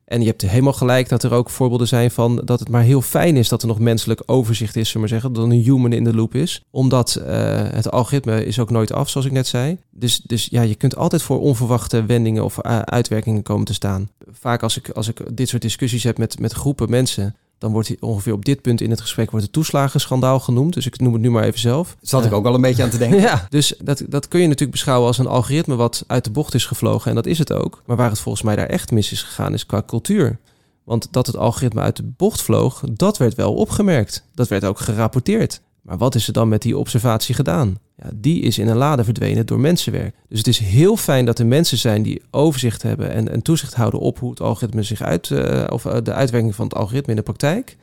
En 0.05 0.21
je 0.21 0.27
hebt 0.27 0.43
helemaal 0.43 0.73
gelijk 0.73 1.09
dat 1.09 1.23
er 1.23 1.33
ook 1.33 1.51
voorbeelden 1.51 1.89
zijn 1.89 2.11
van 2.11 2.43
dat 2.45 2.61
het 2.61 2.69
maar 2.69 2.83
heel 2.83 3.03
fijn 3.03 3.37
is 3.37 3.49
dat 3.49 3.63
er 3.63 3.69
nog 3.69 3.79
menselijk 3.79 4.23
overzicht 4.27 4.77
is, 4.77 4.93
we 4.93 4.99
maar 4.99 5.09
zeggen, 5.09 5.33
dat 5.33 5.45
er 5.45 5.51
een 5.51 5.63
human 5.63 5.93
in 5.93 6.05
de 6.05 6.15
loop 6.15 6.35
is. 6.35 6.65
Omdat 6.71 7.15
eh, 7.15 7.63
het 7.71 7.91
algoritme 7.91 8.45
is 8.45 8.59
ook 8.59 8.71
nooit 8.71 8.93
af, 8.93 9.09
zoals 9.09 9.27
ik 9.27 9.33
net 9.33 9.47
zei. 9.47 9.79
Dus, 9.91 10.21
dus 10.21 10.49
ja, 10.51 10.63
je 10.63 10.75
kunt 10.75 10.97
altijd 10.97 11.23
voor 11.23 11.41
onverwachte 11.41 12.05
wendingen 12.05 12.45
of 12.45 12.59
eh, 12.59 12.79
uitwerkingen 12.79 13.43
komen 13.43 13.65
te 13.67 13.75
staan. 13.75 14.11
Vaak 14.33 14.63
als 14.63 14.77
ik, 14.77 14.89
als 14.89 15.09
ik 15.09 15.37
dit 15.37 15.49
soort 15.49 15.63
discussies 15.63 16.05
heb 16.05 16.19
met, 16.19 16.39
met 16.39 16.53
groepen 16.53 16.91
mensen, 16.91 17.37
dan 17.65 17.73
wordt 17.73 17.89
hier 17.89 17.97
ongeveer 18.01 18.33
op 18.33 18.45
dit 18.45 18.63
punt 18.63 18.81
in 18.81 18.91
het 18.91 19.01
gesprek 19.01 19.31
wordt 19.31 19.45
het 19.45 19.55
toeslagenschandaal 19.55 20.41
genoemd. 20.41 20.75
Dus 20.75 20.87
ik 20.87 21.01
noem 21.01 21.13
het 21.13 21.23
nu 21.23 21.31
maar 21.31 21.45
even 21.45 21.61
zelf. 21.61 21.97
Zat 22.01 22.25
ik 22.25 22.31
Eh, 22.31 22.37
ook 22.37 22.47
al 22.47 22.55
een 22.55 22.61
beetje 22.61 22.83
aan 22.83 22.91
te 22.91 22.99
denken. 22.99 23.21
ja, 23.31 23.47
dus 23.51 23.75
dat, 23.83 24.03
dat 24.09 24.29
kun 24.29 24.41
je 24.41 24.45
natuurlijk 24.47 24.73
beschouwen 24.73 25.07
als 25.07 25.19
een 25.19 25.27
algoritme 25.27 25.75
wat 25.75 26.05
uit 26.07 26.25
de 26.25 26.31
bocht 26.31 26.55
is 26.55 26.67
gevlogen. 26.67 27.09
En 27.09 27.15
dat 27.15 27.27
is 27.27 27.39
het 27.39 27.53
ook. 27.53 27.83
Maar 27.87 27.97
waar 27.97 28.11
het 28.11 28.21
volgens 28.21 28.45
mij 28.45 28.57
daar 28.57 28.67
echt 28.67 28.91
mis 28.91 29.13
is 29.13 29.23
gegaan, 29.23 29.55
is 29.55 29.67
qua 29.67 29.83
cultuur. 29.87 30.39
Want 30.85 31.09
dat 31.11 31.27
het 31.27 31.37
algoritme 31.37 31.81
uit 31.81 31.97
de 31.97 32.13
bocht 32.17 32.43
vloog, 32.43 32.83
dat 32.93 33.17
werd 33.17 33.35
wel 33.35 33.55
opgemerkt. 33.55 34.25
Dat 34.35 34.49
werd 34.49 34.65
ook 34.65 34.79
gerapporteerd. 34.79 35.61
Maar 35.85 35.99
wat 35.99 36.15
is 36.15 36.27
er 36.27 36.33
dan 36.33 36.49
met 36.49 36.63
die 36.63 36.79
observatie 36.79 37.35
gedaan? 37.35 37.79
Ja, 37.97 38.11
die 38.15 38.41
is 38.41 38.59
in 38.59 38.69
een 38.69 38.77
lade 38.77 39.05
verdwenen 39.05 39.47
door 39.47 39.61
mensenwerk. 39.61 40.15
Dus 40.29 40.39
het 40.39 40.47
is 40.47 40.59
heel 40.59 40.97
fijn 40.97 41.25
dat 41.25 41.39
er 41.39 41.47
mensen 41.47 41.79
zijn 41.79 42.03
die 42.03 42.23
overzicht 42.31 42.83
hebben 42.83 43.11
en, 43.11 43.29
en 43.29 43.43
toezicht 43.43 43.75
houden 43.75 44.01
op 44.01 44.19
hoe 44.19 44.31
het 44.31 44.41
algoritme 44.41 44.83
zich 44.83 45.03
uit, 45.03 45.31
eh, 45.31 45.65
of 45.69 45.85
eh, 45.85 45.97
de 46.03 46.13
uitwerking 46.13 46.55
van 46.55 46.65
het 46.65 46.75
algoritme 46.75 47.11
in 47.11 47.17
de 47.17 47.23
praktijk. 47.23 47.77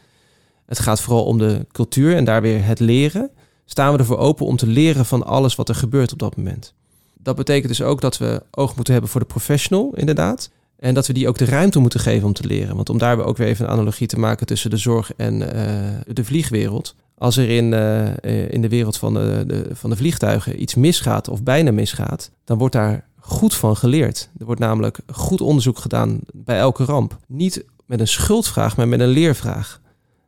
Het 0.66 0.80
gaat 0.80 1.02
vooral 1.02 1.26
om 1.26 1.38
de 1.38 1.66
cultuur 1.72 2.16
en 2.16 2.24
daar 2.24 2.42
weer 2.42 2.66
het 2.66 2.80
leren. 2.80 3.30
Staan 3.66 3.92
we 3.92 3.98
ervoor 3.98 4.18
open 4.18 4.46
om 4.46 4.56
te 4.58 4.68
leren 4.68 5.06
van 5.06 5.26
alles 5.26 5.56
wat 5.56 5.70
er 5.70 5.76
gebeurt 5.76 6.12
op 6.12 6.20
dat 6.20 6.38
moment? 6.38 6.74
Dat 7.18 7.36
betekent 7.36 7.68
dus 7.68 7.82
ook 7.82 8.02
dat 8.02 8.18
we 8.18 8.44
oog 8.52 8.76
moeten 8.76 8.94
hebben 8.94 9.12
voor 9.12 9.22
de 9.22 9.28
professional, 9.28 9.94
inderdaad. 9.96 10.50
En 10.78 10.94
dat 10.94 11.08
we 11.08 11.14
die 11.14 11.28
ook 11.28 11.38
de 11.38 11.46
ruimte 11.46 11.80
moeten 11.80 12.00
geven 12.00 12.28
om 12.28 12.34
te 12.34 12.48
leren. 12.48 12.76
Want 12.76 12.90
om 12.90 12.98
daar 12.98 13.26
ook 13.26 13.38
weer 13.38 13.48
even 13.48 13.66
een 13.66 13.72
analogie 13.72 14.08
te 14.08 14.20
maken 14.20 14.46
tussen 14.46 14.70
de 14.70 14.78
zorg 14.78 15.14
en 15.16 15.54
eh, 15.54 16.14
de 16.14 16.24
vliegwereld. 16.24 16.96
Als 17.22 17.38
er 17.38 17.50
in, 17.50 17.74
eh, 17.74 18.08
eh, 18.08 18.52
in 18.52 18.62
de 18.62 18.70
wereld 18.70 18.98
van 18.98 19.14
de, 19.14 19.44
de, 19.48 19.70
van 19.72 19.90
de 19.90 19.96
vliegtuigen 19.96 20.62
iets 20.62 20.76
misgaat 20.76 21.30
of 21.30 21.44
bijna 21.44 21.72
misgaat, 21.72 22.32
dan 22.44 22.58
wordt 22.58 22.74
daar 22.74 23.08
goed 23.20 23.56
van 23.56 23.78
geleerd. 23.78 24.30
Er 24.38 24.46
wordt 24.46 24.62
namelijk 24.62 25.00
goed 25.08 25.42
onderzoek 25.42 25.78
gedaan 25.78 26.20
bij 26.34 26.58
elke 26.58 26.84
ramp. 26.84 27.18
Niet 27.28 27.66
met 27.86 28.00
een 28.00 28.08
schuldvraag, 28.08 28.78
maar 28.78 28.88
met 28.88 29.00
een 29.00 29.08
leervraag. 29.08 29.82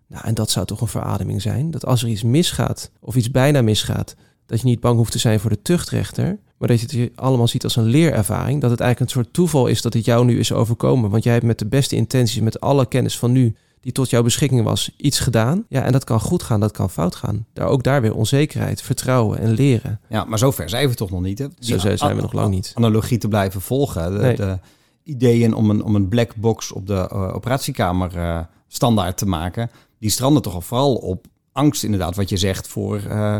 Nou, 0.07 0.25
en 0.25 0.33
dat 0.33 0.51
zou 0.51 0.65
toch 0.65 0.81
een 0.81 0.87
verademing 0.87 1.41
zijn? 1.41 1.71
Dat 1.71 1.85
als 1.85 2.03
er 2.03 2.09
iets 2.09 2.23
misgaat 2.23 2.91
of 2.99 3.15
iets 3.15 3.31
bijna 3.31 3.61
misgaat, 3.61 4.15
dat 4.45 4.61
je 4.61 4.67
niet 4.67 4.79
bang 4.79 4.97
hoeft 4.97 5.11
te 5.11 5.19
zijn 5.19 5.39
voor 5.39 5.49
de 5.49 5.61
tuchtrechter, 5.61 6.39
maar 6.57 6.67
dat 6.67 6.79
je 6.79 6.99
het 6.99 7.11
allemaal 7.15 7.47
ziet 7.47 7.63
als 7.63 7.75
een 7.75 7.83
leerervaring. 7.83 8.61
Dat 8.61 8.71
het 8.71 8.79
eigenlijk 8.79 9.11
een 9.11 9.21
soort 9.21 9.33
toeval 9.33 9.67
is 9.67 9.81
dat 9.81 9.93
het 9.93 10.05
jou 10.05 10.25
nu 10.25 10.39
is 10.39 10.51
overkomen. 10.51 11.09
Want 11.09 11.23
jij 11.23 11.33
hebt 11.33 11.45
met 11.45 11.59
de 11.59 11.67
beste 11.67 11.95
intenties, 11.95 12.41
met 12.41 12.59
alle 12.59 12.85
kennis 12.85 13.17
van 13.17 13.31
nu, 13.31 13.55
die 13.83 13.91
tot 13.91 14.09
jouw 14.09 14.23
beschikking 14.23 14.63
was, 14.63 14.91
iets 14.97 15.19
gedaan. 15.19 15.65
Ja, 15.69 15.83
en 15.83 15.91
dat 15.91 16.03
kan 16.03 16.19
goed 16.19 16.43
gaan, 16.43 16.59
dat 16.59 16.71
kan 16.71 16.89
fout 16.89 17.15
gaan. 17.15 17.45
Daar 17.53 17.67
ook 17.67 17.83
daar 17.83 18.01
weer 18.01 18.15
onzekerheid, 18.15 18.81
vertrouwen 18.81 19.39
en 19.39 19.51
leren. 19.51 19.99
Ja, 20.09 20.23
maar 20.23 20.37
zover 20.37 20.69
zijn 20.69 20.89
we 20.89 20.95
toch 20.95 21.11
nog 21.11 21.21
niet. 21.21 21.39
Hè? 21.39 21.45
Zo 21.59 21.77
zijn 21.77 22.15
we 22.15 22.21
nog 22.21 22.33
lang 22.33 22.53
niet. 22.53 22.71
Analogie 22.75 23.17
te 23.17 23.27
blijven 23.27 23.61
volgen. 23.61 24.11
De, 24.11 24.19
Nee. 24.19 24.35
de 24.35 24.59
ideeën 25.03 25.53
om 25.53 25.69
een, 25.69 25.83
om 25.83 25.95
een 25.95 26.07
black 26.07 26.35
box 26.35 26.71
op 26.71 26.87
de 26.87 26.93
eh, 26.93 27.35
operatiekamer 27.35 28.17
eh, 28.17 28.39
standaard 28.67 29.17
te 29.17 29.25
maken, 29.25 29.69
die 29.99 30.09
stranden 30.09 30.41
toch 30.41 30.53
al 30.53 30.61
vooral 30.61 30.95
op 30.95 31.25
angst, 31.51 31.83
inderdaad, 31.83 32.15
wat 32.15 32.29
je 32.29 32.37
zegt, 32.37 32.67
voor, 32.67 32.97
eh, 33.09 33.37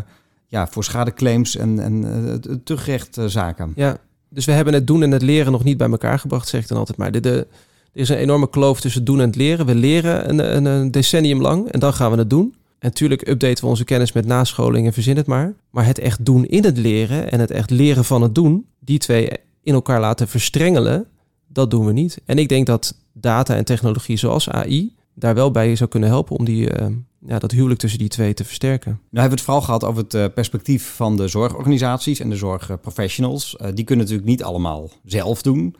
ja, 0.47 0.67
voor 0.67 0.83
schadeclaims 0.83 1.55
en, 1.55 1.79
en 1.79 2.61
terugrechtzaken. 2.63 3.73
Ja, 3.75 3.97
dus 4.29 4.45
we 4.45 4.51
hebben 4.51 4.73
het 4.73 4.87
doen 4.87 5.03
en 5.03 5.11
het 5.11 5.21
leren 5.21 5.51
nog 5.51 5.63
niet 5.63 5.77
bij 5.77 5.89
elkaar 5.89 6.19
gebracht, 6.19 6.47
zeg 6.47 6.61
ik 6.61 6.67
dan 6.67 6.77
altijd 6.77 6.97
maar. 6.97 7.11
De, 7.11 7.19
de, 7.19 7.47
er 7.93 8.01
is 8.01 8.09
een 8.09 8.17
enorme 8.17 8.49
kloof 8.49 8.81
tussen 8.81 9.03
doen 9.03 9.19
en 9.19 9.25
het 9.27 9.35
leren. 9.35 9.65
We 9.65 9.75
leren 9.75 10.29
een, 10.29 10.55
een, 10.55 10.65
een 10.65 10.91
decennium 10.91 11.41
lang 11.41 11.71
en 11.71 11.79
dan 11.79 11.93
gaan 11.93 12.11
we 12.11 12.17
het 12.17 12.29
doen. 12.29 12.55
En 12.79 12.89
natuurlijk 12.89 13.27
updaten 13.27 13.63
we 13.63 13.69
onze 13.69 13.83
kennis 13.83 14.11
met 14.11 14.25
nascholing 14.25 14.85
en 14.85 14.93
verzin 14.93 15.17
het 15.17 15.25
maar. 15.25 15.53
Maar 15.69 15.85
het 15.85 15.99
echt 15.99 16.25
doen 16.25 16.45
in 16.45 16.63
het 16.63 16.77
leren 16.77 17.31
en 17.31 17.39
het 17.39 17.51
echt 17.51 17.69
leren 17.69 18.05
van 18.05 18.21
het 18.21 18.35
doen, 18.35 18.65
die 18.79 18.99
twee 18.99 19.29
in 19.63 19.73
elkaar 19.73 19.99
laten 19.99 20.27
verstrengelen, 20.27 21.05
dat 21.47 21.71
doen 21.71 21.85
we 21.85 21.91
niet. 21.91 22.21
En 22.25 22.37
ik 22.37 22.49
denk 22.49 22.65
dat 22.65 22.95
data 23.13 23.55
en 23.55 23.65
technologie 23.65 24.17
zoals 24.17 24.49
AI 24.49 24.95
daar 25.13 25.35
wel 25.35 25.51
bij 25.51 25.75
zou 25.75 25.89
kunnen 25.89 26.09
helpen 26.09 26.37
om 26.37 26.45
die, 26.45 26.79
uh, 26.79 26.87
ja, 27.25 27.39
dat 27.39 27.51
huwelijk 27.51 27.79
tussen 27.79 27.99
die 27.99 28.07
twee 28.07 28.33
te 28.33 28.43
versterken. 28.43 28.91
Nou 28.91 28.99
hebben 29.09 29.29
we 29.29 29.35
het 29.35 29.43
vooral 29.43 29.61
gehad 29.61 29.83
over 29.83 30.03
het 30.03 30.13
uh, 30.13 30.25
perspectief 30.33 30.93
van 30.95 31.17
de 31.17 31.27
zorgorganisaties 31.27 32.19
en 32.19 32.29
de 32.29 32.35
zorgprofessionals. 32.35 33.55
Uh, 33.61 33.67
die 33.73 33.85
kunnen 33.85 34.05
natuurlijk 34.05 34.31
niet 34.31 34.43
allemaal 34.43 34.89
zelf 35.05 35.41
doen. 35.41 35.75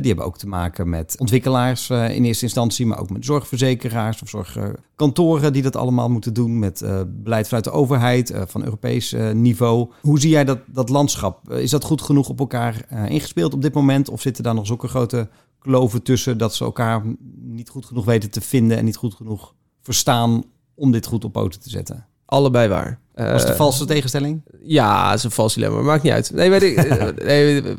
Die 0.00 0.06
hebben 0.06 0.24
ook 0.24 0.38
te 0.38 0.48
maken 0.48 0.88
met 0.88 1.14
ontwikkelaars 1.18 1.90
eh, 1.90 2.14
in 2.14 2.24
eerste 2.24 2.44
instantie, 2.44 2.86
maar 2.86 3.00
ook 3.00 3.10
met 3.10 3.24
zorgverzekeraars 3.24 4.22
of 4.22 4.28
zorgkantoren 4.28 5.52
die 5.52 5.62
dat 5.62 5.76
allemaal 5.76 6.08
moeten 6.10 6.34
doen. 6.34 6.58
Met 6.58 6.80
eh, 6.82 7.00
beleid 7.06 7.46
vanuit 7.46 7.64
de 7.64 7.70
overheid, 7.70 8.32
van 8.46 8.64
Europees 8.64 9.12
eh, 9.12 9.30
niveau. 9.30 9.90
Hoe 10.00 10.20
zie 10.20 10.30
jij 10.30 10.44
dat, 10.44 10.58
dat 10.66 10.88
landschap? 10.88 11.50
is 11.50 11.70
dat 11.70 11.84
goed 11.84 12.02
genoeg 12.02 12.28
op 12.28 12.38
elkaar 12.38 12.84
eh, 12.88 13.08
ingespeeld 13.08 13.54
op 13.54 13.62
dit 13.62 13.74
moment? 13.74 14.08
Of 14.08 14.20
zitten 14.20 14.42
daar 14.42 14.54
nog 14.54 14.66
zulke 14.66 14.88
grote 14.88 15.28
kloven 15.58 16.02
tussen 16.02 16.38
dat 16.38 16.54
ze 16.54 16.64
elkaar 16.64 17.02
niet 17.40 17.68
goed 17.68 17.86
genoeg 17.86 18.04
weten 18.04 18.30
te 18.30 18.40
vinden 18.40 18.78
en 18.78 18.84
niet 18.84 18.96
goed 18.96 19.14
genoeg 19.14 19.54
verstaan 19.82 20.44
om 20.74 20.92
dit 20.92 21.06
goed 21.06 21.24
op 21.24 21.32
poten 21.32 21.60
te 21.60 21.70
zetten? 21.70 22.06
Allebei 22.24 22.68
waar. 22.68 23.00
Was 23.14 23.26
het 23.26 23.42
een 23.42 23.48
Eh, 23.48 23.56
valse 23.56 23.84
tegenstelling? 23.84 24.42
Ja, 24.62 25.08
het 25.08 25.18
is 25.18 25.24
een 25.24 25.30
vals 25.30 25.54
dilemma, 25.54 25.76
maar 25.76 25.84
maakt 25.84 26.02
niet 26.02 26.12
uit. 26.12 26.30
Nee, 26.34 26.50
weet 26.50 26.62
ik, 26.62 26.76
eh, 26.76 27.06
nee, 27.26 27.62
eh, 27.62 27.74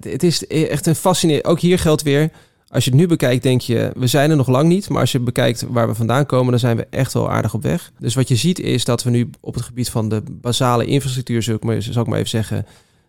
het 0.00 0.22
is 0.22 0.46
echt 0.46 0.86
een 0.86 0.94
fascinerend... 0.94 1.46
Ook 1.46 1.60
hier 1.60 1.78
geldt 1.78 2.02
weer, 2.02 2.30
als 2.74 2.84
je 2.84 2.90
het 2.90 2.98
nu 2.98 3.06
bekijkt, 3.06 3.42
denk 3.42 3.60
je... 3.60 3.90
we 3.96 4.06
zijn 4.06 4.30
er 4.30 4.36
nog 4.36 4.48
lang 4.48 4.68
niet, 4.68 4.88
maar 4.88 5.00
als 5.00 5.12
je 5.12 5.20
bekijkt 5.20 5.64
waar 5.68 5.88
we 5.88 5.94
vandaan 5.94 6.26
komen... 6.26 6.50
dan 6.50 6.60
zijn 6.60 6.76
we 6.76 6.86
echt 6.90 7.12
wel 7.12 7.30
aardig 7.30 7.54
op 7.54 7.62
weg. 7.62 7.92
Dus 7.98 8.14
wat 8.14 8.28
je 8.28 8.36
ziet 8.36 8.58
is 8.58 8.84
dat 8.84 9.02
we 9.02 9.10
nu 9.10 9.30
op 9.40 9.54
het 9.54 9.62
gebied 9.62 9.90
van 9.90 10.08
de 10.08 10.22
basale 10.30 10.84
infrastructuur... 10.84 11.42
zou 11.42 11.56
ik 11.56 11.64
maar, 11.64 11.82
zal 11.82 12.02
ik 12.02 12.08
maar 12.08 12.18
even 12.18 12.30
zeggen... 12.30 12.66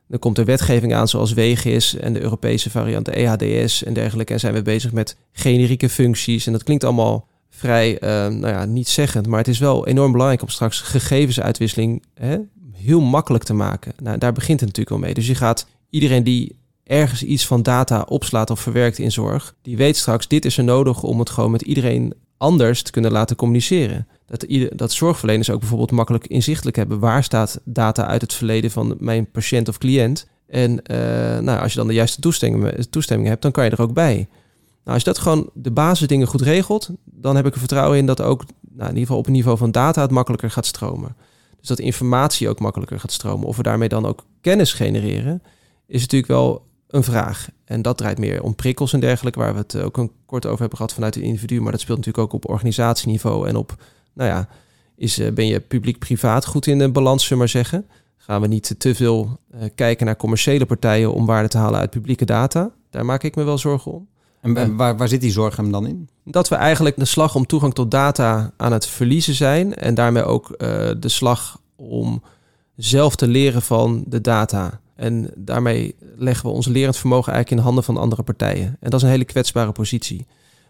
er 0.09 0.19
komt 0.19 0.37
er 0.37 0.45
wetgeving 0.45 0.93
aan 0.93 1.07
zoals 1.07 1.33
WGIS 1.33 1.95
en 1.95 2.13
de 2.13 2.21
Europese 2.21 2.69
variant 2.69 3.05
de 3.05 3.11
EHDS 3.11 3.83
en 3.83 3.93
dergelijke... 3.93 4.33
en 4.33 4.39
zijn 4.39 4.53
we 4.53 4.61
bezig 4.61 4.91
met 4.91 5.17
generieke 5.31 5.89
functies. 5.89 6.45
En 6.45 6.51
dat 6.51 6.63
klinkt 6.63 6.83
allemaal 6.83 7.27
vrij, 7.49 7.99
eh, 7.99 8.09
nou 8.09 8.47
ja, 8.47 8.65
niet 8.65 8.87
zeggend... 8.87 9.27
maar 9.27 9.39
het 9.39 9.47
is 9.47 9.59
wel 9.59 9.87
enorm 9.87 10.11
belangrijk 10.11 10.41
om 10.41 10.49
straks 10.49 10.81
gegevensuitwisseling... 10.81 12.03
Hè, 12.13 12.37
heel 12.73 13.01
makkelijk 13.01 13.43
te 13.43 13.53
maken. 13.53 13.93
Nou, 14.01 14.17
daar 14.17 14.33
begint 14.33 14.59
het 14.59 14.69
natuurlijk 14.69 14.89
wel 14.89 15.05
mee. 15.05 15.13
Dus 15.13 15.27
je 15.27 15.35
gaat 15.35 15.67
iedereen 15.89 16.23
die 16.23 16.55
ergens 16.85 17.23
iets 17.23 17.47
van 17.47 17.63
data 17.63 18.01
opslaat 18.01 18.49
of 18.49 18.59
verwerkt 18.59 18.97
in 18.97 19.11
zorg, 19.11 19.55
die 19.61 19.77
weet 19.77 19.97
straks, 19.97 20.27
dit 20.27 20.45
is 20.45 20.57
er 20.57 20.63
nodig 20.63 21.03
om 21.03 21.19
het 21.19 21.29
gewoon 21.29 21.51
met 21.51 21.61
iedereen 21.61 22.13
anders 22.37 22.81
te 22.81 22.91
kunnen 22.91 23.11
laten 23.11 23.35
communiceren. 23.35 24.07
Dat, 24.25 24.45
dat 24.69 24.91
zorgverleners 24.91 25.49
ook 25.49 25.59
bijvoorbeeld 25.59 25.91
makkelijk 25.91 26.27
inzichtelijk 26.27 26.75
hebben 26.75 26.99
waar 26.99 27.23
staat 27.23 27.59
data 27.63 28.05
uit 28.05 28.21
het 28.21 28.33
verleden 28.33 28.71
van 28.71 28.95
mijn 28.99 29.31
patiënt 29.31 29.67
of 29.67 29.77
cliënt. 29.77 30.27
En 30.47 30.81
eh, 30.81 31.39
nou, 31.39 31.59
als 31.61 31.71
je 31.71 31.77
dan 31.77 31.87
de 31.87 31.93
juiste 31.93 32.21
toestemming, 32.21 32.85
toestemming 32.89 33.29
hebt, 33.29 33.41
dan 33.41 33.51
kan 33.51 33.65
je 33.65 33.69
er 33.69 33.81
ook 33.81 33.93
bij. 33.93 34.15
Nou, 34.83 34.97
als 34.97 35.03
je 35.03 35.03
dat 35.03 35.17
gewoon 35.17 35.49
de 35.53 35.71
basisdingen 35.71 36.27
goed 36.27 36.41
regelt, 36.41 36.89
dan 37.03 37.35
heb 37.35 37.45
ik 37.45 37.53
er 37.53 37.59
vertrouwen 37.59 37.97
in 37.97 38.05
dat 38.05 38.21
ook 38.21 38.43
nou, 38.61 38.81
in 38.81 38.87
ieder 38.87 39.01
geval 39.01 39.17
op 39.17 39.27
een 39.27 39.31
niveau 39.31 39.57
van 39.57 39.71
data 39.71 40.01
het 40.01 40.11
makkelijker 40.11 40.51
gaat 40.51 40.65
stromen. 40.65 41.15
Dus 41.59 41.67
dat 41.67 41.79
informatie 41.79 42.49
ook 42.49 42.59
makkelijker 42.59 42.99
gaat 42.99 43.11
stromen. 43.11 43.47
Of 43.47 43.57
we 43.57 43.63
daarmee 43.63 43.89
dan 43.89 44.05
ook 44.05 44.25
kennis 44.41 44.73
genereren, 44.73 45.41
is 45.87 46.01
natuurlijk 46.01 46.31
wel 46.31 46.65
een 46.95 47.03
vraag. 47.03 47.47
En 47.65 47.81
dat 47.81 47.97
draait 47.97 48.17
meer 48.17 48.43
om 48.43 48.55
prikkels 48.55 48.93
en 48.93 48.99
dergelijke, 48.99 49.39
waar 49.39 49.53
we 49.53 49.59
het 49.59 49.75
ook 49.77 49.97
een 49.97 50.11
kort 50.25 50.45
over 50.45 50.59
hebben 50.59 50.77
gehad 50.77 50.93
vanuit 50.93 51.15
het 51.15 51.23
individu. 51.23 51.61
Maar 51.61 51.71
dat 51.71 51.81
speelt 51.81 51.97
natuurlijk 51.97 52.25
ook 52.25 52.33
op 52.33 52.49
organisatieniveau 52.49 53.47
en 53.47 53.55
op, 53.55 53.75
nou 54.13 54.29
ja, 54.29 54.47
is, 54.95 55.19
eh, 55.19 55.31
ben 55.31 55.47
je 55.47 55.59
publiek-privaat 55.59 56.45
goed 56.45 56.67
in 56.67 56.77
de 56.77 56.89
balans, 56.91 57.21
zullen 57.21 57.37
we 57.37 57.39
maar 57.39 57.63
zeggen. 57.63 57.87
Gaan 58.17 58.41
we 58.41 58.47
niet 58.47 58.75
te 58.77 58.95
veel 58.95 59.39
eh, 59.51 59.69
kijken 59.75 60.05
naar 60.05 60.15
commerciële 60.15 60.65
partijen 60.65 61.13
om 61.13 61.25
waarde 61.25 61.47
te 61.47 61.57
halen 61.57 61.79
uit 61.79 61.89
publieke 61.89 62.25
data. 62.25 62.71
Daar 62.89 63.05
maak 63.05 63.23
ik 63.23 63.35
me 63.35 63.43
wel 63.43 63.57
zorgen 63.57 63.91
om. 63.91 64.07
En 64.41 64.57
Eh. 64.57 64.67
waar, 64.75 64.97
waar 64.97 65.07
zit 65.07 65.21
die 65.21 65.31
zorg 65.31 65.55
hem 65.55 65.71
dan 65.71 65.87
in? 65.87 66.09
Dat 66.23 66.47
we 66.49 66.55
eigenlijk 66.55 66.95
de 66.95 67.05
slag 67.05 67.35
om 67.35 67.45
toegang 67.45 67.73
tot 67.73 67.91
data 67.91 68.51
aan 68.57 68.71
het 68.71 68.87
verliezen 68.87 69.33
zijn. 69.33 69.75
En 69.75 69.93
daarmee 69.93 70.23
ook 70.23 70.57
de 70.99 71.09
slag 71.09 71.59
om 71.75 72.23
zelf 72.75 73.15
te 73.15 73.27
leren 73.27 73.61
van 73.61 74.03
de 74.07 74.21
data. 74.21 74.79
En 74.95 75.31
daarmee 75.35 75.95
leggen 76.15 76.45
we 76.45 76.55
ons 76.55 76.67
lerend 76.67 76.97
vermogen 76.97 77.33
eigenlijk 77.33 77.61
in 77.61 77.67
handen 77.67 77.83
van 77.83 77.97
andere 77.97 78.23
partijen. 78.23 78.77
En 78.79 78.89
dat 78.89 78.93
is 78.93 79.01
een 79.01 79.09
hele 79.11 79.25
kwetsbare 79.25 79.71
positie. 79.71 80.25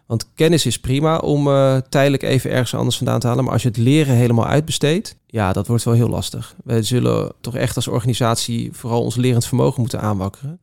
Want 0.05 0.33
kennis 0.33 0.65
is 0.65 0.79
prima 0.79 1.17
om 1.17 1.47
eh, 1.47 1.77
tijdelijk 1.89 2.23
even 2.23 2.51
ergens 2.51 2.75
anders 2.75 2.97
vandaan 2.97 3.19
te 3.19 3.27
halen. 3.27 3.43
Maar 3.43 3.53
als 3.53 3.61
je 3.61 3.67
het 3.67 3.77
leren 3.77 4.15
helemaal 4.15 4.45
uitbesteedt, 4.45 5.15
ja, 5.27 5.53
dat 5.53 5.67
wordt 5.67 5.83
wel 5.83 5.93
heel 5.93 6.09
lastig. 6.09 6.55
Wij 6.63 6.83
zullen 6.83 7.31
toch 7.41 7.55
echt 7.55 7.75
als 7.75 7.87
organisatie 7.87 8.69
vooral 8.71 9.01
ons 9.03 9.15
lerend 9.15 9.45
vermogen 9.45 9.81
moeten 9.81 10.01
aanwakkeren. 10.01 10.59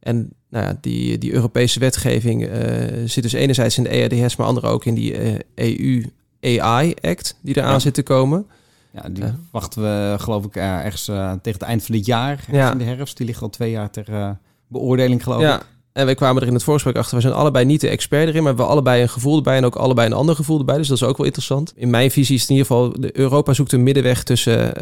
En 0.00 0.32
nou 0.50 0.64
ja, 0.66 0.78
die, 0.80 1.18
die 1.18 1.32
Europese 1.32 1.78
wetgeving 1.80 2.46
eh, 2.46 2.62
zit 3.04 3.22
dus 3.22 3.32
enerzijds 3.32 3.76
in 3.76 3.82
de 3.82 3.88
EADS, 3.88 4.36
maar 4.36 4.46
andere 4.46 4.66
ook 4.66 4.84
in 4.84 4.94
die 4.94 5.14
eh, 5.14 5.38
EU 5.54 6.04
AI 6.40 6.94
Act 7.00 7.36
die 7.42 7.56
eraan 7.56 7.72
Ja. 7.72 7.78
zit 7.78 7.94
te 7.94 8.02
komen. 8.02 8.46
Ja, 8.94 9.08
die 9.08 9.24
wachten 9.50 9.82
we 9.82 10.16
geloof 10.18 10.44
ik 10.44 10.56
eh, 10.56 10.84
ergens 10.84 11.08
eh, 11.08 11.32
tegen 11.42 11.58
het 11.60 11.62
eind 11.62 11.84
van 11.84 11.94
dit 11.94 12.06
jaar, 12.06 12.44
in 12.48 12.78
de 12.78 12.84
herfst. 12.84 13.16
Die 13.16 13.26
ligt 13.26 13.42
al 13.42 13.50
twee 13.50 13.70
jaar 13.70 13.90
ter 13.90 14.04
eh, 14.08 14.30
beoordeling 14.66 15.22
geloof 15.22 15.40
Ja, 15.40 15.56
ik. 15.56 15.66
en 15.92 16.04
wij 16.04 16.14
kwamen 16.14 16.42
er 16.42 16.48
in 16.48 16.54
het 16.54 16.62
voorgesprek 16.62 16.96
achter. 16.96 17.14
We 17.16 17.22
zijn 17.22 17.34
allebei 17.34 17.64
niet 17.64 17.80
de 17.80 17.88
expert 17.88 18.28
erin, 18.28 18.42
maar 18.42 18.42
we 18.42 18.48
hebben 18.48 18.66
allebei 18.66 19.02
een 19.02 19.08
gevoel 19.08 19.36
erbij 19.36 19.56
en 19.56 19.64
ook 19.64 19.76
allebei 19.76 20.06
een 20.06 20.16
ander 20.16 20.34
gevoel 20.34 20.58
erbij. 20.58 20.76
Dus 20.76 20.88
dat 20.88 20.96
is 20.96 21.02
ook 21.02 21.16
wel 21.16 21.26
interessant. 21.26 21.72
In 21.76 21.90
mijn 21.90 22.10
visie 22.10 22.34
is 22.34 22.40
het 22.40 22.50
in 22.50 22.56
ieder 22.56 22.70
geval, 22.70 22.94
Europa 23.12 23.52
zoekt 23.52 23.72
een 23.72 23.82
middenweg 23.82 24.22
tussen 24.22 24.74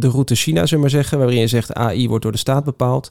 de 0.00 0.08
route 0.08 0.34
China, 0.34 0.60
zullen 0.60 0.74
we 0.74 0.80
maar 0.80 1.02
zeggen, 1.02 1.18
waarin 1.18 1.38
je 1.38 1.46
zegt 1.46 1.74
AI 1.74 2.08
wordt 2.08 2.22
door 2.22 2.32
de 2.32 2.38
staat 2.38 2.64
bepaald. 2.64 3.10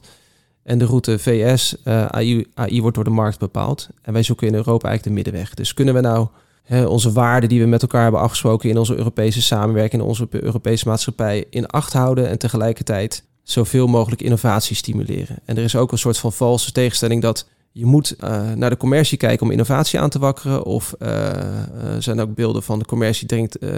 En 0.62 0.78
de 0.78 0.84
route 0.84 1.18
VS, 1.18 1.76
AI, 1.84 2.46
AI 2.54 2.80
wordt 2.80 2.94
door 2.94 3.04
de 3.04 3.10
markt 3.10 3.38
bepaald. 3.38 3.88
En 4.02 4.12
wij 4.12 4.22
zoeken 4.22 4.46
in 4.46 4.54
Europa 4.54 4.88
eigenlijk 4.88 5.02
de 5.02 5.22
middenweg. 5.22 5.54
Dus 5.54 5.74
kunnen 5.74 5.94
we 5.94 6.00
nou 6.00 6.28
onze 6.68 7.12
waarden 7.12 7.48
die 7.48 7.60
we 7.60 7.66
met 7.66 7.82
elkaar 7.82 8.02
hebben 8.02 8.20
afgesproken 8.20 8.70
in 8.70 8.78
onze 8.78 8.96
Europese 8.96 9.42
samenwerking, 9.42 10.02
in 10.02 10.08
onze 10.08 10.26
Europese 10.30 10.88
maatschappij 10.88 11.44
in 11.50 11.66
acht 11.66 11.92
houden 11.92 12.28
en 12.28 12.38
tegelijkertijd 12.38 13.24
zoveel 13.42 13.86
mogelijk 13.86 14.22
innovatie 14.22 14.76
stimuleren. 14.76 15.38
En 15.44 15.56
er 15.56 15.64
is 15.64 15.76
ook 15.76 15.92
een 15.92 15.98
soort 15.98 16.18
van 16.18 16.32
valse 16.32 16.72
tegenstelling 16.72 17.22
dat 17.22 17.46
je 17.72 17.86
moet 17.86 18.16
eh, 18.16 18.52
naar 18.52 18.70
de 18.70 18.76
commercie 18.76 19.18
kijken 19.18 19.46
om 19.46 19.52
innovatie 19.52 20.00
aan 20.00 20.10
te 20.10 20.18
wakkeren. 20.18 20.64
Of 20.64 20.92
eh, 20.98 21.94
er 21.94 22.02
zijn 22.02 22.20
ook 22.20 22.34
beelden 22.34 22.62
van 22.62 22.78
de 22.78 22.84
commercie 22.84 23.28
eh, 23.28 23.70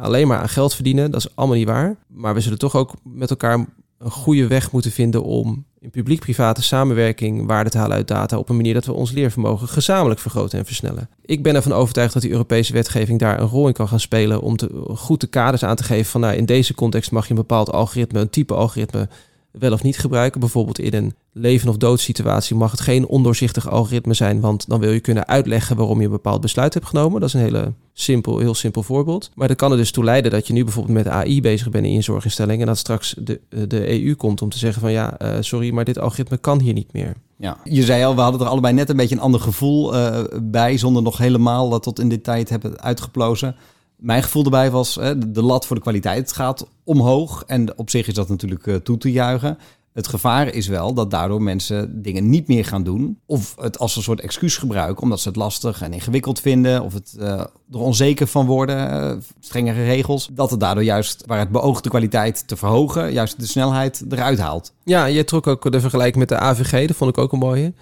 alleen 0.00 0.28
maar 0.28 0.38
aan 0.38 0.48
geld 0.48 0.74
verdienen. 0.74 1.10
Dat 1.10 1.20
is 1.20 1.36
allemaal 1.36 1.56
niet 1.56 1.66
waar. 1.66 1.96
Maar 2.06 2.34
we 2.34 2.40
zullen 2.40 2.58
toch 2.58 2.76
ook 2.76 2.94
met 3.02 3.30
elkaar 3.30 3.66
een 3.98 4.10
goede 4.10 4.46
weg 4.46 4.72
moeten 4.72 4.90
vinden 4.90 5.22
om 5.22 5.64
in 5.80 5.90
publiek-private 5.90 6.62
samenwerking 6.62 7.46
waarde 7.46 7.70
te 7.70 7.78
halen 7.78 7.96
uit 7.96 8.08
data 8.08 8.38
op 8.38 8.48
een 8.48 8.56
manier 8.56 8.74
dat 8.74 8.84
we 8.84 8.92
ons 8.92 9.10
leervermogen 9.10 9.68
gezamenlijk 9.68 10.20
vergroten 10.20 10.58
en 10.58 10.64
versnellen. 10.64 11.08
Ik 11.24 11.42
ben 11.42 11.54
ervan 11.54 11.72
overtuigd 11.72 12.12
dat 12.12 12.22
die 12.22 12.30
Europese 12.30 12.72
wetgeving 12.72 13.18
daar 13.18 13.40
een 13.40 13.48
rol 13.48 13.66
in 13.66 13.72
kan 13.72 13.88
gaan 13.88 14.00
spelen 14.00 14.40
om 14.40 14.56
te, 14.56 14.82
goed 14.86 15.20
de 15.20 15.26
kaders 15.26 15.64
aan 15.64 15.76
te 15.76 15.84
geven 15.84 16.10
van 16.10 16.20
nou, 16.20 16.34
in 16.34 16.44
deze 16.44 16.74
context 16.74 17.10
mag 17.10 17.24
je 17.24 17.30
een 17.30 17.36
bepaald 17.36 17.72
algoritme, 17.72 18.20
een 18.20 18.30
type 18.30 18.54
algoritme 18.54 19.08
wel 19.58 19.72
of 19.72 19.82
niet 19.82 19.98
gebruiken. 19.98 20.40
Bijvoorbeeld 20.40 20.78
in 20.78 20.94
een 20.94 21.14
leven 21.32 21.68
of 21.68 21.76
dood 21.76 22.00
situatie 22.00 22.56
mag 22.56 22.70
het 22.70 22.80
geen 22.80 23.06
ondoorzichtig 23.06 23.68
algoritme 23.68 24.14
zijn, 24.14 24.40
want 24.40 24.68
dan 24.68 24.80
wil 24.80 24.92
je 24.92 25.00
kunnen 25.00 25.26
uitleggen 25.26 25.76
waarom 25.76 25.98
je 25.98 26.04
een 26.04 26.10
bepaald 26.10 26.40
besluit 26.40 26.74
hebt 26.74 26.86
genomen. 26.86 27.20
Dat 27.20 27.28
is 27.28 27.34
een 27.34 27.40
hele 27.40 27.72
simpel, 27.92 28.38
heel 28.38 28.54
simpel 28.54 28.82
voorbeeld. 28.82 29.30
Maar 29.34 29.48
dat 29.48 29.56
kan 29.56 29.70
er 29.70 29.76
dus 29.76 29.90
toe 29.90 30.04
leiden 30.04 30.30
dat 30.30 30.46
je 30.46 30.52
nu 30.52 30.64
bijvoorbeeld 30.64 30.96
met 30.96 31.08
AI 31.08 31.40
bezig 31.40 31.70
bent 31.70 31.84
in 31.86 31.92
je 31.92 32.02
zorginstelling 32.02 32.60
en 32.60 32.66
dat 32.66 32.78
straks 32.78 33.14
de, 33.18 33.40
de 33.68 34.04
EU 34.04 34.14
komt 34.14 34.42
om 34.42 34.48
te 34.48 34.58
zeggen 34.58 34.80
van 34.80 34.92
ja, 34.92 35.18
eh, 35.18 35.36
sorry, 35.40 35.72
maar 35.72 35.84
dit 35.84 35.98
algoritme 35.98 36.36
kan 36.36 36.60
hier 36.60 36.72
niet 36.72 36.92
meer. 36.92 37.14
Ja. 37.38 37.56
Je 37.64 37.82
zei 37.82 38.04
al, 38.04 38.14
we 38.14 38.20
hadden 38.20 38.40
er 38.40 38.46
allebei 38.46 38.74
net 38.74 38.88
een 38.88 38.96
beetje 38.96 39.14
een 39.14 39.20
ander 39.20 39.40
gevoel 39.40 39.94
eh, 39.94 40.24
bij, 40.42 40.76
zonder 40.76 41.02
nog 41.02 41.18
helemaal 41.18 41.68
dat 41.68 41.82
tot 41.82 42.00
in 42.00 42.08
detail 42.08 42.44
te 42.44 42.52
hebben 42.52 42.80
uitgeplozen. 42.80 43.56
Mijn 43.96 44.22
gevoel 44.22 44.44
erbij 44.44 44.70
was, 44.70 44.94
hè, 44.94 45.30
de, 45.30 45.42
lat 45.42 45.66
voor 45.66 45.76
de 45.76 45.82
kwaliteit 45.82 46.32
gaat 46.32 46.66
omhoog. 46.84 47.44
En 47.46 47.78
op 47.78 47.90
zich 47.90 48.06
is 48.06 48.14
dat 48.14 48.28
natuurlijk 48.28 48.66
eh, 48.66 48.74
toe 48.74 48.98
te 48.98 49.12
juichen. 49.12 49.58
Het 49.96 50.08
gevaar 50.08 50.48
is 50.48 50.66
wel 50.66 50.94
dat 50.94 51.10
daardoor 51.10 51.42
mensen 51.42 52.02
dingen 52.02 52.30
niet 52.30 52.48
meer 52.48 52.64
gaan 52.64 52.82
doen. 52.82 53.18
Of 53.26 53.54
het 53.60 53.78
als 53.78 53.96
een 53.96 54.02
soort 54.02 54.20
excuus 54.20 54.56
gebruiken, 54.56 55.02
omdat 55.02 55.20
ze 55.20 55.28
het 55.28 55.36
lastig 55.36 55.82
en 55.82 55.92
ingewikkeld 55.92 56.40
vinden. 56.40 56.82
Of 56.82 56.92
het 56.92 57.16
eh, 57.18 57.28
er 57.72 57.78
onzeker 57.78 58.26
van 58.26 58.46
worden, 58.46 58.90
eh, 58.90 59.16
strengere 59.40 59.84
regels. 59.84 60.28
Dat 60.32 60.50
het 60.50 60.60
daardoor 60.60 60.84
juist, 60.84 61.22
waar 61.26 61.38
het 61.38 61.50
beoogt 61.50 61.82
de 61.82 61.88
kwaliteit 61.88 62.48
te 62.48 62.56
verhogen, 62.56 63.12
juist 63.12 63.40
de 63.40 63.46
snelheid 63.46 64.04
eruit 64.08 64.38
haalt. 64.38 64.72
Ja, 64.84 65.04
je 65.04 65.24
trok 65.24 65.46
ook 65.46 65.72
de 65.72 65.80
vergelijking 65.80 66.18
met 66.18 66.28
de 66.28 66.38
AVG, 66.38 66.86
dat 66.86 66.96
vond 66.96 67.10
ik 67.10 67.18
ook 67.18 67.32
een 67.32 67.38
mooie. 67.38 67.72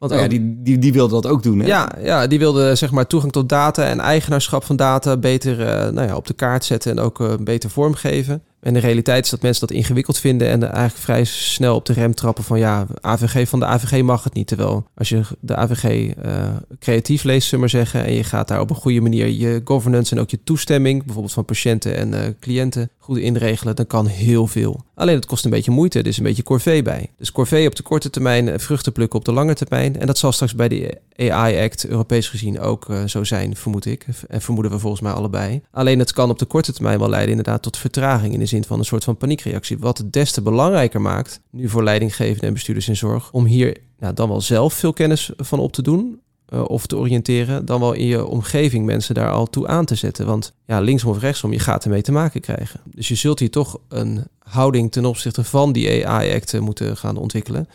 Want 0.00 0.12
Nou 0.12 0.24
ja, 0.24 0.28
ook- 0.36 0.42
die, 0.42 0.62
die, 0.62 0.78
die 0.78 0.92
wilde 0.92 1.14
dat 1.14 1.26
ook 1.26 1.42
doen. 1.42 1.58
Hè? 1.58 1.66
Ja, 1.66 1.88
ja, 2.02 2.26
die 2.26 2.38
wilde 2.38 2.74
zeg 2.74 2.90
maar 2.90 3.06
toegang 3.06 3.32
tot 3.32 3.48
data 3.48 3.84
en 3.84 4.00
eigenaarschap 4.00 4.64
van 4.64 4.76
data 4.76 5.16
beter 5.16 5.60
eh, 5.66 5.90
nou 5.92 6.06
ja, 6.08 6.16
op 6.16 6.26
de 6.26 6.34
kaart 6.34 6.64
zetten 6.64 6.90
en 6.90 6.98
ook 6.98 7.20
eh, 7.20 7.32
beter 7.40 7.70
vormgeven. 7.70 8.42
En 8.60 8.74
de 8.74 8.80
realiteit 8.80 9.24
is 9.24 9.30
dat 9.30 9.42
mensen 9.42 9.66
dat 9.66 9.76
ingewikkeld 9.76 10.18
vinden 10.18 10.48
en 10.48 10.62
eigenlijk 10.62 10.96
vrij 10.96 11.24
snel 11.24 11.74
op 11.74 11.86
de 11.86 11.92
rem 11.92 12.14
trappen 12.14 12.44
van 12.44 12.58
ja, 12.58 12.86
AVG 13.00 13.48
van 13.48 13.60
de 13.60 13.66
AVG 13.66 14.02
mag 14.02 14.24
het 14.24 14.34
niet. 14.34 14.46
Terwijl 14.46 14.86
als 14.94 15.08
je 15.08 15.22
de 15.40 15.56
AVG 15.56 16.14
eh, 16.14 16.48
creatief 16.78 17.22
leest, 17.22 17.48
zullen 17.48 17.64
we 17.64 17.76
maar 17.76 17.84
zeggen, 17.84 18.04
en 18.04 18.12
je 18.12 18.24
gaat 18.24 18.48
daar 18.48 18.60
op 18.60 18.70
een 18.70 18.76
goede 18.76 19.00
manier 19.00 19.28
je 19.28 19.60
governance 19.64 20.14
en 20.14 20.20
ook 20.20 20.30
je 20.30 20.42
toestemming, 20.44 21.04
bijvoorbeeld 21.04 21.34
van 21.34 21.44
patiënten 21.44 21.96
en 21.96 22.14
eh, 22.14 22.28
cliënten, 22.40 22.90
goed 22.98 23.18
inregelen, 23.18 23.76
dan 23.76 23.86
kan 23.86 24.06
heel 24.06 24.46
veel. 24.46 24.84
Alleen 24.94 25.14
het 25.14 25.26
kost 25.26 25.44
een 25.44 25.50
beetje 25.50 25.70
moeite, 25.70 25.98
er 25.98 26.06
is 26.06 26.16
een 26.16 26.24
beetje 26.24 26.42
corvée 26.42 26.82
bij. 26.82 27.10
Dus 27.18 27.32
corvée 27.32 27.66
op 27.66 27.76
de 27.76 27.82
korte 27.82 28.10
termijn, 28.10 28.48
eh, 28.48 28.58
vruchten 28.58 28.92
plukken 28.92 29.18
op 29.18 29.24
de 29.24 29.32
lange 29.32 29.54
termijn. 29.54 30.00
En 30.00 30.06
dat 30.06 30.18
zal 30.18 30.32
straks 30.32 30.54
bij 30.54 30.68
de 30.68 30.98
AI 31.28 31.62
Act 31.64 31.86
Europees 31.86 32.28
gezien 32.28 32.60
ook 32.60 32.88
eh, 32.88 33.04
zo 33.04 33.24
zijn, 33.24 33.56
vermoed 33.56 33.84
ik. 33.86 34.06
En 34.28 34.40
vermoeden 34.40 34.72
we 34.72 34.78
volgens 34.78 35.02
mij 35.02 35.12
allebei. 35.12 35.62
Alleen 35.70 35.98
het 35.98 36.12
kan 36.12 36.30
op 36.30 36.38
de 36.38 36.44
korte 36.44 36.72
termijn 36.72 36.98
wel 36.98 37.08
leiden 37.08 37.30
inderdaad 37.30 37.62
tot 37.62 37.76
vertraging 37.76 38.32
in 38.32 38.38
de 38.38 38.46
zin 38.46 38.64
van 38.64 38.78
een 38.78 38.84
soort 38.84 39.04
van 39.04 39.16
paniekreactie. 39.16 39.78
Wat 39.78 39.98
het 39.98 40.12
des 40.12 40.32
te 40.32 40.42
belangrijker 40.42 41.00
maakt, 41.00 41.40
nu 41.50 41.68
voor 41.68 41.82
leidinggevenden 41.82 42.46
en 42.46 42.52
bestuurders 42.52 42.88
in 42.88 42.96
zorg, 42.96 43.32
om 43.32 43.44
hier 43.44 43.76
nou, 43.98 44.14
dan 44.14 44.28
wel 44.28 44.40
zelf 44.40 44.74
veel 44.74 44.92
kennis 44.92 45.30
van 45.36 45.58
op 45.58 45.72
te 45.72 45.82
doen. 45.82 46.20
eh, 46.46 46.64
of 46.64 46.86
te 46.86 46.96
oriënteren, 46.96 47.64
dan 47.64 47.80
wel 47.80 47.92
in 47.92 48.06
je 48.06 48.26
omgeving 48.26 48.84
mensen 48.86 49.14
daar 49.14 49.30
al 49.30 49.46
toe 49.46 49.66
aan 49.66 49.84
te 49.84 49.94
zetten. 49.94 50.26
Want 50.26 50.52
ja, 50.66 50.80
linksom 50.80 51.10
of 51.10 51.18
rechtsom, 51.18 51.52
je 51.52 51.58
gaat 51.58 51.84
ermee 51.84 52.02
te 52.02 52.12
maken 52.12 52.40
krijgen. 52.40 52.80
Dus 52.84 53.08
je 53.08 53.14
zult 53.14 53.38
hier 53.38 53.50
toch 53.50 53.78
een 53.88 54.24
houding 54.38 54.92
ten 54.92 55.04
opzichte 55.04 55.44
van 55.44 55.72
die 55.72 56.06
AI-act 56.08 56.60
moeten 56.60 56.96
gaan 56.96 57.16
ontwikkelen. 57.16 57.68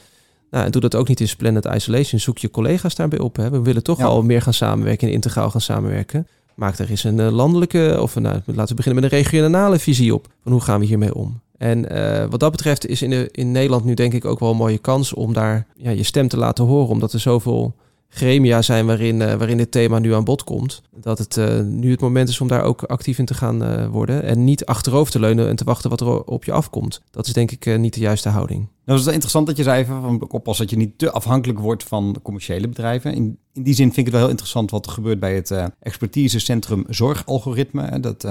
Nou, 0.52 0.66
en 0.66 0.72
doe 0.72 0.82
dat 0.82 0.96
ook 0.96 1.08
niet 1.08 1.20
in 1.20 1.28
splendid 1.28 1.66
isolation. 1.66 2.20
Zoek 2.20 2.38
je 2.38 2.52
collega's 2.52 2.96
daarbij 2.96 3.20
op. 3.20 3.36
Hè. 3.36 3.50
We 3.50 3.62
willen 3.62 3.84
toch 3.84 3.98
Ja. 3.98 4.06
al 4.06 4.22
meer 4.24 4.42
gaan 4.42 4.54
samenwerken 4.54 5.08
en 5.08 5.14
integraal 5.14 5.50
gaan 5.50 5.62
samenwerken. 5.62 6.28
Maak 6.56 6.78
er 6.78 6.90
eens 6.90 7.04
een 7.04 7.20
eh, 7.20 7.32
landelijke, 7.32 7.98
of 8.02 8.16
een, 8.16 8.22
nou, 8.22 8.36
laten 8.46 8.68
we 8.68 8.74
beginnen 8.76 9.02
met 9.04 9.12
een 9.12 9.18
regionale 9.18 9.80
visie 9.80 10.14
op. 10.14 10.28
Van 10.44 10.52
hoe 10.52 10.62
gaan 10.62 10.80
we 10.80 10.86
hiermee 10.86 11.16
om? 11.16 11.40
En 11.58 11.90
eh, 11.90 12.26
wat 12.30 12.40
dat 12.40 12.52
betreft 12.52 12.88
is 12.88 13.02
in, 13.02 13.10
de, 13.10 13.30
in 13.32 13.52
Nederland 13.52 13.86
nu 13.86 13.94
denk 13.94 14.14
ik 14.14 14.26
ook 14.26 14.40
wel 14.40 14.50
een 14.52 14.58
mooie 14.58 14.78
kans 14.78 15.14
om 15.14 15.34
daar 15.34 15.68
ja, 15.76 15.90
je 15.90 16.04
stem 16.04 16.28
te 16.28 16.38
laten 16.38 16.66
horen. 16.66 16.90
Omdat 16.90 17.14
er 17.14 17.20
zoveel 17.20 17.76
gremia 18.10 18.62
zijn 18.62 18.86
waarin, 18.86 19.22
eh, 19.22 19.34
waarin 19.34 19.58
dit 19.58 19.72
thema 19.72 20.00
nu 20.00 20.14
aan 20.14 20.24
bod 20.24 20.44
komt. 20.44 20.82
Dat 20.96 21.18
het 21.18 21.38
eh, 21.38 21.60
nu 21.60 21.92
het 21.92 22.02
moment 22.02 22.30
is 22.30 22.42
om 22.42 22.48
daar 22.48 22.64
ook 22.64 22.84
actief 22.84 23.18
in 23.18 23.26
te 23.26 23.34
gaan 23.34 23.64
eh, 23.64 23.88
worden. 23.88 24.24
En 24.24 24.44
niet 24.44 24.66
achterover 24.66 25.12
te 25.12 25.20
leunen 25.20 25.48
en 25.50 25.56
te 25.56 25.64
wachten 25.64 25.90
wat 25.90 26.02
er 26.02 26.24
op 26.24 26.44
je 26.44 26.52
afkomt. 26.52 27.02
Dat 27.12 27.28
is 27.28 27.34
denk 27.34 27.52
ik 27.52 27.78
niet 27.78 27.94
de 27.94 28.00
juiste 28.00 28.30
houding. 28.30 28.60
Nou, 28.60 28.72
het 28.86 28.98
is 29.00 29.04
wel 29.04 29.14
interessant 29.14 29.48
dat 29.48 29.58
je 29.58 29.64
zei 29.64 29.86
van 29.86 30.26
oppas 30.30 30.58
dat 30.58 30.70
je 30.70 30.78
niet 30.78 30.98
te 30.98 31.12
afhankelijk 31.12 31.60
wordt 31.60 31.84
van 31.84 32.20
commerciële 32.24 32.68
bedrijven. 32.68 33.14
In, 33.14 33.38
in 33.54 33.64
die 33.64 33.74
zin 33.74 33.86
vind 33.86 33.98
ik 33.98 34.06
het 34.06 34.14
wel 34.14 34.22
heel 34.22 34.30
interessant 34.30 34.72
wat 34.72 34.86
er 34.86 34.92
gebeurt 34.92 35.20
bij 35.20 35.36
het 35.36 35.54
expertisecentrum 35.80 36.86
zorgalgoritme. 36.90 37.84
Hè, 37.84 38.00
Dat 38.00 38.28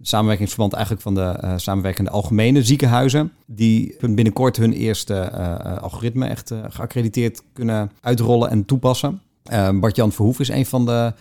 samenwerkingsverband 0.00 0.72
eigenlijk 0.72 1.02
van 1.02 1.14
de 1.14 1.20
eh, 1.20 1.52
samenwerkende 1.56 2.10
algemene 2.10 2.62
ziekenhuizen. 2.62 3.32
Die 3.46 3.96
binnenkort 4.00 4.56
hun 4.56 4.72
eerste 4.72 5.14
eh, 5.14 5.52
eh, 5.52 5.82
algoritme 5.82 6.26
echt 6.26 6.52
geaccrediteerd 6.68 7.42
kunnen 7.52 7.90
uitrollen 8.00 8.50
en 8.50 8.64
toepassen. 8.64 9.20
Bart-Jan 9.74 10.12
Verhoef 10.12 10.40
is 10.40 10.48
een 10.48 10.66
van 10.66 10.86
de 10.86 11.12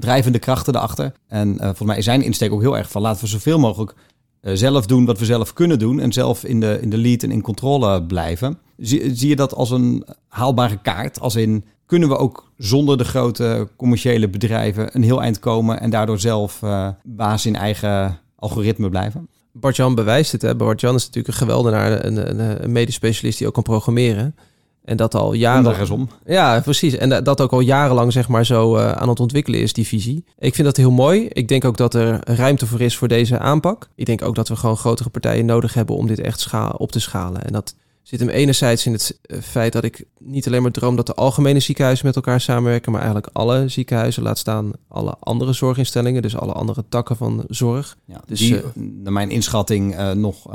drijvende 0.00 0.38
krachten 0.38 0.72
daarachter. 0.72 1.12
En 1.28 1.56
volgens 1.58 1.82
mij 1.82 1.96
is 1.96 2.04
zijn 2.04 2.22
insteek 2.22 2.52
ook 2.52 2.60
heel 2.60 2.76
erg 2.76 2.90
van 2.90 3.02
laten 3.02 3.20
we 3.22 3.28
zoveel 3.28 3.58
mogelijk 3.58 3.94
zelf 4.40 4.86
doen 4.86 5.04
wat 5.04 5.18
we 5.18 5.24
zelf 5.24 5.52
kunnen 5.52 5.78
doen 5.78 6.00
en 6.00 6.12
zelf 6.12 6.44
in 6.44 6.60
de, 6.60 6.78
in 6.80 6.90
de 6.90 6.96
lead 6.96 7.22
en 7.22 7.30
in 7.30 7.42
controle 7.42 8.02
blijven. 8.02 8.58
Zie 8.76 9.28
je 9.28 9.36
dat 9.36 9.54
als 9.54 9.70
een 9.70 10.06
haalbare 10.28 10.78
kaart? 10.82 11.20
Als 11.20 11.36
in, 11.36 11.64
kunnen 11.86 12.08
we 12.08 12.16
ook 12.16 12.50
zonder 12.56 12.98
de 12.98 13.04
grote 13.04 13.68
commerciële 13.76 14.28
bedrijven 14.28 14.88
een 14.92 15.02
heel 15.02 15.22
eind 15.22 15.38
komen 15.38 15.80
en 15.80 15.90
daardoor 15.90 16.18
zelf 16.18 16.62
eh, 16.62 16.88
baas 17.02 17.46
in 17.46 17.56
eigen 17.56 18.18
algoritme 18.36 18.88
blijven? 18.88 19.28
Bart-Jan 19.52 19.94
bewijst 19.94 20.32
het. 20.32 20.42
Hè. 20.42 20.54
Bart-Jan 20.56 20.94
is 20.94 21.04
natuurlijk 21.06 21.28
een 21.28 21.40
geweldenaar, 21.40 22.04
een, 22.04 22.30
een, 22.40 22.64
een 22.64 22.72
medisch 22.72 22.94
specialist 22.94 23.38
die 23.38 23.46
ook 23.46 23.54
kan 23.54 23.62
programmeren. 23.62 24.34
En 24.84 24.96
dat 24.96 25.14
al 25.14 25.32
En 25.32 25.38
jaren... 25.38 25.90
om. 25.90 26.08
Ja, 26.24 26.60
precies. 26.60 26.96
En 26.96 27.08
da- 27.08 27.20
dat 27.20 27.40
ook 27.40 27.52
al 27.52 27.60
jarenlang 27.60 28.12
zeg 28.12 28.28
maar 28.28 28.46
zo 28.46 28.76
eh, 28.76 28.92
aan 28.92 29.08
het 29.08 29.20
ontwikkelen 29.20 29.60
is, 29.60 29.72
die 29.72 29.86
visie. 29.86 30.24
Ik 30.38 30.54
vind 30.54 30.66
dat 30.66 30.76
heel 30.76 30.90
mooi. 30.90 31.26
Ik 31.28 31.48
denk 31.48 31.64
ook 31.64 31.76
dat 31.76 31.94
er 31.94 32.18
ruimte 32.24 32.66
voor 32.66 32.80
is 32.80 32.96
voor 32.96 33.08
deze 33.08 33.38
aanpak. 33.38 33.88
Ik 33.94 34.06
denk 34.06 34.22
ook 34.22 34.34
dat 34.34 34.48
we 34.48 34.56
gewoon 34.56 34.76
grotere 34.76 35.08
partijen 35.08 35.46
nodig 35.46 35.74
hebben 35.74 35.96
om 35.96 36.06
dit 36.06 36.20
echt 36.20 36.40
scha- 36.40 36.74
op 36.76 36.92
te 36.92 37.00
schalen. 37.00 37.44
En 37.44 37.52
dat 37.52 37.74
zit 38.06 38.20
hem 38.20 38.28
enerzijds 38.28 38.86
in 38.86 38.92
het 38.92 39.18
eh, 39.22 39.38
feit 39.40 39.72
dat 39.72 39.84
ik 39.84 40.04
niet 40.18 40.46
alleen 40.46 40.62
maar 40.62 40.70
droom 40.70 40.96
dat 40.96 41.06
de 41.06 41.14
algemene 41.14 41.60
ziekenhuizen 41.60 42.06
met 42.06 42.16
elkaar 42.16 42.40
samenwerken, 42.40 42.92
maar 42.92 43.00
eigenlijk 43.00 43.30
alle 43.32 43.68
ziekenhuizen, 43.68 44.22
laat 44.22 44.38
staan 44.38 44.72
alle 44.88 45.16
andere 45.20 45.52
zorginstellingen, 45.52 46.22
dus 46.22 46.36
alle 46.36 46.52
andere 46.52 46.84
takken 46.88 47.16
van 47.16 47.44
zorg. 47.48 47.96
Ja, 48.04 48.20
Dus, 48.26 48.38
die, 48.38 48.56
eh, 48.56 48.64
naar 48.74 49.12
mijn 49.12 49.30
inschatting, 49.30 49.96
eh, 49.96 50.10
nog, 50.10 50.46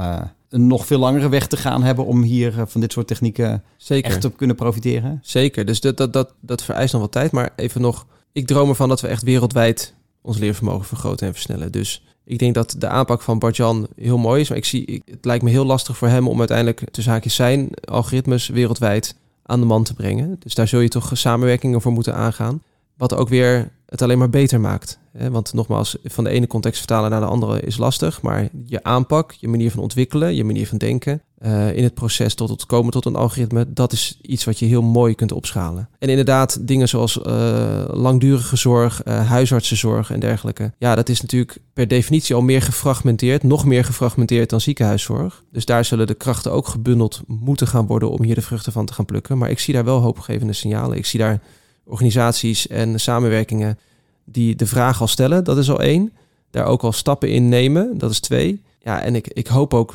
een 0.49 0.68
nog 0.68 0.86
veel 0.86 0.99
langere 0.99 1.30
weg 1.30 1.47
te 1.47 1.58
gaan 1.58 1.84
hebben 1.84 2.06
om 2.06 2.22
hier 2.22 2.54
van 2.68 2.82
dit 2.82 2.91
soort 2.91 3.08
technieken 3.08 3.64
Zeker. 3.78 4.12
echt 4.12 4.26
op 4.26 4.38
kunnen 4.38 4.56
profiteren. 4.56 5.20
Zeker, 5.22 5.66
dus 5.66 5.80
dat, 5.80 5.97
dat, 5.97 6.14
dat, 6.14 6.34
dat 6.41 6.64
vereist 6.64 6.93
nog 6.93 7.02
wat 7.02 7.12
tijd. 7.12 7.32
Maar 7.32 7.54
even 7.56 7.82
nog, 7.82 8.06
ik 8.32 8.47
droom 8.47 8.70
ervan 8.70 8.89
dat 8.89 9.02
we 9.02 9.08
echt 9.08 9.24
wereldwijd 9.24 9.93
ons 10.22 10.38
leervermogen 10.38 10.86
vergroten 10.86 11.28
en 11.28 11.34
versnellen. 11.34 11.72
Dus 11.72 12.04
ik 12.24 12.39
denk 12.39 12.53
dat 12.53 12.76
de 12.78 12.88
aanpak 12.88 13.22
van 13.22 13.39
Bart-Jan 13.39 13.88
heel 13.95 14.17
mooi 14.17 14.41
is. 14.41 14.49
Maar 14.49 14.57
ik 14.57 14.65
zie, 14.65 15.01
het 15.05 15.26
lijkt 15.26 15.43
me 15.43 15.49
heel 15.49 15.65
lastig 15.65 15.97
voor 15.97 16.07
hem 16.07 16.28
om 16.28 16.39
uiteindelijk 16.39 16.84
tussen 16.91 17.13
haakjes 17.13 17.36
zijn 17.36 17.69
algoritmes 17.86 18.47
wereldwijd 18.47 19.15
aan 19.43 19.59
de 19.59 19.65
man 19.65 19.84
te 19.84 19.93
brengen. 19.93 20.36
Dus 20.39 20.55
daar 20.55 20.67
zul 20.67 20.80
je 20.80 20.88
toch 20.89 21.09
samenwerkingen 21.13 21.82
voor 21.82 21.91
moeten 21.91 22.15
aangaan. 22.15 22.63
Wat 22.97 23.15
ook 23.15 23.30
weer 23.30 23.72
het 23.86 24.01
alleen 24.01 24.17
maar 24.17 24.30
beter 24.30 24.59
maakt. 24.59 24.99
Want 25.12 25.53
nogmaals, 25.53 25.97
van 26.03 26.24
de 26.24 26.30
ene 26.30 26.47
context 26.47 26.78
vertalen 26.78 27.09
naar 27.09 27.20
de 27.20 27.26
andere 27.26 27.62
is 27.62 27.78
lastig. 27.78 28.22
Maar 28.22 28.49
je 28.66 28.84
aanpak, 28.84 29.32
je 29.32 29.47
manier 29.47 29.72
van 29.72 29.82
ontwikkelen, 29.82 30.36
je 30.36 30.43
manier 30.43 30.68
van 30.68 30.78
denken... 30.78 31.22
eh, 31.38 31.76
in 31.76 31.84
het 31.84 31.93
proces 31.93 32.34
tot 32.34 32.49
het 32.49 32.66
komen 32.66 32.91
tot 32.91 33.05
een 33.05 33.16
algoritme... 33.16 33.74
dat 33.74 33.91
is 33.91 34.20
iets 34.22 34.43
wat 34.43 34.59
je 34.59 34.66
heel 34.66 34.82
mooi 34.82 35.16
kunt 35.16 35.32
opschalen. 35.32 35.89
En 35.99 36.09
inderdaad, 36.09 36.68
dingen 36.68 36.89
zoals 36.89 37.22
eh, 37.22 37.84
langdurige 37.88 38.55
zorg, 38.55 39.03
eh, 39.03 39.28
huisartsenzorg 39.28 40.12
en 40.12 40.20
dergelijke... 40.20 40.74
ja, 40.78 40.95
dat 40.95 41.09
is 41.09 41.22
natuurlijk 41.22 41.57
per 41.74 41.88
definitie 41.88 42.36
al 42.36 42.41
meer 42.41 42.62
gefragmenteerd... 42.62 43.43
nog 43.43 43.66
meer 43.66 43.86
gefragmenteerd 43.86 44.49
dan 44.49 44.62
ziekenhuiszorg. 44.62 45.43
Dus 45.51 45.66
daar 45.66 45.86
zullen 45.86 46.07
de 46.07 46.14
krachten 46.14 46.51
ook 46.51 46.68
gebundeld 46.68 47.22
moeten 47.28 47.68
gaan 47.68 47.86
worden... 47.86 48.12
om 48.12 48.24
hier 48.24 48.36
de 48.36 48.41
vruchten 48.41 48.72
van 48.72 48.86
te 48.86 48.93
gaan 48.93 49.05
plukken. 49.05 49.38
Maar 49.38 49.49
ik 49.49 49.59
zie 49.59 49.74
daar 49.74 49.86
wel 49.86 49.99
hoopgevende 49.99 50.53
signalen. 50.53 50.97
Ik 50.97 51.05
zie 51.05 51.20
daar 51.20 51.41
organisaties 51.84 52.68
en 52.68 52.99
samenwerkingen 52.99 53.78
die 54.32 54.55
de 54.55 54.65
vraag 54.67 55.01
al 55.01 55.07
stellen. 55.07 55.43
Dat 55.43 55.57
is 55.57 55.69
al 55.69 55.82
één. 55.82 56.11
Daar 56.49 56.65
ook 56.65 56.84
al 56.84 56.91
stappen 56.91 57.29
in 57.29 57.49
nemen. 57.49 57.97
Dat 57.97 58.11
is 58.11 58.19
twee. 58.19 58.61
Ja, 58.79 59.01
en 59.01 59.15
ik, 59.15 59.27
ik 59.27 59.47
hoop 59.47 59.73
ook 59.73 59.93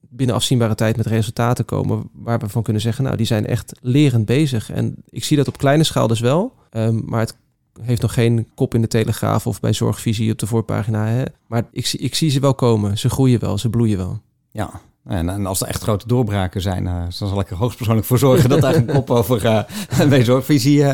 binnen 0.00 0.36
afzienbare 0.36 0.74
tijd 0.74 0.96
met 0.96 1.06
resultaten 1.06 1.64
komen 1.64 2.02
waar 2.12 2.38
we 2.38 2.48
van 2.48 2.62
kunnen 2.62 2.82
zeggen, 2.82 3.04
nou, 3.04 3.16
die 3.16 3.26
zijn 3.26 3.46
echt 3.46 3.72
lerend 3.80 4.26
bezig. 4.26 4.70
En 4.70 4.94
ik 5.10 5.24
zie 5.24 5.36
dat 5.36 5.48
op 5.48 5.58
kleine 5.58 5.84
schaal 5.84 6.06
dus 6.06 6.20
wel, 6.20 6.52
ehm, 6.70 7.00
maar 7.04 7.20
het 7.20 7.36
heeft 7.82 8.02
nog 8.02 8.12
geen 8.14 8.48
kop 8.54 8.74
in 8.74 8.80
de 8.80 8.88
Telegraaf 8.88 9.46
of 9.46 9.60
bij 9.60 9.72
Zorgvisie 9.72 10.32
op 10.32 10.38
de 10.38 10.46
voorpagina. 10.46 11.06
Hè? 11.06 11.22
Maar 11.46 11.68
ik, 11.72 11.86
zie- 11.86 11.98
ik 12.00 12.14
zie 12.14 12.30
ze 12.30 12.40
wel 12.40 12.54
komen. 12.54 12.98
Ze 12.98 13.10
groeien 13.10 13.40
wel, 13.40 13.58
ze 13.58 13.70
bloeien 13.70 13.96
wel. 13.98 14.20
Ja, 14.50 14.80
en, 15.08 15.28
en 15.28 15.46
als 15.46 15.60
er 15.60 15.68
echt 15.68 15.82
grote 15.82 16.06
doorbraken 16.06 16.60
zijn, 16.60 16.86
eh, 16.86 16.94
dan 17.18 17.28
zal 17.28 17.40
ik 17.40 17.50
er 17.50 17.56
hoogstpersoonlijk 17.56 18.06
voor 18.06 18.18
zorgen 18.18 18.48
dat 18.48 18.60
daar 18.60 18.74
een 18.74 18.86
kop 18.86 19.10
over 19.10 19.44
eh 19.44 20.08
bij 20.08 20.24
zorgvisie 20.24 20.84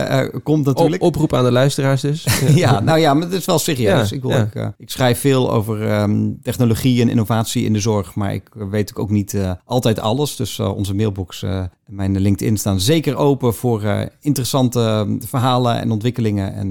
komt 0.43 0.65
natuurlijk. 0.65 1.03
Op, 1.03 1.09
oproep 1.09 1.35
aan 1.35 1.45
de 1.45 1.53
luisteraars 1.53 2.01
dus. 2.01 2.27
Ja, 2.65 2.81
nou 2.81 2.99
ja, 2.99 3.15
maar 3.15 3.23
het 3.23 3.33
is 3.33 3.45
wel 3.45 3.59
serieus. 3.59 4.09
Ja, 4.09 4.17
ik, 4.17 4.23
wil, 4.23 4.31
ja. 4.31 4.49
eh, 4.53 4.69
ik 4.79 4.91
schrijf 4.91 5.21
veel 5.21 5.53
over 5.53 5.91
ehm, 5.91 6.31
technologie 6.43 7.01
en 7.03 7.09
innovatie 7.09 7.65
in 7.65 7.73
de 7.73 7.81
zorg, 7.81 8.15
maar 8.15 8.35
ik 8.35 8.49
weet 8.53 8.97
ook 8.97 9.11
niet 9.11 9.35
eh, 9.35 9.53
altijd 9.65 9.99
alles. 9.99 10.37
Dus 10.37 10.61
onze 10.61 10.95
mailbox 10.95 11.43
en 11.43 11.71
mijn 11.87 12.21
LinkedIn 12.21 12.57
staan 12.57 12.81
zeker 12.81 13.17
open 13.17 13.55
voor 13.55 14.11
interessante 14.21 14.81
eh, 14.81 15.29
verhalen 15.29 15.81
en 15.81 15.91
ontwikkelingen. 15.91 16.55
En 16.55 16.71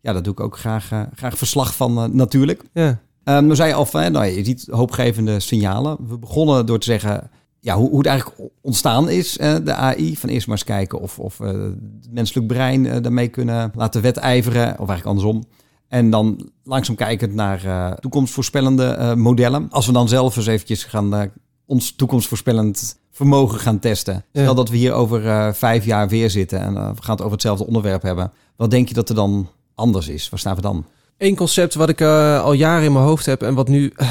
ja, 0.00 0.12
daar 0.12 0.22
doe 0.22 0.32
ik 0.32 0.40
ook 0.40 0.58
graag, 0.58 0.90
graag 1.14 1.38
verslag 1.38 1.74
van 1.74 2.16
natuurlijk. 2.16 2.62
ja. 2.72 2.98
Ehm 3.24 3.44
nou 3.44 3.54
zei 3.54 3.68
je 3.68 3.74
al, 3.74 3.86
van, 3.86 4.12
nou, 4.12 4.24
je 4.24 4.44
ziet 4.44 4.66
hoopgevende 4.70 5.40
signalen. 5.40 5.96
We 6.08 6.18
begonnen 6.18 6.66
door 6.66 6.78
te 6.78 6.86
zeggen 6.86 7.30
ja, 7.64 7.76
hoe, 7.76 7.88
hoe 7.88 7.98
het 7.98 8.06
eigenlijk 8.06 8.50
ontstaan 8.60 9.08
is, 9.08 9.32
de 9.32 9.74
AI. 9.74 10.16
Van 10.16 10.28
eerst 10.28 10.46
maar 10.46 10.56
eens 10.56 10.66
kijken 10.66 11.00
of, 11.00 11.18
of 11.18 11.40
eh, 11.40 11.48
het 11.48 12.12
menselijk 12.12 12.46
brein 12.46 12.86
eh, 12.86 13.02
daarmee 13.02 13.28
kunnen 13.28 13.72
laten 13.74 14.02
wedijveren. 14.02 14.68
Of 14.68 14.88
eigenlijk 14.88 15.06
andersom. 15.06 15.44
En 15.88 16.10
dan 16.10 16.50
langzaam 16.64 16.94
kijkend 16.96 17.34
naar 17.34 17.64
eh, 17.64 17.92
toekomstvoorspellende 17.92 19.14
modellen. 19.16 19.66
Als 19.70 19.86
we 19.86 19.92
dan 19.92 20.08
zelf 20.08 20.36
eens 20.36 20.46
eventjes 20.46 20.84
gaan 20.84 21.30
ons 21.66 21.92
toekomstvoorspellend 21.92 22.98
vermogen 23.10 23.58
gaan 23.58 23.78
testen. 23.78 24.24
Ja. 24.32 24.42
Stel 24.42 24.54
dat 24.54 24.68
we 24.68 24.76
hier 24.76 24.92
over 24.92 25.54
vijf 25.54 25.84
jaar 25.84 26.08
weer 26.08 26.30
zitten 26.30 26.60
en 26.60 26.72
we 26.74 27.02
gaan 27.02 27.14
het 27.14 27.20
over 27.20 27.32
hetzelfde 27.32 27.66
onderwerp 27.66 28.02
hebben. 28.02 28.32
Wat 28.56 28.70
denk 28.70 28.88
je 28.88 28.94
dat 28.94 29.08
er 29.08 29.14
dan 29.14 29.48
anders 29.74 30.08
is? 30.08 30.28
Waar 30.28 30.38
staan 30.38 30.54
we 30.54 30.60
dan? 30.60 30.84
Eén 31.18 31.36
concept 31.36 31.74
wat 31.74 31.88
ik 31.88 32.00
eh, 32.00 32.42
al 32.42 32.52
jaren 32.52 32.84
in 32.84 32.92
mijn 32.92 33.04
hoofd 33.04 33.26
heb 33.26 33.42
en 33.42 33.54
wat 33.54 33.68
nu 33.68 33.92
eh, 33.96 34.08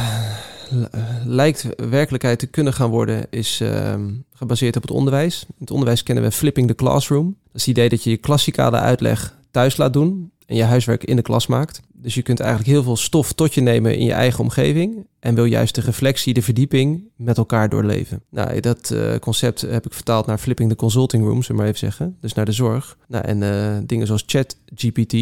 eh, 0.91 1.01
lijkt 1.26 1.68
werkelijkheid 1.89 2.39
te 2.39 2.47
kunnen 2.47 2.74
gaan 2.74 2.89
worden, 2.89 3.26
is 3.30 3.62
ehm, 3.62 4.12
gebaseerd 4.34 4.76
op 4.76 4.82
het 4.82 4.91
onderwijs. 4.91 5.45
In 5.47 5.56
het 5.60 5.72
onderwijs 5.72 6.04
kennen 6.04 6.24
we 6.24 6.32
flipping 6.32 6.68
the 6.68 6.76
classroom. 6.76 7.26
Dat 7.26 7.56
is 7.56 7.66
het 7.66 7.78
idee 7.78 7.89
dat 7.89 8.04
je 8.04 8.10
je 8.10 8.18
klassikale 8.18 8.78
uitleg 8.78 9.38
thuis 9.51 9.78
laat 9.78 9.93
doen 9.93 10.32
en 10.45 10.56
je 10.56 10.64
huiswerk 10.64 11.04
in 11.04 11.16
de 11.16 11.22
klas 11.22 11.47
maakt. 11.47 11.82
Dus 11.93 12.14
je 12.14 12.22
kunt 12.22 12.39
eigenlijk 12.39 12.72
heel 12.72 12.84
veel 12.84 12.97
stof 12.97 13.34
tot 13.34 13.54
je 13.54 13.62
nemen 13.62 13.97
in 13.97 14.06
je 14.06 14.14
eigen 14.14 14.39
omgeving 14.39 15.08
en 15.20 15.36
wil 15.36 15.45
juist 15.45 15.76
de 15.76 15.82
reflectie, 15.82 16.34
de 16.34 16.41
verdieping 16.41 17.04
met 17.16 17.38
elkaar 17.38 17.70
doorleven. 17.70 18.24
Nou, 18.30 18.60
dat 18.60 18.95
concept 19.20 19.62
heb 19.62 19.86
ik 19.86 19.93
vertaald 19.93 20.26
naar 20.26 20.38
flipping 20.38 20.70
the 20.70 20.76
consulting 20.76 21.24
room, 21.24 21.41
zullen 21.41 21.47
we 21.47 21.58
maar 21.58 21.68
even 21.68 21.80
zeggen. 21.80 22.18
Dus 22.20 22.34
naar 22.34 22.45
de 22.45 22.51
zorg. 22.51 22.97
Nou, 23.08 23.26
en 23.26 23.88
dingen 23.88 24.08
zoals 24.08 24.24
ChatGPT, 24.26 25.14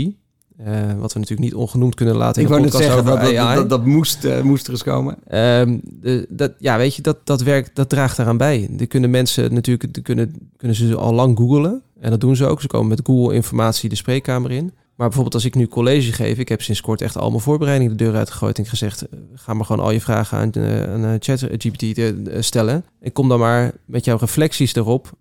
wat 0.99 1.13
we 1.13 1.19
natuurlijk 1.19 1.39
niet 1.39 1.53
ongenoemd 1.53 1.95
kunnen 1.95 2.15
laten 2.15 2.41
Ik 2.41 2.47
in 2.47 2.53
wou 2.53 2.65
net 2.65 2.73
zeggen, 2.73 3.05
dat, 3.05 3.13
over 3.13 3.25
dat, 3.25 3.35
AI. 3.35 3.55
dat, 3.55 3.69
dat 3.69 3.85
moest, 3.85 4.25
eh, 4.25 4.41
moest 4.41 4.65
er 4.65 4.71
eens 4.71 4.83
komen. 4.83 5.17
Ehm, 5.27 5.77
de- 5.83 6.25
dat, 6.29 6.51
ja, 6.59 6.77
weet 6.77 6.95
je, 6.95 7.01
dat, 7.01 7.17
dat 7.23 7.41
werkt, 7.41 7.75
dat 7.75 7.89
draagt 7.89 8.19
eraan 8.19 8.37
bij. 8.37 8.67
Die 8.71 8.87
kunnen 8.87 9.09
mensen 9.09 9.53
natuurlijk, 9.53 9.93
die 9.93 10.03
kunnen, 10.03 10.49
kunnen 10.57 10.77
ze 10.77 10.95
al 10.95 11.13
lang 11.13 11.37
googlen. 11.37 11.81
En 11.99 12.09
dat 12.09 12.21
doen 12.21 12.35
ze 12.35 12.45
ook. 12.45 12.61
Ze 12.61 12.67
komen 12.67 12.87
met 12.87 13.01
Google 13.03 13.33
informatie 13.35 13.89
de 13.89 13.95
spreekkamer 13.95 14.51
in. 14.51 14.63
Maar 14.95 15.07
bijvoorbeeld 15.09 15.33
als 15.33 15.45
ik 15.45 15.55
nu 15.55 15.67
college 15.67 16.11
geef, 16.13 16.37
ik 16.37 16.49
heb 16.49 16.61
sinds 16.61 16.81
kort 16.81 17.01
echt 17.01 17.17
al 17.17 17.29
mijn 17.29 17.41
voorbereidingen 17.41 17.97
de 17.97 18.03
deur 18.03 18.15
uitgegooid 18.15 18.57
en 18.57 18.65
gezegd, 18.65 19.01
eh, 19.01 19.19
ga 19.35 19.53
maar 19.53 19.65
gewoon 19.65 19.85
al 19.85 19.91
je 19.91 20.01
vragen 20.01 20.37
aan, 20.37 20.51
aan 20.93 21.05
eh, 21.05 21.15
ChatGPT 21.19 21.97
eh, 21.97 22.11
stellen. 22.39 22.85
En 22.99 23.11
kom 23.11 23.29
dan 23.29 23.39
maar 23.39 23.71
met 23.85 24.05
jouw 24.05 24.17
reflecties 24.17 24.75
erop 24.75 25.11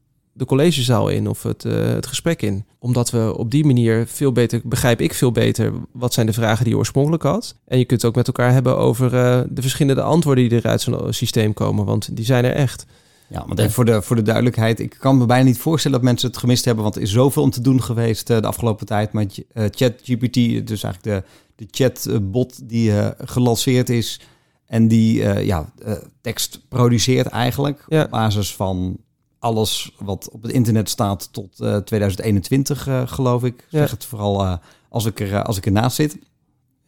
de 0.40 0.46
collegezaal 0.46 1.08
in 1.08 1.28
of 1.28 1.42
het, 1.42 1.64
eh, 1.64 1.72
het 1.72 2.06
gesprek 2.06 2.42
in. 2.42 2.64
Omdat 2.78 3.10
we 3.10 3.36
op 3.36 3.50
die 3.50 3.64
manier 3.64 4.06
veel 4.06 4.32
beter, 4.32 4.60
begrijp 4.64 5.00
ik 5.00 5.14
veel 5.14 5.32
beter, 5.32 5.72
wat 5.92 6.12
zijn 6.12 6.26
de 6.26 6.32
vragen 6.32 6.64
die 6.64 6.72
je 6.72 6.78
oorspronkelijk 6.78 7.22
had. 7.22 7.54
En 7.66 7.78
je 7.78 7.84
kunt 7.84 8.00
het 8.00 8.10
ook 8.10 8.16
met 8.16 8.26
elkaar 8.26 8.52
hebben 8.52 8.76
over 8.76 9.14
eh, 9.14 9.40
de 9.48 9.60
verschillende 9.60 10.02
antwoorden 10.02 10.48
die 10.48 10.60
er 10.60 10.70
uit 10.70 10.80
zo'n 10.80 11.12
systeem 11.12 11.54
komen, 11.54 11.84
want 11.84 12.16
die 12.16 12.24
zijn 12.24 12.44
er 12.44 12.52
echt. 12.52 12.86
Ja, 13.28 13.44
want 13.46 13.58
even 13.58 13.72
voor 13.72 13.84
de, 13.84 14.02
voor 14.02 14.16
de 14.16 14.22
duidelijkheid. 14.22 14.80
Ik 14.80 14.96
kan 14.98 15.18
me 15.18 15.26
bijna 15.26 15.44
niet 15.44 15.58
voorstellen 15.58 15.96
dat 15.96 16.06
mensen 16.06 16.28
het 16.28 16.38
gemist 16.38 16.64
hebben. 16.64 16.82
Want 16.82 16.96
er 16.96 17.02
is 17.02 17.12
zoveel 17.12 17.42
om 17.42 17.50
te 17.50 17.60
doen 17.60 17.82
geweest 17.82 18.26
de 18.26 18.42
afgelopen 18.42 18.86
tijd. 18.86 19.12
Maar 19.12 19.24
ChatGPT, 19.54 20.66
dus 20.66 20.82
eigenlijk 20.82 21.02
de, 21.02 21.22
de 21.54 21.66
chatbot 21.70 22.68
die 22.68 22.90
uh, 22.90 23.08
gelanceerd 23.18 23.88
is. 23.88 24.20
En 24.66 24.88
die 24.88 25.44
ja, 25.44 25.72
tekst 26.20 26.60
produceert 26.68 27.26
eigenlijk. 27.26 27.84
Ja. 27.88 28.02
Op 28.02 28.10
basis 28.10 28.54
van 28.54 28.98
alles 29.40 29.96
wat 29.98 30.28
op 30.30 30.42
het 30.42 30.52
internet 30.52 30.88
staat 30.88 31.32
tot 31.32 31.56
2021, 31.84 32.88
geloof 33.04 33.44
ik. 33.44 33.66
Ja. 33.68 33.78
Zeg 33.78 33.90
het 33.90 34.04
vooral 34.04 34.58
als, 34.88 35.04
ik 35.04 35.20
er, 35.20 35.42
als 35.42 35.56
ik 35.56 35.66
ernaast 35.66 35.96
zit. 35.96 36.18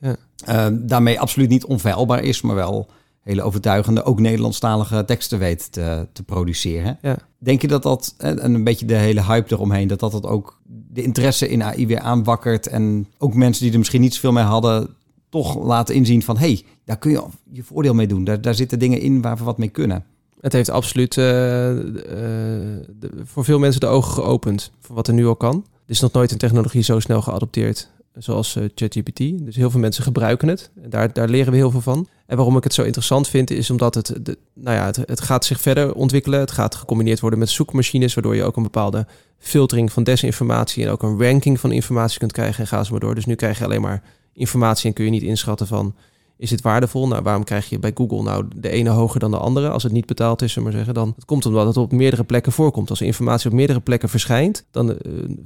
Ja. 0.01 0.71
daarmee 0.71 1.21
absoluut 1.21 1.49
niet 1.49 1.65
onfeilbaar 1.65 2.23
is, 2.23 2.41
maar 2.41 2.55
wel 2.55 2.89
hele 3.23 3.43
overtuigende, 3.43 4.05
ook 4.05 4.21
Nederlandstalige 4.21 5.05
teksten 5.05 5.39
weet 5.39 5.73
te, 5.73 6.09
te 6.13 6.23
produceren. 6.23 6.99
Ja. 7.03 7.17
Denk 7.39 7.61
je 7.61 7.69
dat 7.69 7.83
dat, 7.83 8.15
en 8.19 8.55
een 8.55 8.65
beetje 8.65 8.87
de 8.87 8.95
hele 8.95 9.25
hype 9.25 9.55
eromheen, 9.55 9.89
dat 9.89 10.01
dat, 10.01 10.13
dat 10.13 10.27
ook 10.27 10.61
de 10.67 11.03
interesse 11.03 11.49
in 11.49 11.63
AI 11.63 11.87
weer 11.87 12.01
aanwakkert 12.01 12.67
en 12.67 13.07
ook 13.19 13.35
mensen 13.35 13.63
die 13.63 13.73
er 13.73 13.79
misschien 13.79 14.01
niet 14.01 14.15
zoveel 14.15 14.33
mee 14.33 14.45
hadden, 14.45 14.89
toch 15.29 15.65
laten 15.65 15.95
inzien 15.95 16.23
van, 16.23 16.37
hé, 16.37 16.47
hey, 16.47 16.63
daar 16.85 16.99
kun 16.99 17.11
je 17.11 17.23
je 17.51 17.63
voordeel 17.63 17.95
mee 17.95 18.07
doen. 18.07 18.25
Daar, 18.25 18.41
daar 18.41 18.55
zitten 18.55 18.79
dingen 18.79 19.01
in 19.01 19.23
waar 19.23 19.37
we 19.37 19.45
wat 19.45 19.59
mee 19.59 19.69
kunnen. 19.69 20.05
Het 20.43 20.53
heeft 20.53 20.71
absoluut 20.71 21.17
uh, 21.17 21.25
de, 21.25 23.11
voor 23.25 23.45
veel 23.45 23.59
mensen 23.59 23.81
de 23.81 23.87
ogen 23.87 24.13
geopend 24.13 24.73
voor 24.81 24.95
wat 24.95 25.09
er 25.09 25.15
nu 25.15 25.27
al 25.27 25.37
kan. 25.37 25.67
Er 25.73 25.91
is 25.91 26.01
nog 26.01 26.13
nooit 26.13 26.33
een 26.33 26.39
technologie 26.39 26.83
zo 26.83 27.01
snel 27.01 27.23
geadopteerd 27.23 27.89
zoals 28.15 28.57
uh, 28.57 28.65
ChatGPT. 28.75 29.19
Dus 29.19 29.57
heel 29.57 29.71
veel 29.71 29.81
mensen 29.81 30.05
gebruiken 30.05 30.49
het. 30.49 30.71
En 30.83 30.91
daar, 30.91 31.13
daar 31.13 31.29
leren 31.29 31.51
we 31.51 31.57
heel 31.57 31.71
veel 31.71 31.81
van. 31.81 32.09
En 32.27 32.37
waarom 32.37 32.57
ik 32.57 32.65
het 32.65 32.75
zo 32.75 32.83
interessant 32.83 33.29
vind, 33.29 33.51
is 33.51 33.71
omdat 33.71 33.95
het, 33.95 34.15
de, 34.23 34.39
nou 34.55 34.77
ja, 34.77 34.85
het, 34.87 34.97
het 34.97 35.21
gaat 35.21 35.45
zich 35.45 35.61
verder 35.61 35.95
ontwikkelen. 35.95 36.41
Het 36.41 36.51
gaat 36.51 36.75
gecombineerd 36.75 37.21
worden 37.21 37.39
met 37.39 37.49
zoekmachines, 37.49 38.15
waardoor 38.15 38.37
je 38.37 38.45
ook 38.45 38.57
een 38.57 38.63
bepaalde 38.63 39.07
filtering 39.39 39.93
van 39.93 40.03
desinformatie 40.03 40.85
en 40.85 40.91
ook 40.91 41.03
een 41.03 41.23
ranking 41.23 41.61
van 41.61 41.73
informatie 41.73 42.19
kunt 42.19 42.33
krijgen 42.33 42.61
en 42.61 42.67
ga 42.67 42.85
zo 42.85 42.91
maar 42.91 43.01
door. 43.01 43.15
Dus 43.15 43.27
nu 43.27 43.35
krijg 43.35 43.59
je 43.59 43.65
alleen 43.65 43.81
maar 43.81 44.03
informatie 44.33 44.89
en 44.89 44.95
kun 44.95 45.05
je 45.05 45.11
niet 45.11 45.23
inschatten 45.23 45.67
van 45.67 45.95
is 46.43 46.51
dit 46.51 46.61
waardevol? 46.61 47.09
Nou, 47.09 47.23
waarom 47.23 47.45
krijg 47.45 47.69
je 47.69 47.79
bij 47.79 47.91
Google 47.95 48.23
nou 48.23 48.45
de 48.57 48.69
ene 48.69 48.91
hoger 48.91 49.21
dan 49.21 49.31
de 49.31 49.37
andere 49.37 49.71
als 49.71 49.83
het 49.83 49.93
niet 49.93 50.07
betaald 50.07 50.43
is, 50.43 50.57
maar 50.57 50.73
zeggen? 50.73 50.95
Dan 50.95 51.13
het 51.15 51.25
komt 51.25 51.47
omdat 51.47 51.67
het 51.67 51.77
op 51.77 51.93
meerdere 51.93 52.25
plekken 52.25 52.53
voorkomt. 52.53 52.91
Als 52.91 53.01
informatie 53.01 53.51
op 53.51 53.57
meerdere 53.57 53.81
plekken 53.81 54.09
verschijnt, 54.09 54.65
dan 54.71 54.91
uh, 54.91 54.97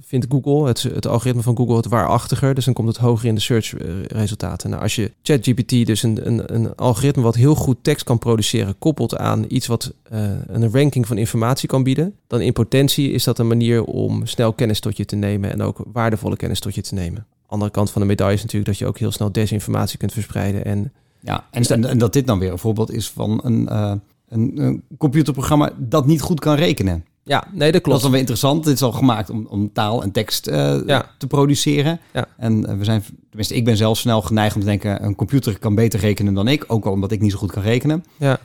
vindt 0.01 0.27
Google 0.29 0.67
het, 0.67 1.07
algoritme 1.07 1.43
van 1.43 1.57
Google 1.57 1.77
het 1.77 1.87
waarachtiger, 1.87 2.55
dus 2.55 2.65
dan 2.65 2.75
komt 2.75 2.89
het 2.89 2.97
hoger 2.97 3.29
in 3.29 3.35
de 3.35 3.41
search 3.41 3.75
resultaten. 4.07 4.71
Nou, 4.71 4.83
als 4.83 4.95
je 4.95 5.13
ChatGPT 5.23 5.87
dus 5.87 6.03
een, 6.03 6.27
een, 6.27 6.55
een 6.55 6.75
algoritme 6.75 7.23
wat 7.23 7.35
heel 7.35 7.55
goed 7.55 7.77
tekst 7.83 8.05
kan 8.05 8.19
produceren, 8.19 8.79
koppelt 8.79 9.17
aan 9.17 9.45
iets 9.49 9.67
wat 9.67 9.93
uh, 10.13 10.21
een 10.47 10.73
ranking 10.73 11.07
van 11.07 11.19
informatie 11.19 11.69
kan 11.69 11.83
bieden, 11.83 12.15
dan 12.27 12.41
in 12.41 12.53
potentie 12.53 13.11
is 13.11 13.25
dat 13.25 13.39
een 13.39 13.47
manier 13.47 13.85
om 13.85 14.27
snel 14.27 14.53
kennis 14.53 14.81
tot 14.81 14.97
je 14.97 15.05
te 15.05 15.17
nemen 15.17 15.51
en 15.51 15.63
ook 15.63 15.79
waardevolle 15.93 16.37
kennis 16.37 16.61
tot 16.61 16.75
je 16.75 16.83
te 16.83 16.95
nemen 16.95 17.27
andere 17.47 17.71
kant 17.71 17.91
van 17.91 18.01
de 18.01 18.07
medaille 18.07 18.35
is 18.35 18.43
natuurlijk 18.43 18.71
dat 18.71 18.79
je 18.79 18.87
ook 18.87 18.99
heel 18.99 19.13
snel 19.13 19.33
desinformatie 19.33 19.99
kunt 19.99 20.13
verspreiden. 20.13 20.65
En, 20.65 20.93
ja, 21.21 21.45
en, 21.51 21.63
en, 21.63 21.85
en 21.85 21.99
dat 21.99 22.13
dit 22.13 22.27
dan 22.27 22.39
weer 22.39 22.53
een 22.53 22.59
voorbeeld 22.59 22.93
is 22.93 23.11
van 23.11 23.41
een, 23.45 23.69
uh, 23.71 23.93
een, 24.29 24.53
een, 24.55 24.83
computerprogramma 24.99 25.73
dat 25.77 26.07
niet 26.07 26.21
goed 26.21 26.41
kan 26.41 26.55
rekenen. 26.55 27.05
Ja, 27.23 27.45
nee, 27.53 27.73
dat 27.73 27.83
klopt. 27.83 27.85
Dat 27.85 27.97
is 27.97 28.03
dan 28.03 28.11
weer 28.11 28.21
interessant. 28.21 28.65
Dit 28.65 28.75
is 28.75 28.83
al 28.83 28.93
gemaakt 28.93 29.31
om, 29.31 29.47
om 29.51 29.73
taal 29.73 30.03
en 30.03 30.11
tekst 30.11 30.49
uh, 30.49 30.87
ja. 30.87 31.11
te 31.19 31.27
produceren. 31.27 32.01
Ja. 32.13 32.29
En 32.37 32.71
uh, 32.71 32.79
we 32.79 32.85
zijn, 32.85 33.05
tenminste, 33.29 33.55
ik 33.55 33.65
ben 33.65 33.77
zelf 33.77 33.99
snel 33.99 34.23
geneigd 34.23 34.55
om 34.55 34.61
te 34.61 34.67
denken: 34.67 35.05
een 35.05 35.15
computer 35.15 35.59
kan 35.59 35.75
beter 35.75 36.01
rekenen 36.01 36.35
dan 36.35 36.49
ik. 36.49 36.65
Ook 36.67 36.85
al 36.85 36.93
omdat 36.93 37.13
ik 37.13 37.21
niet 37.21 37.33
zo 37.33 37.39
goed 37.39 37.53
kan 37.53 37.63
rekenen. 37.63 38.05
Ja. 38.17 38.39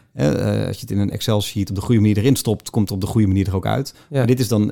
als 0.68 0.76
je 0.76 0.82
het 0.82 0.92
in 0.92 1.00
een 1.00 1.12
Excel-sheet 1.12 1.70
op 1.70 1.76
de 1.76 1.82
goede 1.82 2.02
manier 2.02 2.18
erin 2.18 2.36
stopt, 2.36 2.70
komt 2.70 2.90
het 2.90 2.98
op 2.98 3.04
de 3.04 3.12
goede 3.12 3.28
manier 3.28 3.48
er 3.48 3.56
ook 3.56 3.66
uit. 3.66 3.94
Ja. 4.10 4.18
Maar 4.18 4.28
dit 4.28 4.40
is 4.40 4.48
dan 4.48 4.72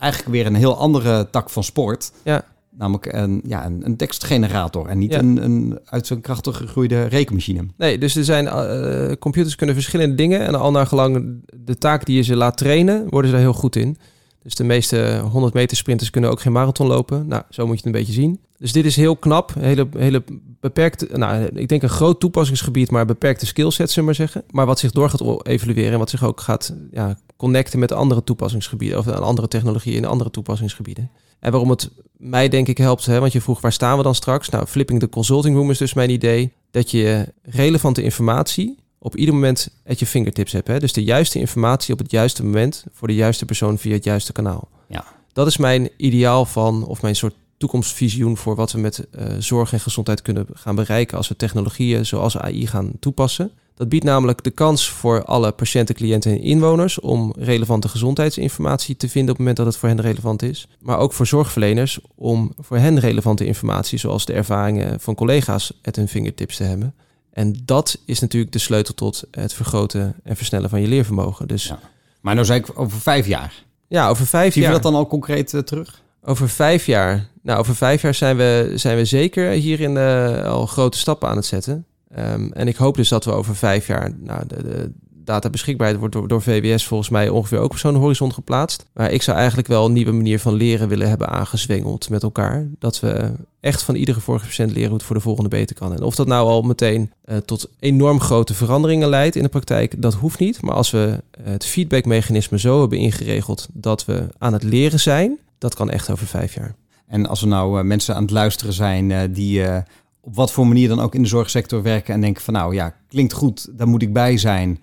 eigenlijk 0.00 0.32
weer 0.32 0.46
een 0.46 0.54
heel 0.54 0.76
andere 0.76 1.30
tak 1.30 1.50
van 1.50 1.64
sport. 1.64 2.12
Ja. 2.22 2.44
Namelijk 2.80 3.12
een, 3.12 3.40
ja, 3.46 3.66
een, 3.66 3.80
een 3.84 3.96
tekstgenerator 3.96 4.86
en 4.86 4.98
niet 4.98 5.12
Ja. 5.12 5.18
een, 5.18 5.44
een 5.44 5.78
uit 5.84 6.06
zijn 6.06 6.20
krachtig 6.20 6.56
gegroeide 6.56 7.04
rekenmachine. 7.04 7.66
Nee, 7.76 7.98
dus 7.98 8.16
er 8.16 8.24
zijn 8.24 8.46
eh, 8.48 9.16
computers 9.18 9.54
kunnen 9.54 9.74
verschillende 9.74 10.14
dingen 10.14 10.40
en 10.40 10.54
al 10.54 10.70
naar 10.70 10.86
gelang 10.86 11.42
de 11.64 11.78
taak 11.78 12.04
die 12.06 12.16
je 12.16 12.22
ze 12.22 12.36
laat 12.36 12.56
trainen, 12.56 13.08
worden 13.08 13.30
ze 13.30 13.36
daar 13.36 13.44
heel 13.44 13.52
goed 13.52 13.76
in. 13.76 13.96
Dus 14.42 14.54
de 14.54 14.64
meeste 14.64 15.22
100 15.30 15.54
meter 15.54 15.76
sprinters 15.76 16.10
kunnen 16.10 16.30
ook 16.30 16.40
geen 16.40 16.52
marathon 16.52 16.86
lopen. 16.86 17.26
Nou, 17.26 17.42
zo 17.50 17.66
moet 17.66 17.70
je 17.70 17.76
het 17.86 17.94
een 17.94 18.00
beetje 18.00 18.20
zien. 18.20 18.40
Dus 18.58 18.72
dit 18.72 18.84
is 18.84 18.96
heel 18.96 19.16
knap, 19.16 19.54
hele, 19.58 19.88
hele 19.98 20.22
beperkte, 20.60 21.08
nou, 21.12 21.44
ik 21.54 21.68
denk 21.68 21.82
een 21.82 21.88
groot 21.88 22.20
toepassingsgebied, 22.20 22.90
maar 22.90 23.06
beperkte 23.06 23.46
skillsets, 23.46 23.92
zullen 23.92 24.10
we 24.10 24.16
maar 24.18 24.28
zeggen. 24.28 24.50
Maar 24.50 24.66
wat 24.66 24.78
zich 24.78 24.90
door 24.90 25.10
gaat 25.10 25.46
evalueren 25.46 25.92
en 25.92 25.98
wat 25.98 26.10
zich 26.10 26.24
ook 26.24 26.40
gaat 26.40 26.74
ja, 26.90 27.18
connecten 27.40 27.78
met 27.78 27.92
andere 27.92 28.24
toepassingsgebieden 28.24 28.98
of 28.98 29.08
andere 29.08 29.48
technologieën 29.48 29.96
in 29.96 30.04
andere 30.04 30.30
toepassingsgebieden. 30.30 31.10
En 31.38 31.50
waarom 31.50 31.70
het 31.70 31.90
mij 32.16 32.48
denk 32.48 32.68
ik 32.68 32.78
helpt, 32.78 33.06
hè, 33.06 33.20
want 33.20 33.32
je 33.32 33.40
vroeg 33.40 33.60
waar 33.60 33.72
staan 33.72 33.96
we 33.96 34.02
dan 34.02 34.14
straks? 34.14 34.48
Nou, 34.48 34.66
flipping 34.66 35.00
the 35.00 35.08
consulting 35.08 35.56
room 35.56 35.70
is 35.70 35.78
dus 35.78 35.94
mijn 35.94 36.10
idee 36.10 36.52
dat 36.70 36.90
je 36.90 37.32
relevante 37.42 38.02
informatie 38.02 38.78
op 38.98 39.16
ieder 39.16 39.34
moment 39.34 39.70
at 39.86 39.98
je 39.98 40.06
fingertips 40.06 40.52
hebt. 40.52 40.68
Hè? 40.68 40.78
Dus 40.78 40.92
de 40.92 41.04
juiste 41.04 41.38
informatie 41.38 41.92
op 41.92 41.98
het 41.98 42.10
juiste 42.10 42.44
moment 42.44 42.84
voor 42.92 43.08
de 43.08 43.14
juiste 43.14 43.44
persoon 43.44 43.78
via 43.78 43.92
het 43.92 44.04
juiste 44.04 44.32
kanaal. 44.32 44.68
Ja. 44.88 45.04
Dat 45.32 45.46
is 45.46 45.56
mijn 45.56 45.88
ideaal 45.96 46.44
van, 46.44 46.86
of 46.86 47.02
mijn 47.02 47.16
soort 47.16 47.34
toekomstvisioen 47.60 48.36
voor 48.36 48.54
wat 48.54 48.72
we 48.72 48.78
met 48.78 49.06
uh, 49.18 49.24
zorg 49.38 49.72
en 49.72 49.80
gezondheid 49.80 50.22
kunnen 50.22 50.46
gaan 50.52 50.74
bereiken 50.74 51.16
als 51.16 51.28
we 51.28 51.36
technologieën 51.36 52.06
zoals 52.06 52.38
AI 52.38 52.66
gaan 52.66 52.92
toepassen. 53.00 53.50
Dat 53.74 53.88
biedt 53.88 54.04
namelijk 54.04 54.42
de 54.42 54.50
kans 54.50 54.88
voor 54.88 55.24
alle 55.24 55.52
patiënten, 55.52 55.94
cliënten 55.94 56.30
en 56.32 56.40
inwoners 56.40 57.00
om 57.00 57.34
relevante 57.38 57.88
gezondheidsinformatie 57.88 58.96
te 58.96 59.08
vinden 59.08 59.30
op 59.30 59.36
het 59.36 59.38
moment 59.38 59.56
dat 59.56 59.66
het 59.66 59.76
voor 59.76 59.88
hen 59.88 60.00
relevant 60.00 60.42
is. 60.42 60.68
Maar 60.80 60.98
ook 60.98 61.12
voor 61.12 61.26
zorgverleners 61.26 61.98
om 62.14 62.52
voor 62.58 62.76
hen 62.76 62.98
relevante 63.00 63.46
informatie, 63.46 63.98
zoals 63.98 64.24
de 64.24 64.32
ervaringen 64.32 65.00
van 65.00 65.14
collega's, 65.14 65.72
at 65.82 65.96
hun 65.96 66.08
fingertips 66.08 66.56
te 66.56 66.62
hebben. 66.64 66.94
En 67.32 67.56
dat 67.64 67.98
is 68.06 68.20
natuurlijk 68.20 68.52
de 68.52 68.58
sleutel 68.58 68.94
tot 68.94 69.24
het 69.30 69.52
vergroten 69.52 70.14
en 70.24 70.36
versnellen 70.36 70.70
van 70.70 70.80
je 70.80 70.88
leervermogen. 70.88 71.48
Dus 71.48 71.64
Ja. 71.64 71.78
Maar 72.20 72.34
nou 72.34 72.46
zei 72.46 72.58
ik 72.60 72.78
over 72.78 73.00
vijf 73.00 73.26
jaar. 73.26 73.64
ja, 73.88 74.08
over 74.08 74.26
vijf 74.26 74.52
Zie 74.52 74.62
je 74.62 74.68
jaar. 74.68 74.80
dat 74.80 74.92
dan 74.92 75.00
al 75.00 75.06
concreet 75.06 75.54
eh, 75.54 75.60
terug? 75.60 76.02
Over 76.22 76.48
vijf 76.48 76.86
jaar. 76.86 77.28
Nou, 77.42 77.58
over 77.58 77.76
vijf 77.76 78.02
jaar 78.02 78.14
zijn 78.14 78.36
we, 78.36 78.72
zijn 78.74 78.96
we 78.96 79.04
zeker 79.04 79.50
hierin 79.50 79.96
eh, 79.96 80.44
al 80.44 80.66
grote 80.66 80.98
stappen 80.98 81.28
aan 81.28 81.36
het 81.36 81.46
zetten. 81.46 81.84
Ehm, 82.14 82.50
en 82.52 82.68
ik 82.68 82.76
hoop 82.76 82.96
dus 82.96 83.08
dat 83.08 83.24
we 83.24 83.32
over 83.32 83.56
vijf 83.56 83.86
jaar, 83.86 84.12
nou, 84.18 84.46
de, 84.46 84.62
de 84.62 84.90
databeschikbaarheid 85.24 85.98
wordt 85.98 86.14
door, 86.14 86.28
door 86.28 86.42
VWS 86.42 86.86
volgens 86.86 87.08
mij 87.08 87.28
ongeveer 87.28 87.58
ook 87.58 87.70
op 87.70 87.78
zo'n 87.78 87.94
horizon 87.94 88.32
geplaatst. 88.32 88.84
Maar 88.92 89.10
ik 89.10 89.22
zou 89.22 89.36
eigenlijk 89.36 89.68
wel 89.68 89.84
een 89.86 89.92
nieuwe 89.92 90.12
manier 90.12 90.40
van 90.40 90.54
leren 90.54 90.88
willen 90.88 91.08
hebben 91.08 91.28
aangezwengeld 91.28 92.10
met 92.10 92.22
elkaar. 92.22 92.68
Dat 92.78 93.00
we 93.00 93.32
echt 93.60 93.82
van 93.82 93.94
iedere 93.94 94.20
vorige 94.20 94.46
patiënt 94.46 94.70
leren 94.70 94.88
hoe 94.88 94.96
het 94.96 95.06
voor 95.06 95.16
de 95.16 95.22
volgende 95.22 95.48
beter 95.48 95.76
kan. 95.76 95.94
En 95.94 96.02
of 96.02 96.14
dat 96.14 96.26
nou 96.26 96.48
al 96.48 96.62
meteen 96.62 97.12
eh, 97.24 97.36
tot 97.36 97.68
enorm 97.78 98.20
grote 98.20 98.54
veranderingen 98.54 99.08
leidt 99.08 99.36
in 99.36 99.42
de 99.42 99.48
praktijk, 99.48 100.02
dat 100.02 100.14
hoeft 100.14 100.38
niet. 100.38 100.62
Maar 100.62 100.74
als 100.74 100.90
we 100.90 101.22
het 101.42 101.64
feedbackmechanisme 101.64 102.58
zo 102.58 102.80
hebben 102.80 102.98
ingeregeld 102.98 103.68
dat 103.72 104.04
we 104.04 104.28
aan 104.38 104.52
het 104.52 104.62
leren 104.62 105.00
zijn, 105.00 105.38
dat 105.60 105.74
kan 105.74 105.90
echt 105.90 106.10
over 106.10 106.26
vijf 106.26 106.54
jaar. 106.54 106.74
En 107.06 107.26
als 107.26 107.42
er 107.42 107.48
nou 107.48 107.78
eh, 107.78 107.84
mensen 107.84 108.14
aan 108.14 108.22
het 108.22 108.30
luisteren 108.30 108.72
zijn 108.72 109.10
eh, 109.10 109.20
die 109.30 109.64
eh, 109.64 109.82
op 110.20 110.34
wat 110.34 110.52
voor 110.52 110.66
manier 110.66 110.88
dan 110.88 111.00
ook 111.00 111.14
in 111.14 111.22
de 111.22 111.28
zorgsector 111.28 111.82
werken 111.82 112.14
en 112.14 112.20
denken 112.20 112.42
van 112.42 112.54
nou 112.54 112.74
ja, 112.74 112.94
klinkt 113.08 113.32
goed, 113.32 113.78
daar 113.78 113.88
moet 113.88 114.02
ik 114.02 114.12
bij 114.12 114.36
zijn. 114.38 114.80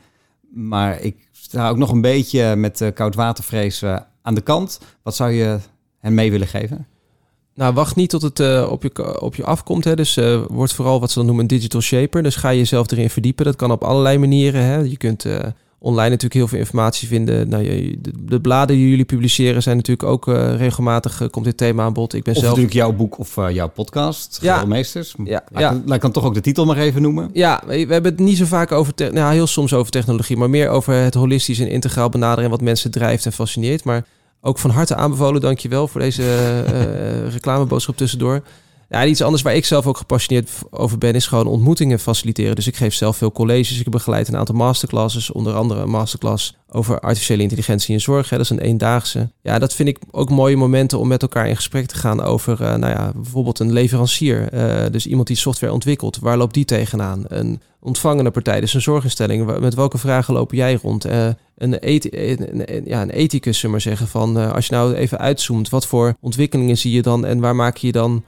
Maar 0.49 1.01
ik 1.01 1.15
sta 1.31 1.69
ook 1.69 1.77
nog 1.77 1.91
een 1.91 2.01
beetje 2.01 2.55
met 2.55 2.91
koudwatervrees 2.93 3.83
aan 4.21 4.35
de 4.35 4.41
kant. 4.41 4.79
Wat 5.03 5.15
zou 5.15 5.31
je 5.31 5.59
hen 5.99 6.13
mee 6.13 6.31
willen 6.31 6.47
geven? 6.47 6.87
Nou, 7.53 7.73
wacht 7.73 7.95
niet 7.95 8.09
tot 8.09 8.21
het 8.21 8.39
uh, 8.39 8.67
op, 8.71 8.83
je, 8.83 9.21
op 9.21 9.35
je 9.35 9.43
afkomt. 9.43 9.83
Hè. 9.83 9.95
Dus 9.95 10.17
uh, 10.17 10.45
word 10.47 10.73
vooral 10.73 10.99
wat 10.99 11.09
ze 11.09 11.17
dan 11.17 11.25
noemen 11.25 11.43
een 11.43 11.49
digital 11.57 11.81
shaper. 11.81 12.23
Dus 12.23 12.35
ga 12.35 12.49
je 12.49 12.57
jezelf 12.57 12.91
erin 12.91 13.09
verdiepen. 13.09 13.45
Dat 13.45 13.55
kan 13.55 13.71
op 13.71 13.83
allerlei 13.83 14.17
manieren. 14.17 14.63
Hè. 14.63 14.77
Je 14.77 14.97
kunt 14.97 15.25
uh, 15.25 15.39
online 15.79 16.09
natuurlijk 16.09 16.33
heel 16.33 16.47
veel 16.47 16.59
informatie 16.59 17.07
vinden. 17.07 17.49
Nou, 17.49 17.63
de, 18.01 18.11
de, 18.25 18.41
bladen 18.41 18.75
die 18.75 18.89
jullie 18.89 19.05
publiceren 19.05 19.63
zijn 19.63 19.75
natuurlijk 19.75 20.09
ook 20.09 20.25
regelmatig 20.57 21.27
komt 21.29 21.45
dit 21.45 21.57
thema 21.57 21.83
aan 21.83 21.93
bod. 21.93 22.13
Ik 22.13 22.23
ben 22.23 22.33
of 22.33 22.39
zelf 22.39 22.51
natuurlijk 22.55 22.75
jouw 22.77 22.91
boek 22.93 23.19
of 23.19 23.35
jouw 23.51 23.67
podcast, 23.69 24.39
Ja. 24.41 24.65
Meesters. 24.65 25.15
Ja, 25.23 25.43
Laat, 25.51 25.61
ja. 25.87 25.93
ik- 25.95 26.01
dan 26.01 26.11
toch 26.11 26.23
ook 26.25 26.33
de 26.33 26.41
titel 26.41 26.65
maar 26.65 26.77
even 26.77 27.01
noemen. 27.01 27.29
Ja, 27.33 27.63
we 27.67 27.73
hebben 27.73 28.03
het 28.11 28.19
niet 28.19 28.37
zo 28.37 28.45
vaak 28.45 28.71
over, 28.71 28.93
te- 28.93 29.09
nou 29.13 29.33
heel 29.33 29.47
soms 29.47 29.73
over 29.73 29.91
technologie, 29.91 30.37
maar 30.37 30.49
meer 30.49 30.69
over 30.69 30.93
het 30.93 31.13
holistisch 31.13 31.59
en 31.59 31.69
integraal 31.69 32.09
benaderen 32.09 32.43
en 32.43 32.49
wat 32.49 32.61
mensen 32.61 32.91
drijft 32.91 33.25
en 33.25 33.33
fascineert. 33.33 33.83
Maar 33.83 34.05
ook 34.41 34.59
van 34.59 34.69
harte 34.69 34.95
aanbevolen, 34.95 35.41
dankjewel 35.41 35.87
voor 35.87 36.01
deze 36.01 36.23
eh, 36.23 37.31
reclameboodschap 37.33 37.97
tussendoor. 37.97 38.41
Ja, 38.89 39.05
iets 39.05 39.21
anders 39.21 39.43
waar 39.43 39.55
ik 39.55 39.65
zelf 39.65 39.87
ook 39.87 39.97
gepassioneerd 39.97 40.49
over 40.69 40.97
ben, 40.97 41.13
is 41.13 41.27
gewoon 41.27 41.47
ontmoetingen 41.47 41.99
faciliteren. 41.99 42.55
Dus 42.55 42.67
ik 42.67 42.75
geef 42.75 42.93
zelf 42.93 43.17
veel 43.17 43.31
colleges. 43.31 43.79
Ik 43.79 43.89
begeleid 43.89 44.27
een 44.27 44.37
aantal 44.37 44.55
masterclasses, 44.55 45.31
onder 45.31 45.53
andere 45.53 45.81
een 45.81 45.89
masterclass 45.89 46.57
over 46.69 46.99
artificiële 46.99 47.41
intelligentie 47.41 47.93
in 47.93 48.01
zorg. 48.01 48.29
Hè. 48.29 48.37
Dat 48.37 48.45
is 48.45 48.51
een 48.51 48.59
eendaagse. 48.59 49.29
Ja, 49.41 49.59
dat 49.59 49.73
vind 49.73 49.89
ik 49.89 49.97
ook 50.11 50.29
mooie 50.29 50.55
momenten 50.55 50.99
om 50.99 51.07
met 51.07 51.21
elkaar 51.21 51.47
in 51.47 51.55
gesprek 51.55 51.85
te 51.85 51.95
gaan 51.95 52.21
over, 52.21 52.61
uh, 52.61 52.75
nou 52.75 52.93
ja, 52.93 53.11
bijvoorbeeld 53.15 53.59
een 53.59 53.71
leverancier. 53.71 54.53
Uh, 54.53 54.91
dus 54.91 55.07
iemand 55.07 55.27
die 55.27 55.37
software 55.37 55.73
ontwikkelt. 55.73 56.19
Waar 56.19 56.37
loopt 56.37 56.53
die 56.53 56.65
tegenaan? 56.65 57.23
Een 57.27 57.61
ontvangende 57.79 58.31
partij, 58.31 58.59
dus 58.59 58.73
een 58.73 58.81
zorginstelling. 58.81 59.59
Met 59.59 59.73
welke 59.73 59.97
vragen 59.97 60.33
lopen 60.33 60.57
jij 60.57 60.79
rond? 60.81 61.05
Uh, 61.05 61.27
een, 61.57 61.77
een, 61.81 62.83
ja, 62.85 63.01
een 63.01 63.09
ethicus, 63.09 63.61
maar 63.61 63.81
zeggen, 63.81 64.07
van 64.07 64.53
als 64.53 64.67
je 64.67 64.73
nou 64.73 64.93
even 64.93 65.17
uitzoomt, 65.17 65.69
wat 65.69 65.87
voor 65.87 66.15
ontwikkelingen 66.19 66.77
zie 66.77 66.91
je 66.91 67.01
dan 67.01 67.25
en 67.25 67.39
waar 67.39 67.55
maak 67.55 67.77
je 67.77 67.91
dan 67.91 68.23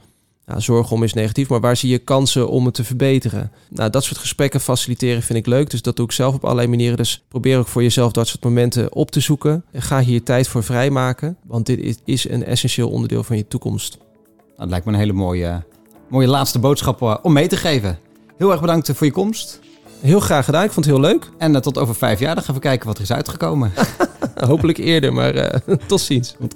nou, 0.46 0.60
zorgen 0.60 0.96
om 0.96 1.02
is 1.02 1.12
negatief, 1.12 1.48
maar 1.48 1.60
waar 1.60 1.76
zie 1.76 1.90
je 1.90 1.98
kansen 1.98 2.48
om 2.48 2.64
het 2.64 2.74
te 2.74 2.84
verbeteren? 2.84 3.52
Nou, 3.68 3.90
dat 3.90 4.04
soort 4.04 4.18
gesprekken 4.18 4.60
faciliteren 4.60 5.22
vind 5.22 5.38
ik 5.38 5.46
leuk. 5.46 5.70
Dus 5.70 5.82
dat 5.82 5.96
doe 5.96 6.04
ik 6.04 6.12
zelf 6.12 6.34
op 6.34 6.44
allerlei 6.44 6.68
manieren. 6.68 6.96
Dus 6.96 7.24
probeer 7.28 7.58
ook 7.58 7.66
voor 7.66 7.82
jezelf 7.82 8.12
dat 8.12 8.28
soort 8.28 8.44
momenten 8.44 8.94
op 8.94 9.10
te 9.10 9.20
zoeken. 9.20 9.64
Ga 9.72 10.00
hier 10.00 10.22
tijd 10.22 10.48
voor 10.48 10.64
vrijmaken, 10.64 11.36
want 11.46 11.66
dit 11.66 12.00
is 12.04 12.28
een 12.28 12.44
essentieel 12.44 12.90
onderdeel 12.90 13.22
van 13.22 13.36
je 13.36 13.48
toekomst. 13.48 13.96
Nou, 13.96 14.56
dat 14.56 14.68
lijkt 14.68 14.84
me 14.84 14.92
een 14.92 14.98
hele 14.98 15.12
mooie, 15.12 15.62
mooie 16.08 16.28
laatste 16.28 16.58
boodschap 16.58 17.02
eh, 17.02 17.16
om 17.22 17.32
mee 17.32 17.48
te 17.48 17.56
geven. 17.56 17.98
Heel 18.36 18.50
erg 18.50 18.60
bedankt 18.60 18.90
voor 18.94 19.06
je 19.06 19.12
komst. 19.12 19.60
Heel 20.00 20.20
graag 20.20 20.44
gedaan, 20.44 20.64
ik 20.64 20.70
vond 20.70 20.86
het 20.86 20.94
heel 20.94 21.04
leuk. 21.04 21.30
En 21.38 21.52
uh, 21.52 21.58
tot 21.58 21.78
over 21.78 21.94
vijf 21.94 22.18
jaar, 22.18 22.34
dan 22.34 22.44
gaan 22.44 22.54
we 22.54 22.60
kijken 22.60 22.86
wat 22.86 22.96
er 22.96 23.02
is 23.02 23.12
uitgekomen. 23.12 23.72
Hopelijk 24.34 24.78
eerder, 24.78 25.12
maar 25.12 25.34
uh, 25.34 25.76
tot 25.86 26.00
ziens. 26.00 26.36
goed. 26.38 26.54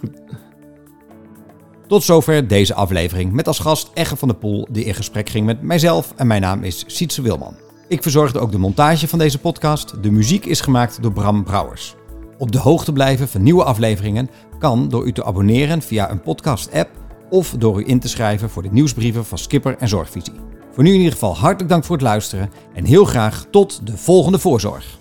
Tot 1.87 2.03
zover 2.03 2.49
deze 2.49 2.74
aflevering 2.74 3.32
met 3.32 3.47
als 3.47 3.59
gast 3.59 3.91
Egge 3.95 4.16
van 4.16 4.28
der 4.28 4.37
Poel, 4.37 4.68
die 4.70 4.85
in 4.85 4.95
gesprek 4.95 5.28
ging 5.28 5.47
met 5.47 5.62
mijzelf 5.62 6.12
en 6.16 6.26
mijn 6.26 6.41
naam 6.41 6.62
is 6.62 6.85
Sietse 6.87 7.22
Wilman. 7.22 7.55
Ik 7.89 8.03
verzorgde 8.03 8.39
ook 8.39 8.53
de 8.53 8.59
montage 8.59 9.09
van 9.09 9.18
deze 9.18 9.39
podcast. 9.39 10.03
De 10.03 10.11
muziek 10.11 10.45
is 10.45 10.61
gemaakt 10.61 11.03
door 11.03 11.12
Bram 11.12 11.45
Brouwers. 11.45 11.95
Op 12.39 12.53
de 12.53 12.59
hoogte 12.59 12.93
blijven 12.93 13.28
van 13.28 13.43
nieuwe 13.43 13.64
afleveringen 13.64 14.30
kan 14.59 14.89
door 14.89 15.07
u 15.07 15.12
te 15.12 15.24
abonneren 15.24 15.82
via 15.82 16.11
een 16.11 16.22
podcast-app 16.22 16.91
of 17.30 17.55
door 17.59 17.80
u 17.80 17.89
in 17.89 18.01
te 18.01 18.09
schrijven 18.09 18.51
voor 18.51 18.62
de 18.62 18.72
nieuwsbrieven 18.72 19.24
van 19.24 19.39
Skipper 19.39 19.76
en 19.78 19.89
Zorgvisie. 19.89 20.35
Voor 20.72 20.82
nu 20.82 20.91
in 20.91 20.97
ieder 20.97 21.12
geval 21.12 21.37
hartelijk 21.37 21.68
dank 21.68 21.85
voor 21.85 21.97
het 21.97 22.05
luisteren 22.05 22.51
en 22.74 22.85
heel 22.85 23.05
graag 23.05 23.47
tot 23.51 23.87
de 23.87 23.97
volgende 23.97 24.39
voorzorg. 24.39 24.99